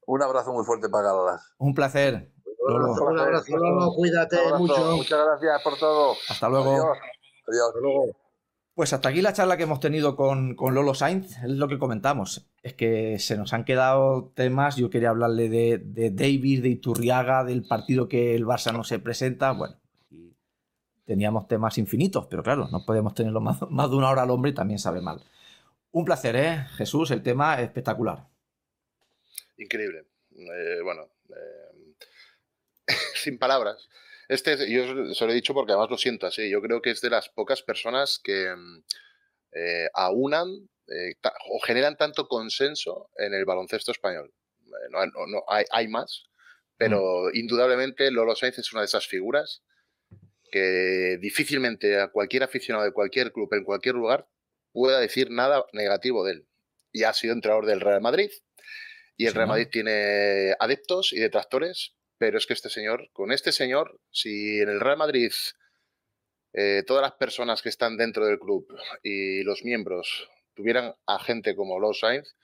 [0.06, 1.54] Un abrazo muy fuerte para Galalas.
[1.58, 2.30] Un placer.
[2.66, 2.92] Lolo.
[2.92, 4.58] Un abrazo, Lolo, cuídate Un abrazo.
[4.60, 4.96] mucho.
[4.96, 6.14] Muchas gracias por todo.
[6.30, 6.70] Hasta luego.
[6.72, 6.98] Adiós.
[7.48, 8.16] Adiós.
[8.76, 11.78] Pues hasta aquí la charla que hemos tenido con, con Lolo Sainz, es lo que
[11.78, 12.46] comentamos.
[12.62, 17.42] Es que se nos han quedado temas, yo quería hablarle de, de Davis, de Iturriaga,
[17.42, 19.80] del partido que el Barça no se presenta, bueno,
[21.06, 24.50] teníamos temas infinitos, pero claro, no podemos tenerlo más, más de una hora al hombre
[24.50, 25.24] y también sabe mal.
[25.92, 26.66] Un placer, ¿eh?
[26.76, 28.26] Jesús, el tema es espectacular.
[29.56, 30.04] Increíble.
[30.32, 31.96] Eh, bueno, eh,
[33.14, 33.88] sin palabras.
[34.28, 36.50] Este, yo se lo he dicho porque además lo siento así.
[36.50, 38.82] Yo creo que es de las pocas personas que mm,
[39.52, 40.48] eh, aunan
[40.88, 41.14] eh,
[41.50, 44.32] o generan tanto consenso en el baloncesto español.
[44.66, 46.24] Eh, no, no- no- hay, hay más,
[46.76, 49.62] pero indudablemente Lolo Sainz es una de esas figuras
[50.50, 54.28] que difícilmente a cualquier aficionado de cualquier club en cualquier lugar
[54.72, 56.48] pueda decir nada negativo de él.
[56.92, 58.30] Y ha sido entrenador del Real Madrid,
[59.16, 59.52] y el Sí, Real ¿no?
[59.54, 64.68] Madrid tiene adeptos y detractores, pero es que este señor, con este señor, si en
[64.68, 65.32] el Real Madrid
[66.52, 68.66] eh, todas las personas que están dentro del club
[69.02, 72.34] y los miembros tuvieran a gente como Los Sainz,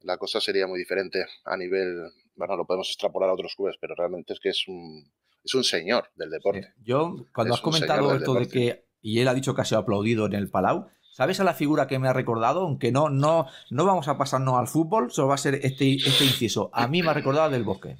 [0.00, 3.94] la cosa sería muy diferente a nivel, bueno, lo podemos extrapolar a otros clubes, pero
[3.94, 5.12] realmente es que es un,
[5.44, 6.72] es un señor del deporte.
[6.82, 9.80] Yo, cuando Es has comentado esto de que, y él ha dicho que ha sido
[9.80, 12.62] aplaudido en el Palau, ¿sabes a la figura que me ha recordado?
[12.62, 16.24] Aunque no, no, no vamos a pasarnos al fútbol, solo va a ser este, este
[16.24, 16.70] inciso.
[16.72, 17.98] A mí me ha recordado del bosque,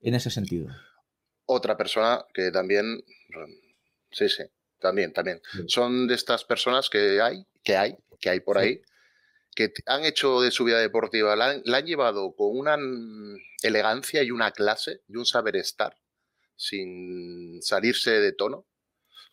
[0.00, 0.68] en ese sentido.
[1.46, 3.02] Otra persona que también,
[4.10, 4.44] sí, sí,
[4.78, 5.40] también, también.
[5.66, 8.62] Son de estas personas que hay, que hay, que hay por Sí.
[8.64, 8.82] ahí,
[9.54, 13.36] que han hecho de su vida deportiva, la han, la han llevado con una mm,
[13.62, 15.96] elegancia y una clase y un saber estar,
[16.56, 18.66] sin salirse de tono.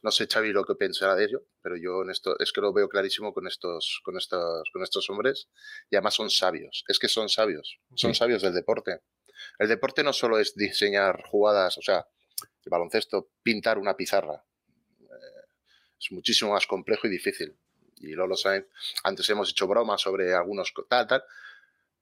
[0.01, 2.71] No sé, Xavi, lo que pensará de ello, pero yo en esto es que lo
[2.73, 5.47] veo clarísimo con estos, con estos, con estos hombres
[5.89, 6.83] y además son sabios.
[6.87, 8.19] Es que son sabios, son Sí.
[8.19, 9.01] sabios del deporte.
[9.59, 12.07] El deporte no solo es diseñar jugadas, o sea,
[12.65, 14.43] el baloncesto, pintar una pizarra.
[14.99, 15.45] Eh,
[15.99, 17.57] es muchísimo más complejo y difícil.
[17.97, 18.65] Y Lolo Sainz,
[19.03, 21.23] antes hemos hecho bromas sobre algunos tal, tal,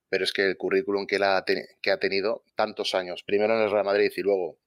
[0.08, 3.84] pero es que el currículum que, él ha, tenido tantos años, primero en el Real
[3.84, 4.58] Madrid y luego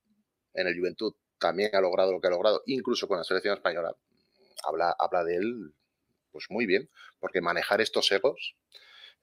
[0.54, 3.96] en el Juventud, también ha logrado lo que ha logrado, incluso con la selección española,
[4.64, 5.74] habla, habla de él
[6.32, 6.90] pues muy bien,
[7.20, 8.56] porque manejar estos egos,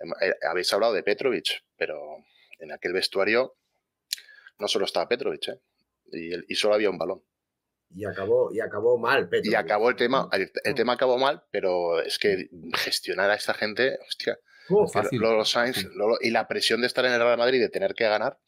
[0.01, 2.25] em, eh, habéis hablado de Petrovic, pero
[2.59, 3.56] en aquel vestuario
[4.59, 5.60] no solo estaba Petrovic, ¿eh?
[6.48, 7.22] y, solo había un balón.
[7.94, 9.28] Y acabó, y acabó mal.
[9.43, 13.55] Y acabó el tema, el, el tema acabó mal, pero es que gestionar a esta
[13.55, 14.39] gente, hostia,
[14.93, 15.85] fácil, Lolo Sainz.
[15.94, 18.39] Lolo- y la presión de estar en el Real Madrid, de tener que ganar,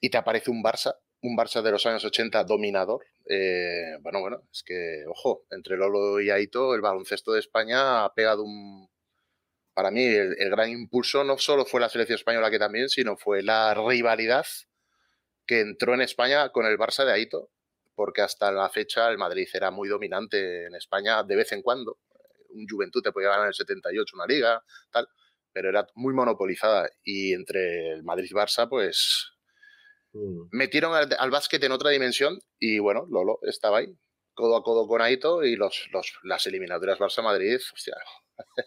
[0.00, 3.04] y te aparece un Barça, un Barça de los años 80 dominador.
[3.28, 8.14] eh, bueno, bueno, es que, ojo, entre Lolo y Aito, el baloncesto de España ha
[8.14, 8.88] pegado un.
[9.80, 13.16] Para mí, el, el gran impulso no solo fue la selección española que también, sino
[13.16, 14.44] fue la rivalidad
[15.46, 17.48] que entró en España con el Barça de Aito,
[17.94, 21.98] porque hasta la fecha el Madrid era muy dominante en España de vez en cuando.
[22.50, 24.62] Un Juventud te podía ganar en el 78 una liga,
[24.92, 25.08] tal,
[25.50, 26.90] pero era muy monopolizada.
[27.02, 29.32] Y entre el Madrid y Barça, pues
[30.12, 30.48] Mm.
[30.50, 33.96] metieron al, al básquet en otra dimensión y bueno, Lolo estaba ahí,
[34.34, 37.94] codo a codo con Aito y los, los- las eliminatorias Barça-Madrid, hostia,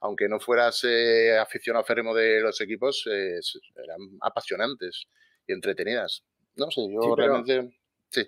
[0.00, 3.40] aunque no fueras eh, aficionado férrimo de los equipos, eh,
[3.82, 5.06] eran apasionantes
[5.46, 6.24] y entretenidas.
[6.56, 7.76] No sé, yo Sí, pero- realmente...
[8.10, 8.22] Sí,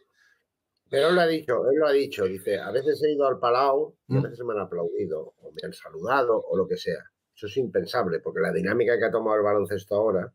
[0.91, 3.39] Pero él lo ha dicho, él lo ha dicho, dice, a veces he ido al
[3.39, 4.23] Palau y a Mm.
[4.23, 7.03] veces me han aplaudido, o me han saludado, o lo que sea.
[7.35, 10.33] Eso es impensable, porque la dinámica que ha tomado el baloncesto ahora,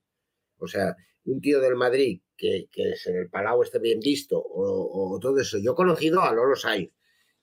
[0.59, 4.37] o sea, un tío del Madrid que, que es en el Palau esté bien visto,
[4.39, 5.57] o, o todo eso.
[5.57, 6.91] Yo he conocido a Lolo Sainz,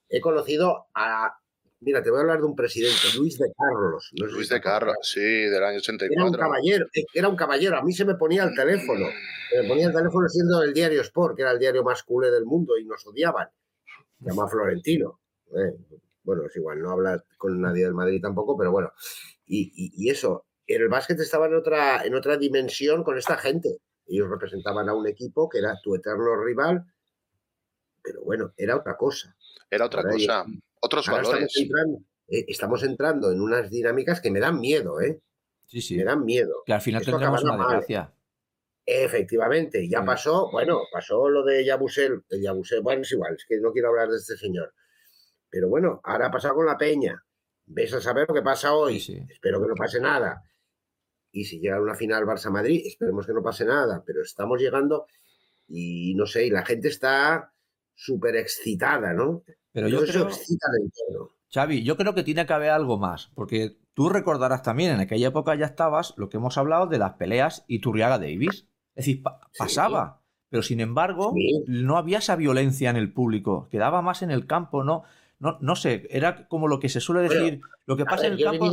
[0.09, 1.39] he conocido a,
[1.81, 4.11] mira, te voy a hablar de un presidente, Luis de Carlos.
[4.19, 5.97] no Luis de Carlos, sí, del año Era un
[6.35, 6.39] 84.
[6.39, 7.77] caballero, eh, era un caballero.
[7.79, 9.07] A mí se me ponía el teléfono.
[9.51, 12.31] Se me ponía el teléfono siendo el diario Sport, que era el diario más culé
[12.31, 13.49] del mundo y nos odiaban.
[14.23, 15.21] Se llama Florentino.
[15.57, 15.77] Eh,
[16.25, 18.93] bueno, es igual, no habla con nadie del Madrid tampoco, pero bueno.
[19.47, 23.79] Y, y- y eso, el básquet estaba en otra, en otra dimensión con esta gente.
[24.07, 26.85] Ellos representaban a un equipo que era tu eterno rival,
[28.03, 29.35] pero bueno, era otra cosa.
[29.71, 30.45] Era otra Ahora cosa,
[30.81, 31.45] otros Ahora valores.
[31.55, 31.99] estamos entrando,
[32.29, 35.21] eh, estamos entrando en unas dinámicas que me dan miedo, ¿eh?
[35.67, 35.97] Sí, sí.
[35.97, 36.63] Me dan miedo.
[36.65, 37.85] Que al final Esto tendremos una mal.
[38.87, 40.07] Efectivamente, ya Sí.
[40.07, 43.89] pasó, bueno, pasó lo de Yabusel, el Yabusel, bueno, es igual, es que no quiero
[43.89, 44.73] hablar de este señor.
[45.51, 47.23] Pero bueno, ahora ha pasado con la Peña.
[47.67, 48.99] Ves a saber lo que pasa hoy.
[48.99, 49.27] Sí, sí.
[49.31, 50.43] Espero que no pase nada.
[51.31, 55.07] Y si llega una final Barça-Madrid, esperemos que no pase nada, pero estamos llegando
[55.67, 57.53] y no sé, y la gente está
[57.95, 59.43] súper excitada, ¿no?
[59.81, 61.31] Pero yo creo, excita el entorno.
[61.53, 65.29] Xavi, yo creo que tiene que haber algo más, porque tú recordarás también, en aquella
[65.29, 68.67] época ya estabas, lo que hemos hablado de las peleas Iturriaga Davis.
[68.95, 69.59] Es decir, pa- Sí.
[69.59, 71.65] pasaba, pero sin embargo, Sí.
[71.69, 75.05] no había esa violencia en el público, quedaba más en el campo, no,
[75.39, 78.33] no, no sé, era como lo que se suele Bueno, decir, lo que pasa ver,
[78.33, 78.71] en el campo.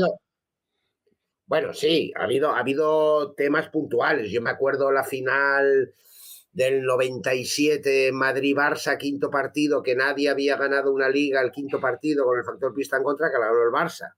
[1.47, 4.31] Bueno, sí, ha habido, ha habido temas puntuales.
[4.31, 5.93] Yo me acuerdo la final
[6.55, 12.39] del 97 Madrid-Barça, quinto partido, que nadie había ganado una liga, el quinto partido con
[12.39, 14.13] el factor pista en contra, que la ganó el Barça.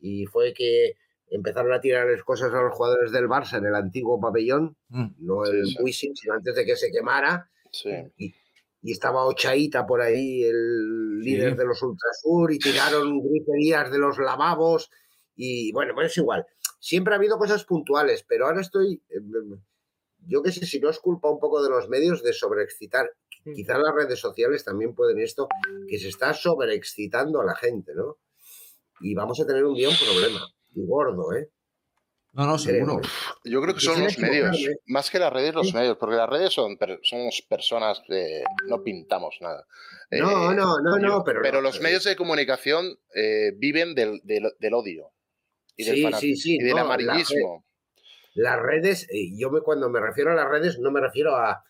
[0.00, 0.94] Y fue que
[1.28, 5.44] empezaron a tirarles cosas a los jugadores del Barça en el antiguo pabellón, Mm, no
[5.44, 5.76] el sí.
[5.82, 7.50] Wisin, sino antes de que se quemara.
[7.70, 7.90] Sí.
[8.16, 8.34] Y,
[8.82, 11.56] y estaba Ochaíta por ahí, el líder Sí.
[11.58, 14.90] de los Ultrasur, y tiraron griterías de los lavabos.
[15.36, 16.46] Y bueno, pues es igual.
[16.80, 19.02] Siempre ha habido cosas puntuales, pero ahora estoy.
[19.10, 19.20] eh,
[20.26, 23.10] Yo qué sé, si no es culpa un poco de los medios de sobreexcitar.
[23.44, 25.48] Quizás las redes sociales también pueden esto,
[25.88, 28.18] que se está sobreexcitando a la gente, ¿no?
[29.00, 30.40] Y vamos a tener un día un problema.
[30.74, 31.50] Y gordo, ¿eh?
[32.34, 33.00] No, no, seguro.
[33.44, 36.52] Yo creo que son los medios, más que las redes, los medios, porque las redes
[36.52, 39.66] son somos personas que no pintamos nada.
[40.12, 41.42] No, Eh, no, no, no, pero.
[41.42, 45.12] no, los medios de comunicación eh, viven del, del- del odio
[45.76, 47.66] y del, Sí, sí, sí, y del amarillismo.
[48.34, 51.62] Las redes, eh, yo me, cuando me refiero a las redes, no me refiero a,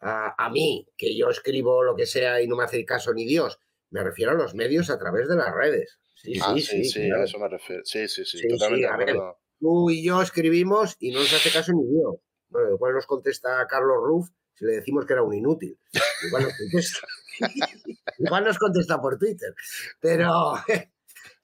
[0.00, 3.24] a, a mí, que yo escribo lo que sea y no me hace caso ni
[3.26, 3.58] Dios.
[3.90, 5.98] Me refiero a los medios a través de las redes.
[6.16, 7.06] Sí, Ah, sí, sí, sí.
[7.06, 7.22] claro.
[7.22, 7.82] a eso me refiero.
[7.84, 9.10] Sí, sí, sí, Sí, totalmente sí, a de ver.
[9.14, 9.38] acuerdo.
[9.60, 12.16] Tú y yo escribimos y no nos hace caso ni Dios.
[12.48, 15.78] Bueno, igual nos contesta Carlos Ruff si le decimos que era un inútil.
[16.26, 17.06] Igual nos contesta.
[18.18, 19.54] igual nos contesta por Twitter.
[20.00, 20.54] Pero,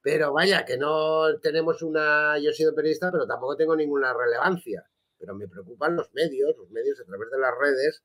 [0.04, 2.38] pero vaya, que no tenemos una.
[2.38, 4.84] Yo he sido periodista, pero tampoco tengo ninguna relevancia.
[5.18, 8.04] Pero me preocupan los medios, los medios a través de las redes.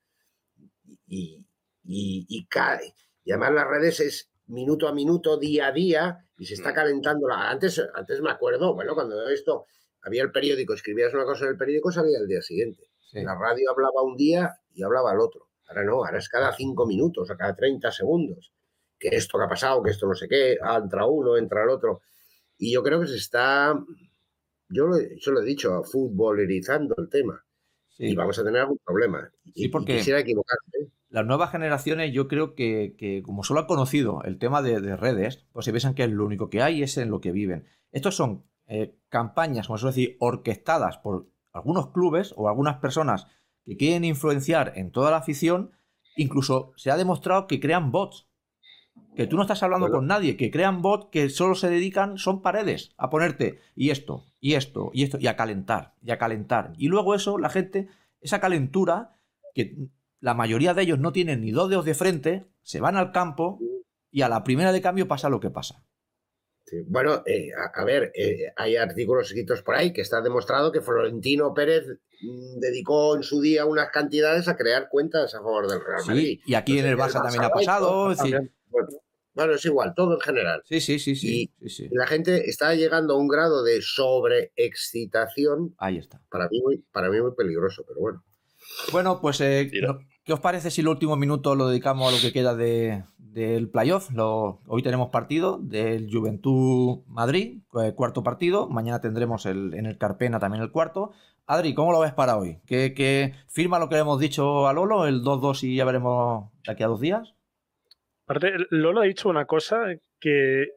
[1.08, 1.46] Y,
[1.84, 2.80] y, y, ca-
[3.26, 6.76] y además las redes es minuto a minuto, día a día, y se está Mm.
[6.76, 7.28] calentando.
[7.28, 9.66] La, antes, antes me acuerdo, bueno, cuando esto
[10.02, 12.90] había el periódico, escribías una cosa en el periódico, salía el día siguiente.
[13.02, 13.22] Sí.
[13.24, 15.50] La radio hablaba un día y hablaba al otro.
[15.68, 18.54] Ahora no, ahora es cada cinco minutos o cada 30 segundos.
[19.00, 21.70] Que esto que ha pasado, que esto no sé qué, ah, entra uno, entra el
[21.70, 22.02] otro.
[22.58, 23.74] Y yo creo que se está,
[24.70, 27.44] yo lo, yo lo he dicho, futbolerizando el tema.
[27.90, 28.08] Sí.
[28.12, 29.32] Y vamos a tener algún problema.
[29.44, 30.92] Y, Sí, porque- y quisiera equivocarme.
[31.10, 34.96] Las nuevas generaciones yo creo que, que como solo han conocido el tema de, de
[34.96, 37.66] redes, pues se piensan que es lo único que hay es en lo que viven.
[37.92, 43.26] Estos son eh, campañas, como se suele decir, orquestadas por algunos clubes o algunas personas
[43.66, 45.72] que quieren influenciar en toda la afición.
[46.16, 48.28] Incluso se ha demostrado que crean bots.
[49.20, 49.98] Que tú no estás hablando Bueno.
[49.98, 54.24] con nadie, que crean bots que solo se dedican, son paredes, a ponerte y esto,
[54.40, 56.72] y esto, y esto, y a calentar, y a calentar.
[56.78, 57.90] Y luego eso, la gente,
[58.22, 59.18] esa calentura,
[59.54, 59.76] que
[60.22, 63.60] la mayoría de ellos no tienen ni dos dedos de frente, se van al campo
[64.10, 65.84] y a la primera de cambio pasa lo que pasa.
[66.64, 70.72] Sí, Bueno, eh, a, a ver, eh, hay artículos escritos por ahí que está demostrado
[70.72, 71.84] que Florentino Pérez
[72.22, 76.40] mm, dedicó en su día unas cantidades a crear cuentas a favor del Real Madrid.
[76.42, 78.16] Sí, y aquí en el Barça también ha pasado.
[78.16, 78.54] También.
[78.70, 78.88] Bueno,
[79.34, 80.62] bueno, es igual, todo en general.
[80.66, 81.90] sí, sí, sí, sí, sí, sí.
[81.92, 86.22] Y la gente está llegando a un grado de sobreexcitación Ahí está.
[86.30, 88.24] para mí muy, para mí muy peligroso, pero bueno.
[88.92, 89.72] Bueno, pues, eh,
[90.24, 93.70] ¿qué os parece si el último minuto lo dedicamos a lo que queda de, del
[93.70, 94.12] playoff?
[94.12, 98.68] Lo- hoy tenemos partido del Juventud Madrid, eh, cuarto partido.
[98.70, 101.12] Mañana tendremos el, en el Carpena también el cuarto.
[101.48, 102.60] Adri, ¿cómo lo ves para hoy?
[102.68, 106.52] ¿Qué, qué- firma lo que le hemos dicho a Lolo, el 2-2 y ya veremos
[106.66, 107.34] de aquí a dos días?
[108.30, 109.88] Aparte, Lolo ha dicho una cosa
[110.20, 110.68] que.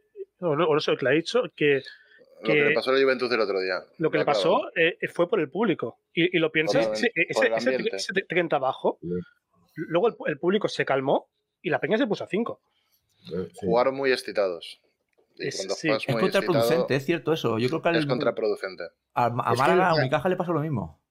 [0.41, 1.75] O no, o no sé que le ha dicho, que
[2.41, 3.75] Lo que que- le pasó a la Juventus el otro día.
[3.99, 5.99] lo que le pasó eh, fue por el público.
[6.15, 9.09] Y, y lo piensas, Por el- ese, por ese, el ese, 30 abajo, Sí.
[9.77, 11.29] luego el, el público se calmó
[11.61, 12.61] y la peña se puso a 5.
[13.35, 13.67] Eh, sí.
[13.67, 14.81] Jugaron muy excitados.
[15.37, 17.59] Y Es- sí, contraproducente, excitado, es cierto eso.
[17.59, 18.85] Yo creo que al, es contraproducente.
[19.15, 21.02] a, a Málaga, a Unicaja le pasó lo mismo.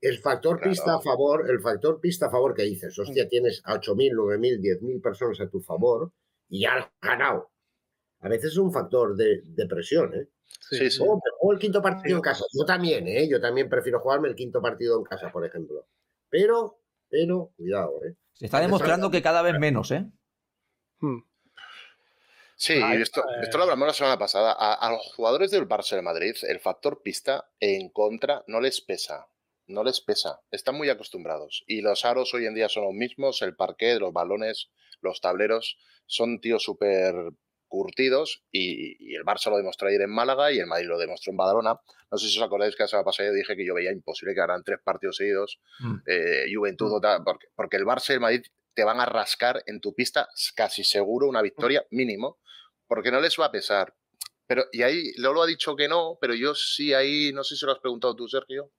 [0.00, 0.70] El factor Claro.
[0.70, 4.60] pista a favor, el factor pista a favor que dices, hostia, tienes a 8.000, 9.000,
[4.60, 6.12] 10.000 personas a tu favor
[6.48, 7.50] y ya has ganado.
[8.20, 10.28] A veces es un factor de, de presión, ¿eh?
[10.70, 11.02] Sí, sí.
[11.02, 12.12] Oh, juego el quinto partido Sí.
[12.14, 12.44] en casa.
[12.52, 13.28] Yo también, ¿eh?
[13.28, 15.86] Yo también prefiero jugarme el quinto partido en casa, por ejemplo.
[16.28, 18.16] Pero, pero, cuidado, ¿eh?
[18.34, 20.06] Se está demostrando que cada vez menos, ¿eh?
[21.00, 21.20] Hmm.
[22.56, 23.40] Sí, Ay, esto, eh.
[23.42, 24.52] esto lo hablamos la semana pasada.
[24.52, 28.80] A, a los jugadores del Barça de Madrid, el factor pista en contra no les
[28.82, 29.28] pesa.
[29.70, 30.40] No les pesa.
[30.50, 31.64] Están muy acostumbrados.
[31.66, 34.70] Y los aros hoy en día son los mismos, el parquet, los balones,
[35.00, 35.78] los tableros.
[36.06, 37.14] Son tíos súper
[37.68, 41.30] curtidos y, y el Barça lo demostró ayer en Málaga y el Madrid lo demostró
[41.30, 41.78] en Badalona.
[42.10, 44.34] No sé si os acordáis que la semana pasada yo dije que yo veía imposible
[44.34, 45.94] que ganaran tres partidos seguidos, Mm.
[46.06, 48.42] eh, Juventud, o tal, porque, porque el Barça y el Madrid
[48.74, 52.38] te van a rascar en tu pista casi seguro una victoria mínimo,
[52.88, 53.94] porque no les va a pesar.
[54.48, 57.64] Pero, y ahí Lolo ha dicho que no, pero yo sí ahí, no sé si
[57.66, 58.72] lo has preguntado tú, Sergio,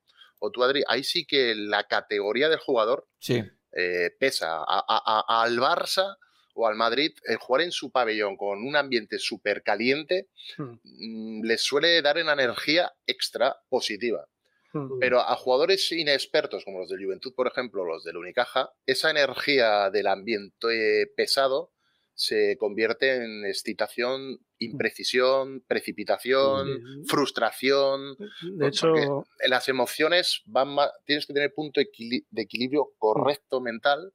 [0.43, 3.43] o tú, Adri, ahí sí que la categoría del jugador Sí.
[3.73, 4.57] eh, pesa.
[4.57, 6.18] A- a- a- al Barça
[6.55, 10.27] o al Madrid, el jugar en su pabellón con un ambiente súper caliente
[10.57, 10.73] Hmm.
[10.84, 14.27] mm, les suele dar una energía extra positiva.
[14.73, 14.99] Hmm.
[14.99, 19.89] Pero a jugadores inexpertos, como los del Juventud, por ejemplo, los del Unicaja, esa energía
[19.91, 21.72] del ambiente pesado
[22.13, 28.15] se convierte en excitación, imprecisión, precipitación, frustración.
[28.57, 34.13] De hecho, las emociones van más, tienes que tener punto de equilibrio correcto mental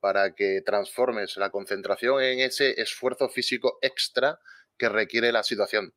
[0.00, 4.38] para que transformes la concentración en ese esfuerzo físico extra
[4.76, 5.94] que requiere la situación.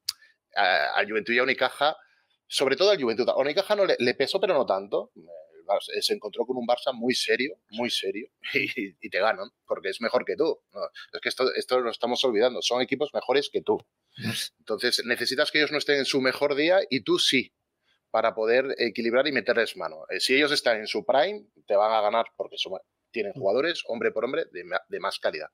[0.56, 1.96] Al Juventud y a Unicaja,
[2.48, 5.12] sobre todo al Juventud, a Unicaja no le, le pesó, pero no tanto.
[6.02, 10.02] Se encontró con un Barça muy serio, muy serio, y, y te ganan, porque es
[10.02, 10.60] mejor que tú.
[10.74, 10.82] No,
[11.14, 13.78] es que esto, esto lo estamos olvidando, son equipos mejores que tú.
[14.60, 17.54] Entonces necesitas que ellos no estén en su mejor día y tú sí,
[18.12, 20.06] para poder equilibrar y meterles mano.
[20.10, 22.80] Eh, si ellos están en su prime, te van a ganar porque son,
[23.12, 25.50] tienen jugadores, hombre por hombre, de, de más calidad.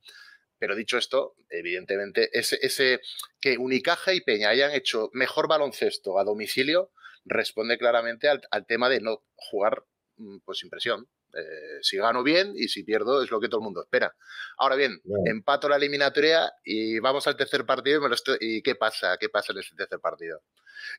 [0.57, 3.01] Pero dicho esto, evidentemente, ese, ese,
[3.41, 6.91] que Unicaja y Peña hayan hecho mejor baloncesto a domicilio
[7.25, 9.94] responde claramente al, al tema de no jugar mm,
[10.43, 11.07] pues sin presión.
[11.33, 14.15] Eh, si gano bien y si pierdo es lo que todo el mundo espera.
[14.57, 18.01] Ahora bien, empato la eliminatoria y vamos al tercer partido
[18.39, 20.41] y, qué pasa, qué pasa en ese tercer partido.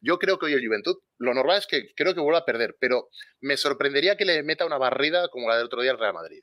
[0.02, 2.76] Yo creo que hoy el Juventud, lo normal es que creo que vuelva a perder,
[2.78, 3.08] pero
[3.40, 6.42] me sorprendería que le meta una barrida como la del otro día al Real Madrid.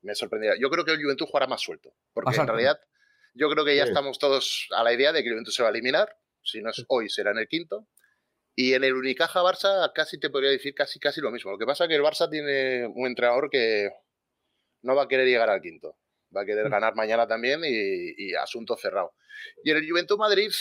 [0.00, 0.60] Me sorprendería.
[0.60, 2.80] Yo creo que el Juventud jugará más suelto, porque en realidad
[3.34, 5.68] yo creo que ya estamos todos a la idea de que el Juventud se va
[5.68, 6.16] a eliminar.
[6.42, 7.86] Si no es hoy, será en el quinto.
[8.54, 11.50] Y en el Unicaja Barça casi te podría decir casi casi lo mismo.
[11.50, 13.90] Lo que pasa es que el Barça tiene un entrenador que
[14.82, 15.96] no va a querer llegar al quinto.
[16.36, 16.70] Va a querer mm.
[16.70, 19.14] ganar mañana también y, asunto cerrado.
[19.64, 20.52] Y en el Juventud Madrid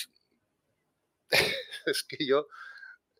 [1.85, 2.47] es que yo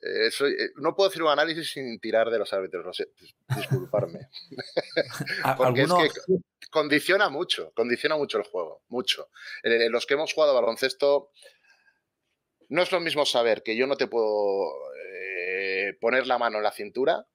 [0.02, 3.12] eh, eh, no puedo hacer un análisis sin tirar de los árbitros, no sé,
[3.56, 4.30] disculparme.
[5.58, 6.38] Porque es que
[6.72, 9.30] condiciona mucho, condiciona mucho el juego, mucho.
[9.64, 11.32] En los que hemos jugado baloncesto,
[12.72, 16.64] no es lo mismo saber que yo no te puedo eh, poner la mano en
[16.64, 17.28] la cintura,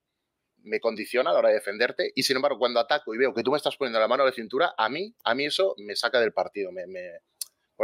[0.63, 3.43] me condiciona a la hora de defenderte, y sin embargo, cuando ataco y veo que
[3.43, 5.95] tú me estás poniendo la mano en la cintura, a mí, a mí eso me
[5.95, 6.71] saca del partido.
[6.71, 6.81] Me,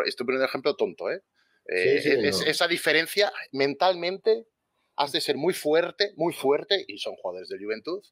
[0.06, 1.22] Estoy poniendo un ejemplo tonto, ¿eh?
[1.68, 4.48] eh esa diferencia mentalmente
[4.96, 8.04] has de ser muy fuerte, muy fuerte, y son jugadores de juventud,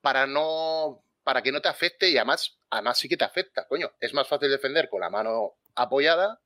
[0.00, 3.92] para no para que no te afecte y además, además sí que te afecta, coño.
[4.00, 6.40] Es más fácil defender con la mano apoyada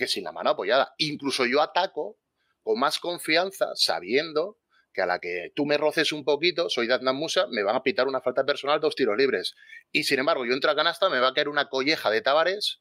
[0.00, 0.94] que sin la mano apoyada.
[0.96, 2.18] Incluso yo ataco
[2.62, 4.58] con más confianza sabiendo
[4.92, 7.82] que a la que tú me roces un poquito, soy Dadnan Musa, me van a
[7.82, 9.54] pitar una falta personal, dos tiros libres.
[9.92, 12.80] Y sin embargo, yo entro a canasta, me va a caer una colleja de Tavares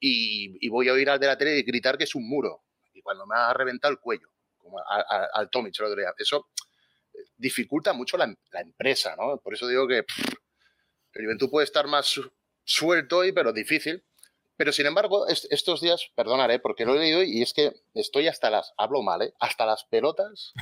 [0.00, 2.64] y, voy a oír al de la tele y gritar que es un muro.
[2.92, 6.12] Y cuando me ha reventado el cuello, como al Tomic el otro día.
[6.16, 6.48] Eso
[7.12, 9.38] eh, dificulta mucho la, empresa, ¿no?
[9.38, 12.20] Por eso digo que el Juventud puede estar más
[12.64, 14.02] suelto hoy, pero difícil.
[14.56, 18.50] Pero sin embargo, estos días, perdonaré, porque lo he leído y es que estoy hasta
[18.50, 19.34] las, hablo mal, ¿eh?
[19.40, 20.52] hasta las pelotas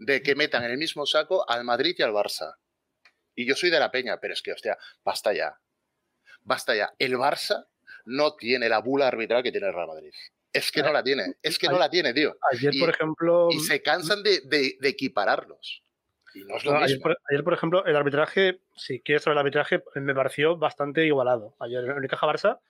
[0.00, 2.56] de que metan en el mismo saco al Madrid y al Barça.
[3.36, 5.60] Y yo soy de la Peña, pero es que, hostia, basta ya.
[6.42, 6.92] Basta ya.
[6.98, 7.66] El Barça
[8.04, 10.12] no tiene la bula arbitral que tiene el Real Madrid.
[10.52, 12.34] Es que no la tiene, es que no la tiene, tío.
[12.50, 13.48] Ayer, por ejemplo.
[13.50, 15.82] Y se cansan de, de, equipararlos.
[16.34, 21.54] ayer, por, ejemplo, el arbitraje, si quieres saber el arbitraje, me pareció bastante igualado.
[21.60, 22.60] Ayer en el Caja Barça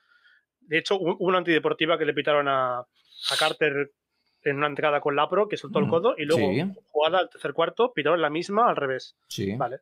[0.67, 2.85] de hecho, hubo una antideportiva que le pitaron a,
[3.39, 3.91] Carter
[4.43, 7.53] en una entrada con Lapro, que soltó el mm, codo, y luego, jugada al tercer
[7.53, 9.15] cuarto, pitaron la misma al revés.
[9.27, 9.55] Sí.
[9.55, 9.79] Vale.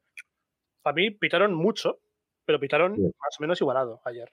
[0.84, 2.00] A mí pitaron mucho,
[2.46, 4.32] pero pitaron más o menos igualado ayer.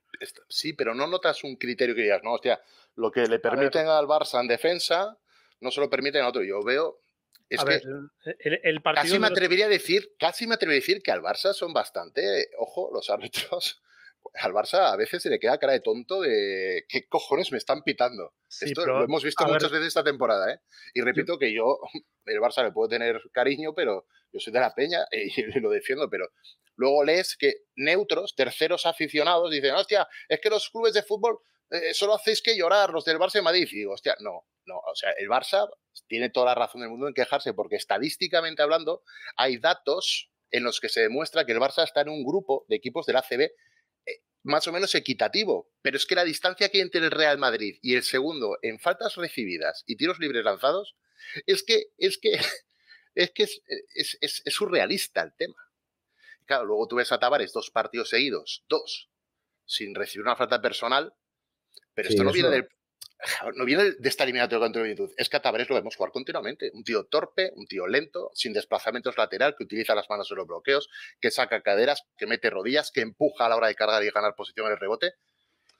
[0.48, 2.60] Sí, pero no notas un criterio que digas, no, hostia,
[2.96, 5.18] lo que le permiten al Barça en defensa,
[5.60, 6.42] no se lo permiten a otro.
[6.42, 7.00] Yo veo.
[7.48, 7.82] Es que
[8.62, 11.52] el, partido casi me atrevería a decir, casi me atrevería a decir que al Barça
[11.52, 13.82] son bastante, ojo, los árbitros
[14.34, 17.82] al Barça a veces se le queda cara de tonto de qué cojones me están
[17.82, 18.34] pitando.
[18.48, 20.60] Esto lo hemos visto muchas veces esta temporada, ¿eh?
[20.94, 21.78] Y repito que yo,
[22.26, 26.08] el Barça le puedo tener cariño, pero yo soy de la peña y lo defiendo,
[26.08, 26.28] pero
[26.76, 31.38] luego lees que neutros, terceros aficionados, dicen, hostia, es que los clubes de fútbol
[31.70, 33.68] eh, solo hacéis que llorar, los del Barça y Madrid.
[33.70, 35.68] Y digo, hostia, no, no, o sea, el Barça
[36.06, 39.02] tiene toda la razón del mundo en quejarse, porque estadísticamente hablando,
[39.36, 42.76] hay datos en los que se demuestra que el Barça está en un grupo de
[42.76, 43.50] equipos del ACB
[44.42, 47.78] más o menos equitativo, pero es que la distancia que hay entre el Real Madrid
[47.82, 50.96] y el segundo en faltas recibidas y tiros libres lanzados
[51.46, 52.32] es que es que
[53.14, 55.68] es que es, es, surrealista el tema.
[56.44, 59.10] Claro, luego tú ves a Tavares dos partidos seguidos, dos,
[59.64, 61.14] sin recibir una falta personal,
[61.94, 62.68] pero esto no viene del,
[63.54, 66.70] no viene de esta eliminatoria contra el Es que a Tavares lo vemos jugar continuamente.
[66.74, 70.46] Un tío torpe, un tío lento, sin desplazamientos lateral, que utiliza las manos en los
[70.46, 70.88] bloqueos,
[71.20, 74.34] que saca caderas, que mete rodillas, que empuja a la hora de cargar y ganar
[74.34, 75.14] posición en el rebote.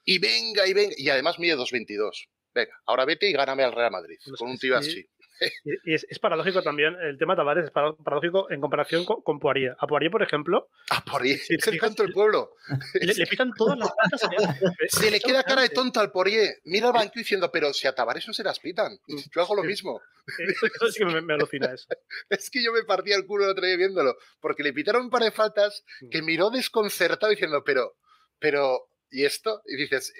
[0.05, 0.95] Y venga, y venga.
[0.97, 2.27] Y además mide 2.22.
[2.53, 4.17] Venga, ahora vete y gáname al Real Madrid.
[4.37, 5.05] con un tío así.
[5.85, 9.75] Y es, paradójico también, el tema de Tavares es paradójico en comparación con, con Poirier.
[9.79, 10.69] A Poirier, por ejemplo.
[10.89, 12.51] A Poirier, es el canto del pueblo.
[12.93, 14.21] Le, pitan todas las patas.
[14.89, 16.61] Se le queda cara de tonto al Poirier.
[16.65, 18.97] Mira al banco diciendo, pero si a Tavares no se las pitan.
[19.35, 20.01] Yo hago lo mismo.
[20.25, 21.87] Eso, sí que me, alucina eso.
[22.29, 24.15] Es que yo me partía el culo el otro día viéndolo.
[24.39, 27.97] Porque le pitaron un par de faltas que miró desconcertado diciendo, pero,
[28.39, 29.61] pero, ¿y esto?
[29.65, 30.13] Y dices,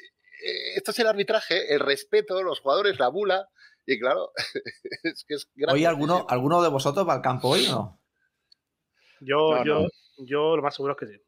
[0.44, 3.48] eh, esto es el arbitraje, el respeto, los jugadores, la bula.
[3.86, 4.32] Y claro,
[5.04, 8.00] es que es ¿Hoy alguno, alguno de vosotros va al campo hoy o no?
[9.20, 9.88] Yo, yo,
[10.18, 11.22] yo lo más seguro es que sí.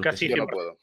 [0.00, 0.76] casi Yo no puedo.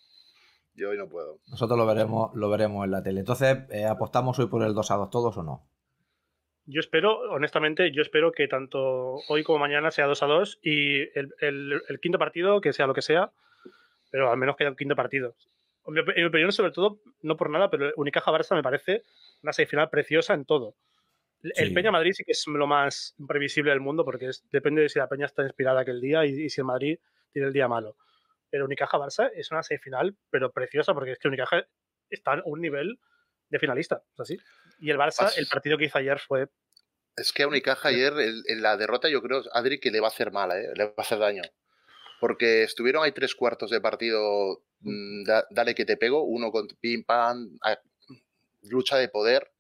[0.74, 1.40] Yo hoy no puedo.
[1.48, 3.20] Nosotros lo veremos, lo veremos en la tele.
[3.20, 5.68] Entonces, eh, ¿apostamos hoy por el 2 a 2 todos o no?
[6.66, 11.02] Yo espero, honestamente, yo espero que tanto hoy como mañana sea 2 a 2 y
[11.18, 13.32] el, el- el quinto partido, que sea lo que sea,
[14.12, 15.36] pero al menos que haya un quinto partido.
[15.90, 19.04] En mi, opinión, sobre todo, no por nada, pero Unicaja Barça me parece
[19.44, 20.76] una semifinal preciosa en todo.
[21.42, 21.74] El Sí.
[21.74, 25.00] Peña Madrid sí que es lo más imprevisible del mundo porque es- depende de si
[25.00, 27.00] la Peña está inspirada aquel día y, y si el Madrid
[27.32, 27.96] tiene el día malo.
[28.50, 31.66] Pero Unicaja Barça es una semifinal, pero preciosa porque es que Unicaja
[32.10, 33.00] está a un nivel
[33.50, 34.38] de finalista, así.
[34.80, 36.48] Y el Barça, el partido que hizo ayer fue
[37.16, 40.10] Es que a Unicaja ayer, en la derrota, yo creo, Adri, que le va a
[40.10, 40.70] hacer mal, ¿eh?
[40.76, 41.42] le va a hacer daño.
[42.20, 46.68] Porque estuvieron ahí tres cuartos de partido, mm, da- dale que te pego, uno con
[46.80, 47.80] pim pam, a-
[48.64, 49.52] lucha de poder.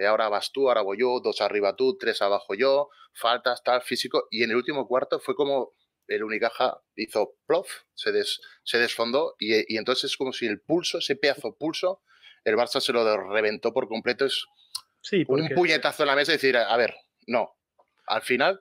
[0.00, 3.82] eh, ahora vas tú, ahora voy yo, dos arriba tú, tres abajo yo, faltas, tal,
[3.82, 4.28] físico.
[4.30, 5.72] Y en el último cuarto fue como
[6.06, 10.60] el Unicaja hizo plof, se, des- se desfondó y, y entonces es como si el
[10.60, 12.00] pulso, ese pedazo pulso,
[12.44, 13.02] el Barça se lo
[13.32, 14.24] reventó por completo.
[14.26, 14.44] Es
[15.00, 16.94] Sí, un puñetazo en la mesa y decir, a ver,
[17.26, 17.56] no.
[18.06, 18.60] Al final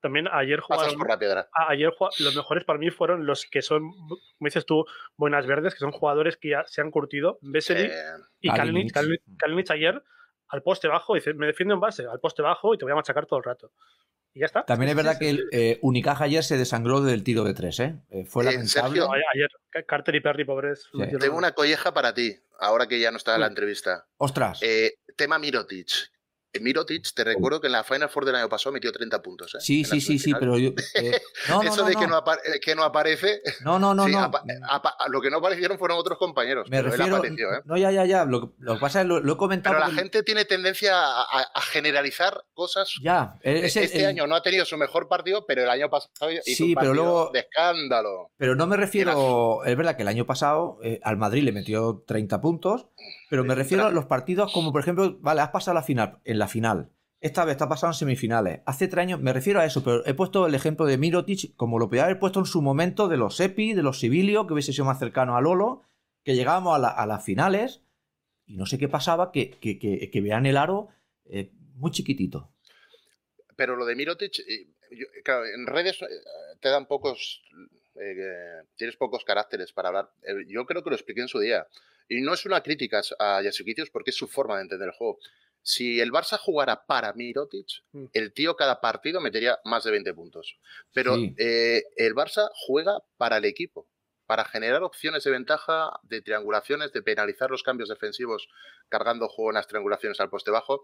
[0.00, 0.96] también ayer jugaron.
[0.98, 1.48] por la piedra.
[1.68, 4.84] Ayer los mejores para mí fueron los que son, como dices tú,
[5.16, 7.38] buenas verdes, que son jugadores que ya se han curtido.
[7.42, 7.92] Vesely Eh,
[8.40, 8.92] y Kalinic.
[9.38, 9.70] Kalinic.
[9.70, 10.02] Ayer
[10.48, 12.96] al poste bajo, dice, me defiendo en base, al poste bajo y te voy a
[12.96, 13.72] machacar todo el rato.
[14.32, 14.64] Y ya está.
[14.64, 15.30] También es verdad sí, que sí.
[15.30, 17.96] el eh, Unicaja ayer se desangró del tiro de tres, ¿eh?
[18.10, 18.68] Eh, fue Eh, lamentable.
[19.00, 20.88] Sergio, Ayer, ayer, Ca- Carter y Perry, pobres.
[20.92, 21.18] Sí.
[21.18, 24.06] tengo una colleja para ti, ahora que ya no está en la entrevista.
[24.18, 24.60] Ostras.
[24.62, 25.88] Eh, tema Mirotic.
[26.60, 29.54] Mirotic, te recuerdo que en la Final Four del año pasado metió 30 puntos.
[29.54, 29.58] ¿eh?
[29.60, 30.70] sí, En sí, sí, sí, pero yo.
[30.94, 32.00] eh, no, Eso no, de no.
[32.00, 33.40] Que, no eh, que no aparece.
[33.64, 34.12] No, no, no, sí,
[35.08, 36.68] lo que no aparecieron fueron otros compañeros.
[36.70, 37.16] Me pero él refiero.
[37.18, 37.60] apareció, ¿eh?
[37.64, 38.24] No, ya, ya, ya.
[38.24, 39.74] Lo, que- lo que pasa es lo, lo he comentado.
[39.74, 42.94] Pero la porque- gente tiene tendencia a, generalizar cosas.
[43.02, 45.88] Ya, es el- este el- año no ha tenido su mejor partido, pero el año
[45.90, 48.30] pasado hizo Sí, un pero luego- de escándalo.
[48.36, 49.64] Pero no me refiero.
[49.64, 52.86] Es verdad que el año pasado al Madrid le metió 30 puntos,
[53.28, 56.38] pero me refiero a los partidos como, por ejemplo, vale, has pasado la final, en
[56.38, 56.90] la final.
[57.20, 58.60] Esta vez está pasado en semifinales.
[58.64, 61.78] Hace tres años me refiero a eso, pero he puesto el ejemplo de Mirotic como
[61.78, 64.72] lo podía haber puesto en su momento de los Epi, de los Sibilio, que hubiese
[64.72, 65.82] sido más cercano a Lolo,
[66.24, 67.82] que llegábamos a, la- a las finales
[68.46, 70.88] y no sé qué pasaba, que, que, que, que vean el aro
[71.26, 72.50] eh, muy chiquitito.
[73.54, 76.06] Pero lo de Mirotic, eh, yo- claro, en redes eh,
[76.60, 77.42] te dan pocos,
[78.00, 80.10] eh, tienes pocos caracteres para hablar.
[80.22, 81.66] Eh, Yo creo que lo expliqué en su día.
[82.08, 85.18] Y no es una crítica a Yasikitius porque es su forma de entender el juego.
[85.62, 88.06] Si el Barça jugara para Mirotic, Mm.
[88.14, 90.56] el tío cada partido metería más de 20 puntos.
[90.92, 91.34] Pero Sí.
[91.38, 93.86] eh, el Barça juega para el equipo,
[94.26, 98.48] para generar opciones de ventaja, de triangulaciones, de penalizar los cambios defensivos
[98.88, 100.82] cargando juego en las triangulaciones al poste bajo.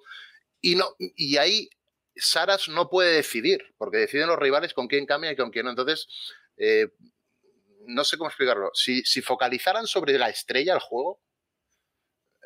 [0.60, 1.70] Y, no, y ahí
[2.18, 5.70] Saras no puede decidir, porque deciden los rivales con quién cambia y con quién no.
[5.70, 6.06] Entonces,
[6.56, 6.88] eh,
[7.86, 8.70] no sé cómo explicarlo.
[8.74, 11.20] Si, si focalizaran sobre la estrella el juego,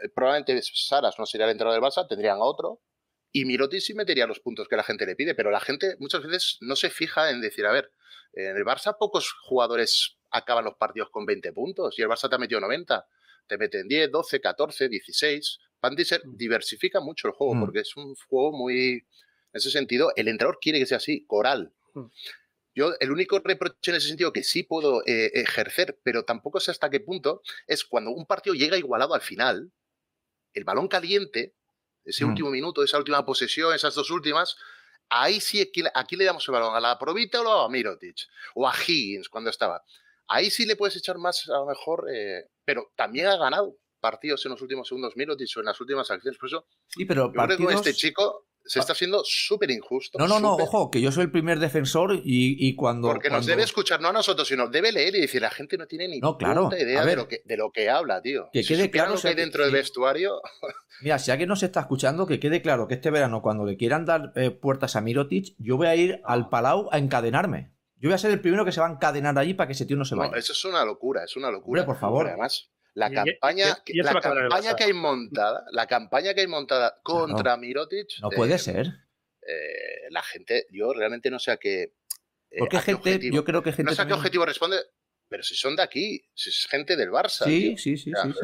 [0.03, 2.81] eh, probablemente Saras no sería el entrenador del Barça, tendrían a otro.
[3.33, 6.23] Y Mirotic sí metería los puntos que la gente le pide, pero la gente muchas
[6.23, 7.93] veces no se fija en decir, a ver,
[8.33, 12.37] en el Barça pocos jugadores acaban los partidos con 20 puntos y el Barça te
[12.37, 13.07] ha metido 90.
[13.47, 15.59] Te meten 10, 12, 14, 16.
[15.81, 17.61] Van ser, diversifica mucho el juego Mm.
[17.61, 19.07] porque es un juego muy...
[19.53, 21.73] En ese sentido, el entrenador quiere que sea así, coral.
[21.95, 22.05] Mm.
[22.75, 26.71] Yo, el único reproche en ese sentido que sí puedo eh, ejercer, pero tampoco sé
[26.71, 29.73] hasta qué punto, es cuando un partido llega igualado al final,
[30.55, 31.55] el balón caliente,
[32.05, 32.29] ese Mm.
[32.29, 34.57] último minuto, esa última posesión, esas dos últimas,
[35.09, 38.17] ahí sí, aquí, aquí le damos el balón, a la Provita o a Mirotic,
[38.55, 39.83] o a Higgins cuando estaba.
[40.29, 44.45] Ahí sí le puedes echar más, a lo mejor, eh, pero también ha ganado partidos
[44.47, 46.39] en los últimos segundos Mirotic o en las últimas acciones.
[46.39, 50.17] Por eso, Sí, pero yo creo que este chico se está siendo súper injusto.
[50.17, 53.09] No, no, no, ojo, que yo soy el primer defensor y, y cuando...
[53.09, 55.87] Porque nos debe escuchar, no a nosotros, sino debe leer y decir, la gente no
[55.87, 58.49] tiene ni No, claro, puta idea de lo, que, de lo que habla, tío.
[58.53, 60.41] Que si quede claro, lo que hay que- dentro del vestuario,
[61.03, 64.05] Mira, si alguien nos está escuchando, que quede claro que este verano, cuando le quieran
[64.05, 67.73] dar eh, puertas a Mirotic, yo voy a ir al Palau a encadenarme.
[67.97, 69.85] Yo voy a ser el primero que se va a encadenar allí para que ese
[69.85, 70.37] tío no se no, vaya.
[70.39, 71.83] eso es una locura, es una locura.
[71.83, 72.29] Hombre, por favor.
[72.29, 76.41] Además, la y- campaña, y- y eso la campaña que hay montada, la campaña que
[76.43, 78.87] hay montada contra Mirotic, No eh, puede ser.
[79.47, 81.83] eh, la gente, yo realmente no sé a qué.
[82.53, 84.45] eh, Porque a qué gente, objetivo- yo creo que gente no sé a qué objetivo
[84.45, 84.77] responde,
[85.29, 87.45] pero si son de aquí, si es gente del Barça.
[87.45, 87.79] Sí, tío.
[87.79, 88.41] sí, sí, Ya, sí, sí.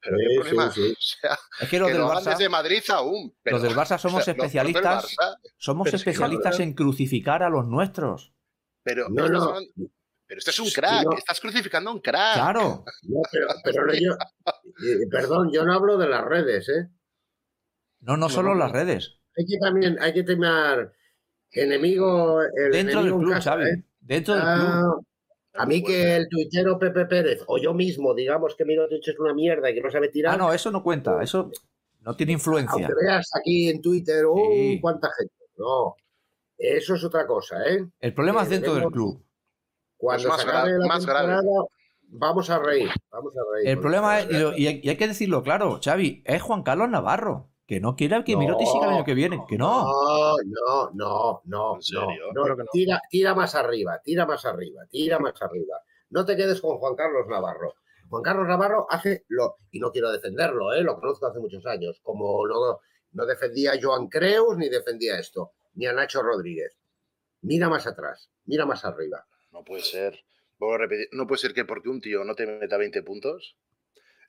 [0.00, 0.70] Pero qué sí, problema.
[0.72, 0.80] sí.
[0.92, 3.36] O sea, Es que los que del lo Barça, desde Madrid aún.
[3.42, 6.74] pero- los del Barça somos o sea, especialistas, Barça, somos Pero es que especialistas en
[6.74, 8.32] crucificar a los nuestros.
[8.84, 9.58] pero, No,
[10.26, 11.16] pero este es un crack, no.
[11.16, 12.34] estás crucificando a un crack.
[12.34, 12.84] Claro.
[13.02, 13.20] No,
[13.64, 14.16] pero, yo,
[15.10, 16.88] perdón, yo no hablo de las redes, ¿eh?
[18.00, 19.18] No, no solo no, las redes.
[19.36, 20.92] Hay que también, hay que tener
[21.52, 23.64] enemigo, el Dentro del enemigo club, Xavi.
[23.64, 23.84] ¿eh?
[24.00, 25.06] Dentro del Ah, club.
[25.54, 29.34] a mí que el tuitero Pepe Pérez o yo mismo digamos que Mirotic es una
[29.34, 30.34] mierda y que no sabe tirar.
[30.34, 31.22] Ah, no, eso no cuenta.
[31.22, 31.50] Eso
[32.00, 32.86] No tiene influencia.
[32.86, 34.48] Aunque veas aquí en Twitter, oh,
[34.80, 35.34] cuánta gente.
[35.56, 35.96] No,
[36.58, 37.84] eso es otra cosa, ¿eh?
[38.00, 39.25] El problema es dentro del club.
[39.96, 41.42] Cuando se acabe la temporada,
[42.08, 43.68] vamos a reír, vamos a reír.
[43.68, 47.50] El problema es, y, hay que decirlo claro, Xavi, es Juan Carlos Navarro.
[47.66, 49.82] Que no quiera que Miroti siga el año que viene, que no.
[49.82, 51.78] No, no, no, no.
[52.32, 55.80] no, Tira, tira más arriba, tira más arriba, tira más arriba.
[56.10, 57.74] No te quedes con Juan Carlos Navarro.
[58.08, 60.82] Juan Carlos Navarro hace lo, y no quiero defenderlo, ¿eh?
[60.82, 62.78] lo conozco hace muchos años, como no,
[63.12, 66.76] no defendía a Joan Creus ni defendía esto, ni a Nacho Rodríguez.
[67.42, 69.26] Mira más atrás, mira más arriba.
[69.66, 70.24] No puede ser.
[71.12, 73.56] no puede ser que porque un tío no te meta 20 puntos,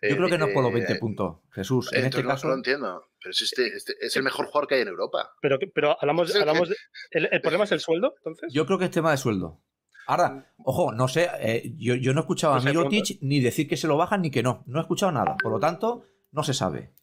[0.02, 1.92] yo creo que no es por los 20 eh, puntos, Jesús.
[1.94, 2.48] En este caso.
[2.48, 3.10] No lo entiendo.
[3.20, 5.32] Pero es, este, este, es el mejor jugador que hay en Europa.
[5.42, 6.70] Pero, pero hablamos, hablamos
[7.12, 8.54] el, problema es el sueldo, entonces.
[8.54, 9.62] Yo creo que es tema de sueldo.
[10.06, 10.46] Ahora, mm.
[10.64, 13.88] ojo, no sé, eh, yo, yo, no he escuchado a Mirotic ni decir que se
[13.88, 14.64] lo bajan ni que no.
[14.68, 15.36] No he escuchado nada.
[15.42, 16.94] Por lo tanto, no se sabe.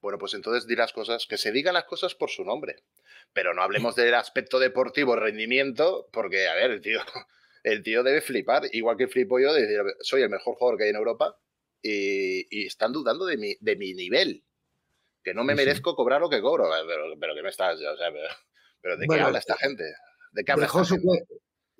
[0.00, 2.84] Bueno, pues entonces dirás cosas, que se digan las cosas por su nombre.
[3.32, 7.00] Pero no hablemos del aspecto deportivo, rendimiento, porque, a ver, tío,
[7.64, 10.84] el tío debe flipar, igual que flipo yo de decir, soy el mejor jugador que
[10.84, 11.36] hay en Europa,
[11.82, 14.44] y, están dudando de mi, de mi nivel.
[15.22, 16.68] Que no me merezco cobrar lo que cobro.
[16.86, 17.76] Pero, pero ¿qué me estás?
[17.76, 18.10] O sea,
[18.80, 19.84] pero, ¿de qué habla esta gente?
[20.32, 21.26] ¿De qué habla esta gente?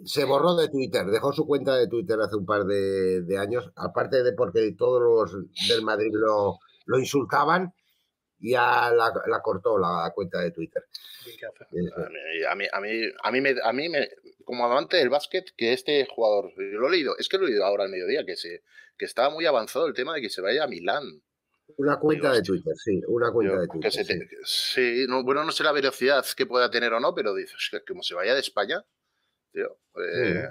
[0.04, 4.22] Se borró de Twitter, dejó su cuenta de Twitter hace un par de, años, aparte
[4.22, 7.72] de porque todos los del Madrid lo, lo insultaban,
[8.40, 10.84] ya la, la, cortó la cuenta de Twitter.
[12.46, 14.08] A mí, a mí, a mí, me, a mí me,
[14.44, 17.64] como amante del básquet, que este jugador, lo he leído, es que lo he leído
[17.64, 18.62] ahora al mediodía, que se,
[18.96, 21.22] que estaba muy avanzado el tema de que se vaya a Milán.
[21.76, 24.28] Una cuenta de Twitter, sí, una cuenta de Twitter.
[24.44, 28.02] sí, bueno, no sé la velocidad que pueda tener o no, pero dices que como
[28.02, 28.84] se vaya de España,
[29.50, 30.48] tío, eh,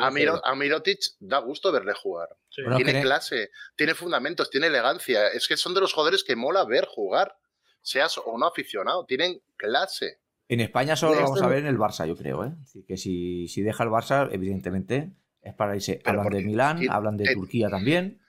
[0.00, 2.28] a, Mirotic da gusto verle jugar.
[2.76, 5.28] tiene clase, tiene fundamentos, tiene elegancia.
[5.28, 7.36] Es que son de los jugadores que mola ver jugar,
[7.82, 10.20] seas o no aficionado, tienen clase.
[10.52, 12.44] En España solo lo vamos a ver en el Barça, yo creo.
[12.44, 12.52] ¿eh?
[12.62, 16.02] Así que si, si deja el Barça, evidentemente es para irse.
[16.04, 18.20] hablan de Milán, hablan de Turquía también.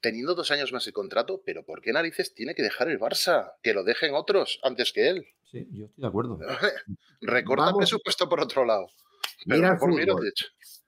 [0.00, 3.54] Teniendo dos años más de contrato, pero ¿por qué narices tiene que dejar el Barça?
[3.60, 5.26] Que lo dejen otros antes que él.
[5.50, 6.38] Sí, yo estoy de acuerdo.
[7.20, 8.86] Recorta presupuesto por otro lado.
[9.46, 10.32] mira, el fútbol.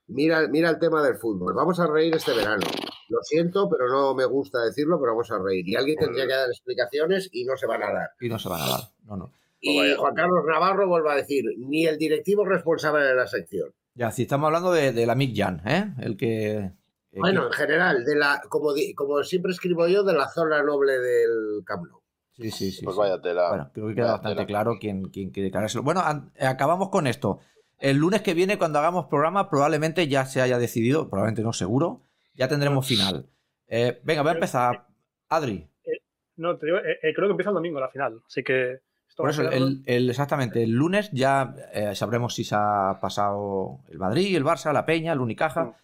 [0.07, 1.53] Mira, mira el tema del fútbol.
[1.53, 2.65] Vamos a reír este verano.
[3.09, 5.69] Lo siento, pero no me gusta decirlo, pero vamos a reír.
[5.69, 8.11] Y alguien tendría que dar explicaciones y no se van a dar.
[8.21, 8.81] Y no se van a dar.
[9.03, 9.33] No, no.
[9.61, 13.73] Y Juan Carlos Navarro vuelve a decir, ni el directivo responsable de la sección.
[13.95, 15.95] Ya, si estamos hablando de, la Mick Jan, ¿eh?
[15.99, 16.73] El que.
[17.13, 21.65] bueno, en general, de la, como, como siempre escribo yo, de la zona noble del
[21.65, 22.01] Camp Nou.
[22.35, 22.85] Sí, sí, sí.
[22.85, 23.49] Pues vaya tela.
[23.49, 25.83] Bueno, creo que queda bastante claro quién, quién quiere declarárselo.
[25.83, 26.03] Bueno,
[26.39, 27.41] acabamos con esto.
[27.79, 32.03] El lunes que viene, cuando hagamos programa, probablemente ya se haya decidido, probablemente no seguro,
[32.35, 33.27] ya tendremos final.
[33.67, 34.87] Eh, venga, voy a empezar.
[35.29, 35.67] Adri.
[35.85, 36.01] Eh,
[36.37, 38.81] no, te digo, eh, creo que empieza el domingo la final, así que
[39.17, 44.37] por eso, el, exactamente, el lunes ya eh, sabremos si se ha pasado el Madrid,
[44.37, 45.65] el Barça, la Peña, el Unicaja.
[45.65, 45.75] Mm.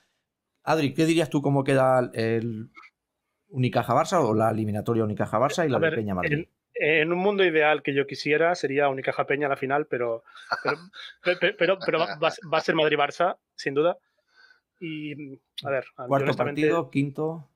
[0.64, 2.68] Adri, ¿qué dirías tú cómo queda el
[3.48, 6.46] Unicaja-Barça o la eliminatoria Unicaja-Barça y la de Peña-Madrid?
[6.74, 10.24] En, un mundo ideal que yo quisiera sería Unicaja-Peña la final, pero,
[11.58, 13.96] pero, pero, va, a ser Madrid-Barça, sin duda.
[14.78, 17.48] Y, a ver, cuarto partido, quinto.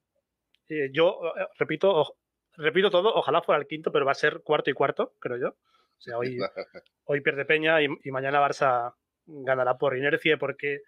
[0.68, 2.16] Eh, yo eh, repito,
[2.56, 5.48] repito todo, ojalá fuera el quinto, pero va a ser cuarto y cuarto, creo yo.
[5.48, 6.38] O sea, hoy,
[7.04, 8.94] hoy pierde Peña y, mañana Barça
[9.26, 10.80] ganará por inercia porque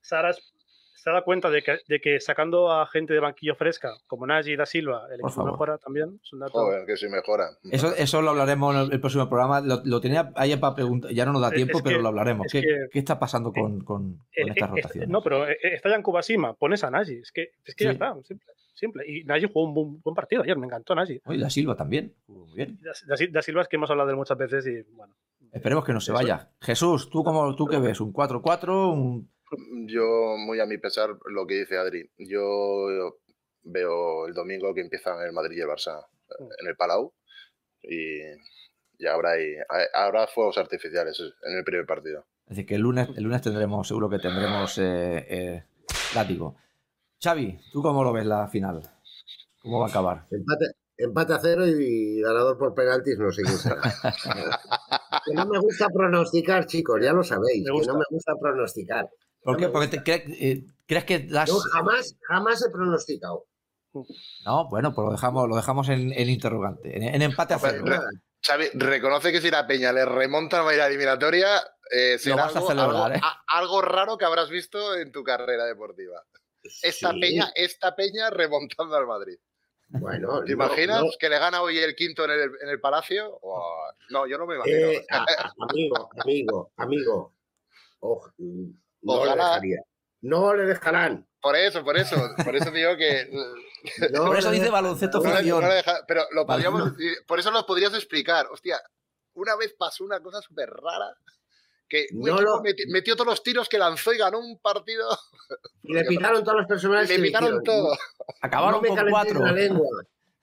[0.00, 0.54] Saras
[1.02, 4.52] se da cuenta de que, de que, sacando a gente de banquillo fresca, como Nagy
[4.52, 6.20] y Da Silva, el equipo mejora también.
[6.22, 6.52] Es un dato.
[6.52, 7.48] Joder, que sí mejora.
[7.70, 9.62] Eso, eso lo hablaremos en el próximo programa.
[9.62, 12.48] Lo, tenía ahí para preguntar, ya no nos da tiempo, pero lo hablaremos.
[12.52, 15.10] ¿Qué, ¿Qué, está pasando con, con, esta rotación?
[15.10, 17.14] No, pero eh, está ya en Kubasima, pones a Nagy.
[17.14, 18.46] Es que, es que ya está, simple.
[18.80, 19.04] Simple.
[19.06, 21.20] Y Nagy jugó un buen, partido ayer, me encantó Nagy.
[21.26, 22.14] Y Da Silva también.
[22.28, 22.78] Muy bien.
[22.80, 25.14] Da, Silva es que hemos hablado de él muchas veces y bueno.
[25.52, 26.50] Esperemos que no se vaya.
[26.62, 28.00] Jesús, ¿tú, cómo, tú qué ves?
[28.00, 29.28] ¿Un 4-4?
[29.86, 32.08] Yo, muy a mi pesar, lo que dice Adri.
[32.16, 33.18] Yo
[33.64, 36.06] veo el domingo que empiezan el Madrid y el Barça
[36.38, 36.44] mm.
[36.60, 37.12] en el Palau
[37.82, 38.20] y,
[38.98, 39.32] ya habrá,
[39.92, 42.24] habrá fuegos artificiales en el primer partido.
[42.46, 45.64] Es decir, que el lunes, el lunes tendremos, seguro que tendremos eh, eh,
[46.14, 46.56] látigo.
[47.22, 48.82] Xavi, ¿tú cómo lo ves la final?
[49.62, 50.26] ¿Cómo va a acabar?
[50.96, 53.42] Empate, a cero y ganador por penaltis no sé
[55.24, 59.08] que no me gusta pronosticar, chicos, ya lo sabéis, que no me gusta pronosticar.
[59.42, 59.68] ¿Por qué?
[59.68, 61.50] Porque eh, crees que das...
[61.72, 63.46] jamás, jamás he pronosticado.
[64.44, 67.84] No, bueno, pues lo dejamos, lo dejamos en, interrogante, en, empate a cero.
[68.42, 71.48] Xavi, reconoce que si la Peña le remonta a la eliminatoria,
[71.90, 73.20] eh, será algo, ¿eh?
[73.48, 76.22] algo, raro que habrás visto en tu carrera deportiva.
[76.82, 79.38] Esta peña, esta peña remontando al Madrid.
[79.88, 81.08] Bueno, ¿Te no, imaginas no.
[81.18, 83.40] que le gana hoy el quinto en el, en el Palacio?
[84.10, 84.76] No, yo no me imagino.
[84.88, 87.34] Eh, a- a- amigo, amigo, amigo.
[88.00, 89.60] No le Ojalá.
[90.22, 91.26] No le dejarán.
[91.40, 93.28] Por eso, por eso, por eso digo que.
[94.12, 95.64] No Por eso dice baloncesto ficción.
[96.06, 96.92] pero lo podríamos,
[97.26, 98.46] por eso lo podrías explicar.
[98.52, 98.78] Hostia,
[99.32, 101.16] una vez pasó una cosa súper rara.
[101.90, 105.08] Que No lo- metió todos los tiros que lanzó y ganó un partido.
[105.82, 107.92] Y le pitaron todas las Y personas le pitaron todo.
[108.40, 109.44] Acabaron no me con calentéis cuatro.
[109.46, 109.88] la lengua.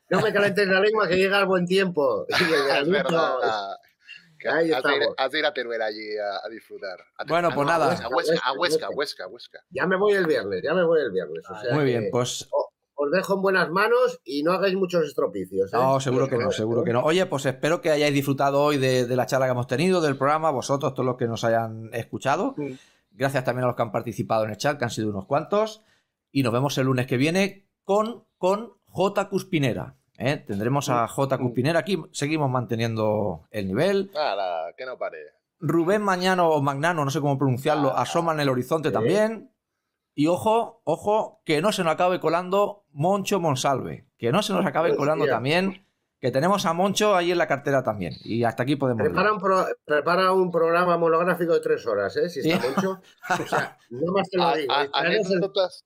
[0.10, 2.26] No me calentéis la lengua que llega el buen tiempo.
[2.82, 3.78] Es verdad.
[4.40, 4.84] Que Ahí has,
[5.32, 7.00] de ir, a Teruel allí a, a disfrutar.
[7.18, 7.88] A- Bueno, a- pues no, a nada.
[7.88, 9.60] Huesca, a Huesca, a Huesca, Huesca, Huesca, Huesca.
[9.72, 11.44] Ya me voy el viernes, ya me voy el viernes.
[11.50, 12.48] o sea Muy bien, que pues
[13.00, 15.72] Os dejo en buenas manos y no hagáis muchos estropicios.
[15.72, 15.78] ¿eh?
[15.78, 17.04] No, seguro que no, seguro que no.
[17.04, 20.18] Oye, pues espero que hayáis disfrutado hoy de, de la charla que hemos tenido, del
[20.18, 22.56] programa, vosotros, todos los que nos hayan escuchado.
[23.12, 25.84] Gracias también a los que han participado en el chat, que han sido unos cuantos.
[26.32, 29.30] Y nos vemos el lunes que viene con, con J.
[29.30, 29.96] Cuspinera.
[30.18, 30.38] ¿eh?
[30.38, 31.38] Tendremos a J.
[31.38, 34.10] Cuspinera aquí, seguimos manteniendo el nivel.
[34.12, 35.18] Nada, que no pare.
[35.60, 39.52] Rubén Mañano o Magnano, no sé cómo pronunciarlo, asoma en el horizonte también.
[40.20, 44.08] Y ojo, ojo, que no se nos acabe colando Moncho Monsalve.
[44.18, 44.98] Que no se nos acabe Hostia.
[44.98, 45.86] colando también.
[46.20, 48.16] Que tenemos a Moncho ahí en la cartera también.
[48.24, 49.12] Y hasta aquí podemos ir.
[49.12, 52.32] Prepara un, pro- prepara un programa monográfico de tres horas, ¿eh?
[52.32, 52.68] Si está Sí.
[52.76, 53.00] mucho.
[53.30, 54.74] O sea, no más te lo digo.
[54.74, 54.90] a- ¿eh?
[54.92, 55.86] El- anécdotas,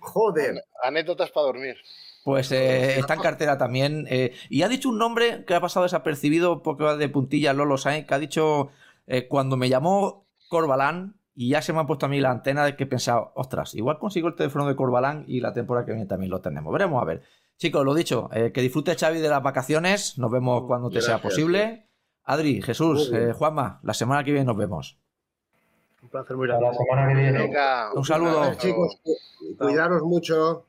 [0.00, 0.64] Joder.
[0.82, 1.76] anécdotas para dormir.
[2.24, 4.06] Pues eh, está en cartera también.
[4.08, 7.76] eh, y ha dicho un nombre que ha pasado desapercibido porque va de puntilla Lolo
[7.76, 8.70] Sainz, que ha dicho
[9.06, 12.64] eh, cuando me llamó Corbalán y ya se me ha puesto a mí la antena
[12.64, 15.92] de que he pensado, ostras, igual consigo el teléfono de Corbalán y la temporada que
[15.92, 16.72] viene también lo tenemos.
[16.72, 17.22] Veremos a ver.
[17.58, 20.16] Chicos, lo dicho, eh, que disfrute Xavi de las vacaciones.
[20.18, 21.88] Nos vemos cuando te sea posible.
[22.24, 24.98] Adri, Jesús, eh, Juanma, la semana que viene nos vemos.
[26.02, 26.66] Un placer muy grande.
[26.66, 27.38] la semana que viene.
[27.38, 28.54] Venga, Un saludo.
[28.54, 28.98] Chicos,
[29.58, 30.66] cuidaros mucho.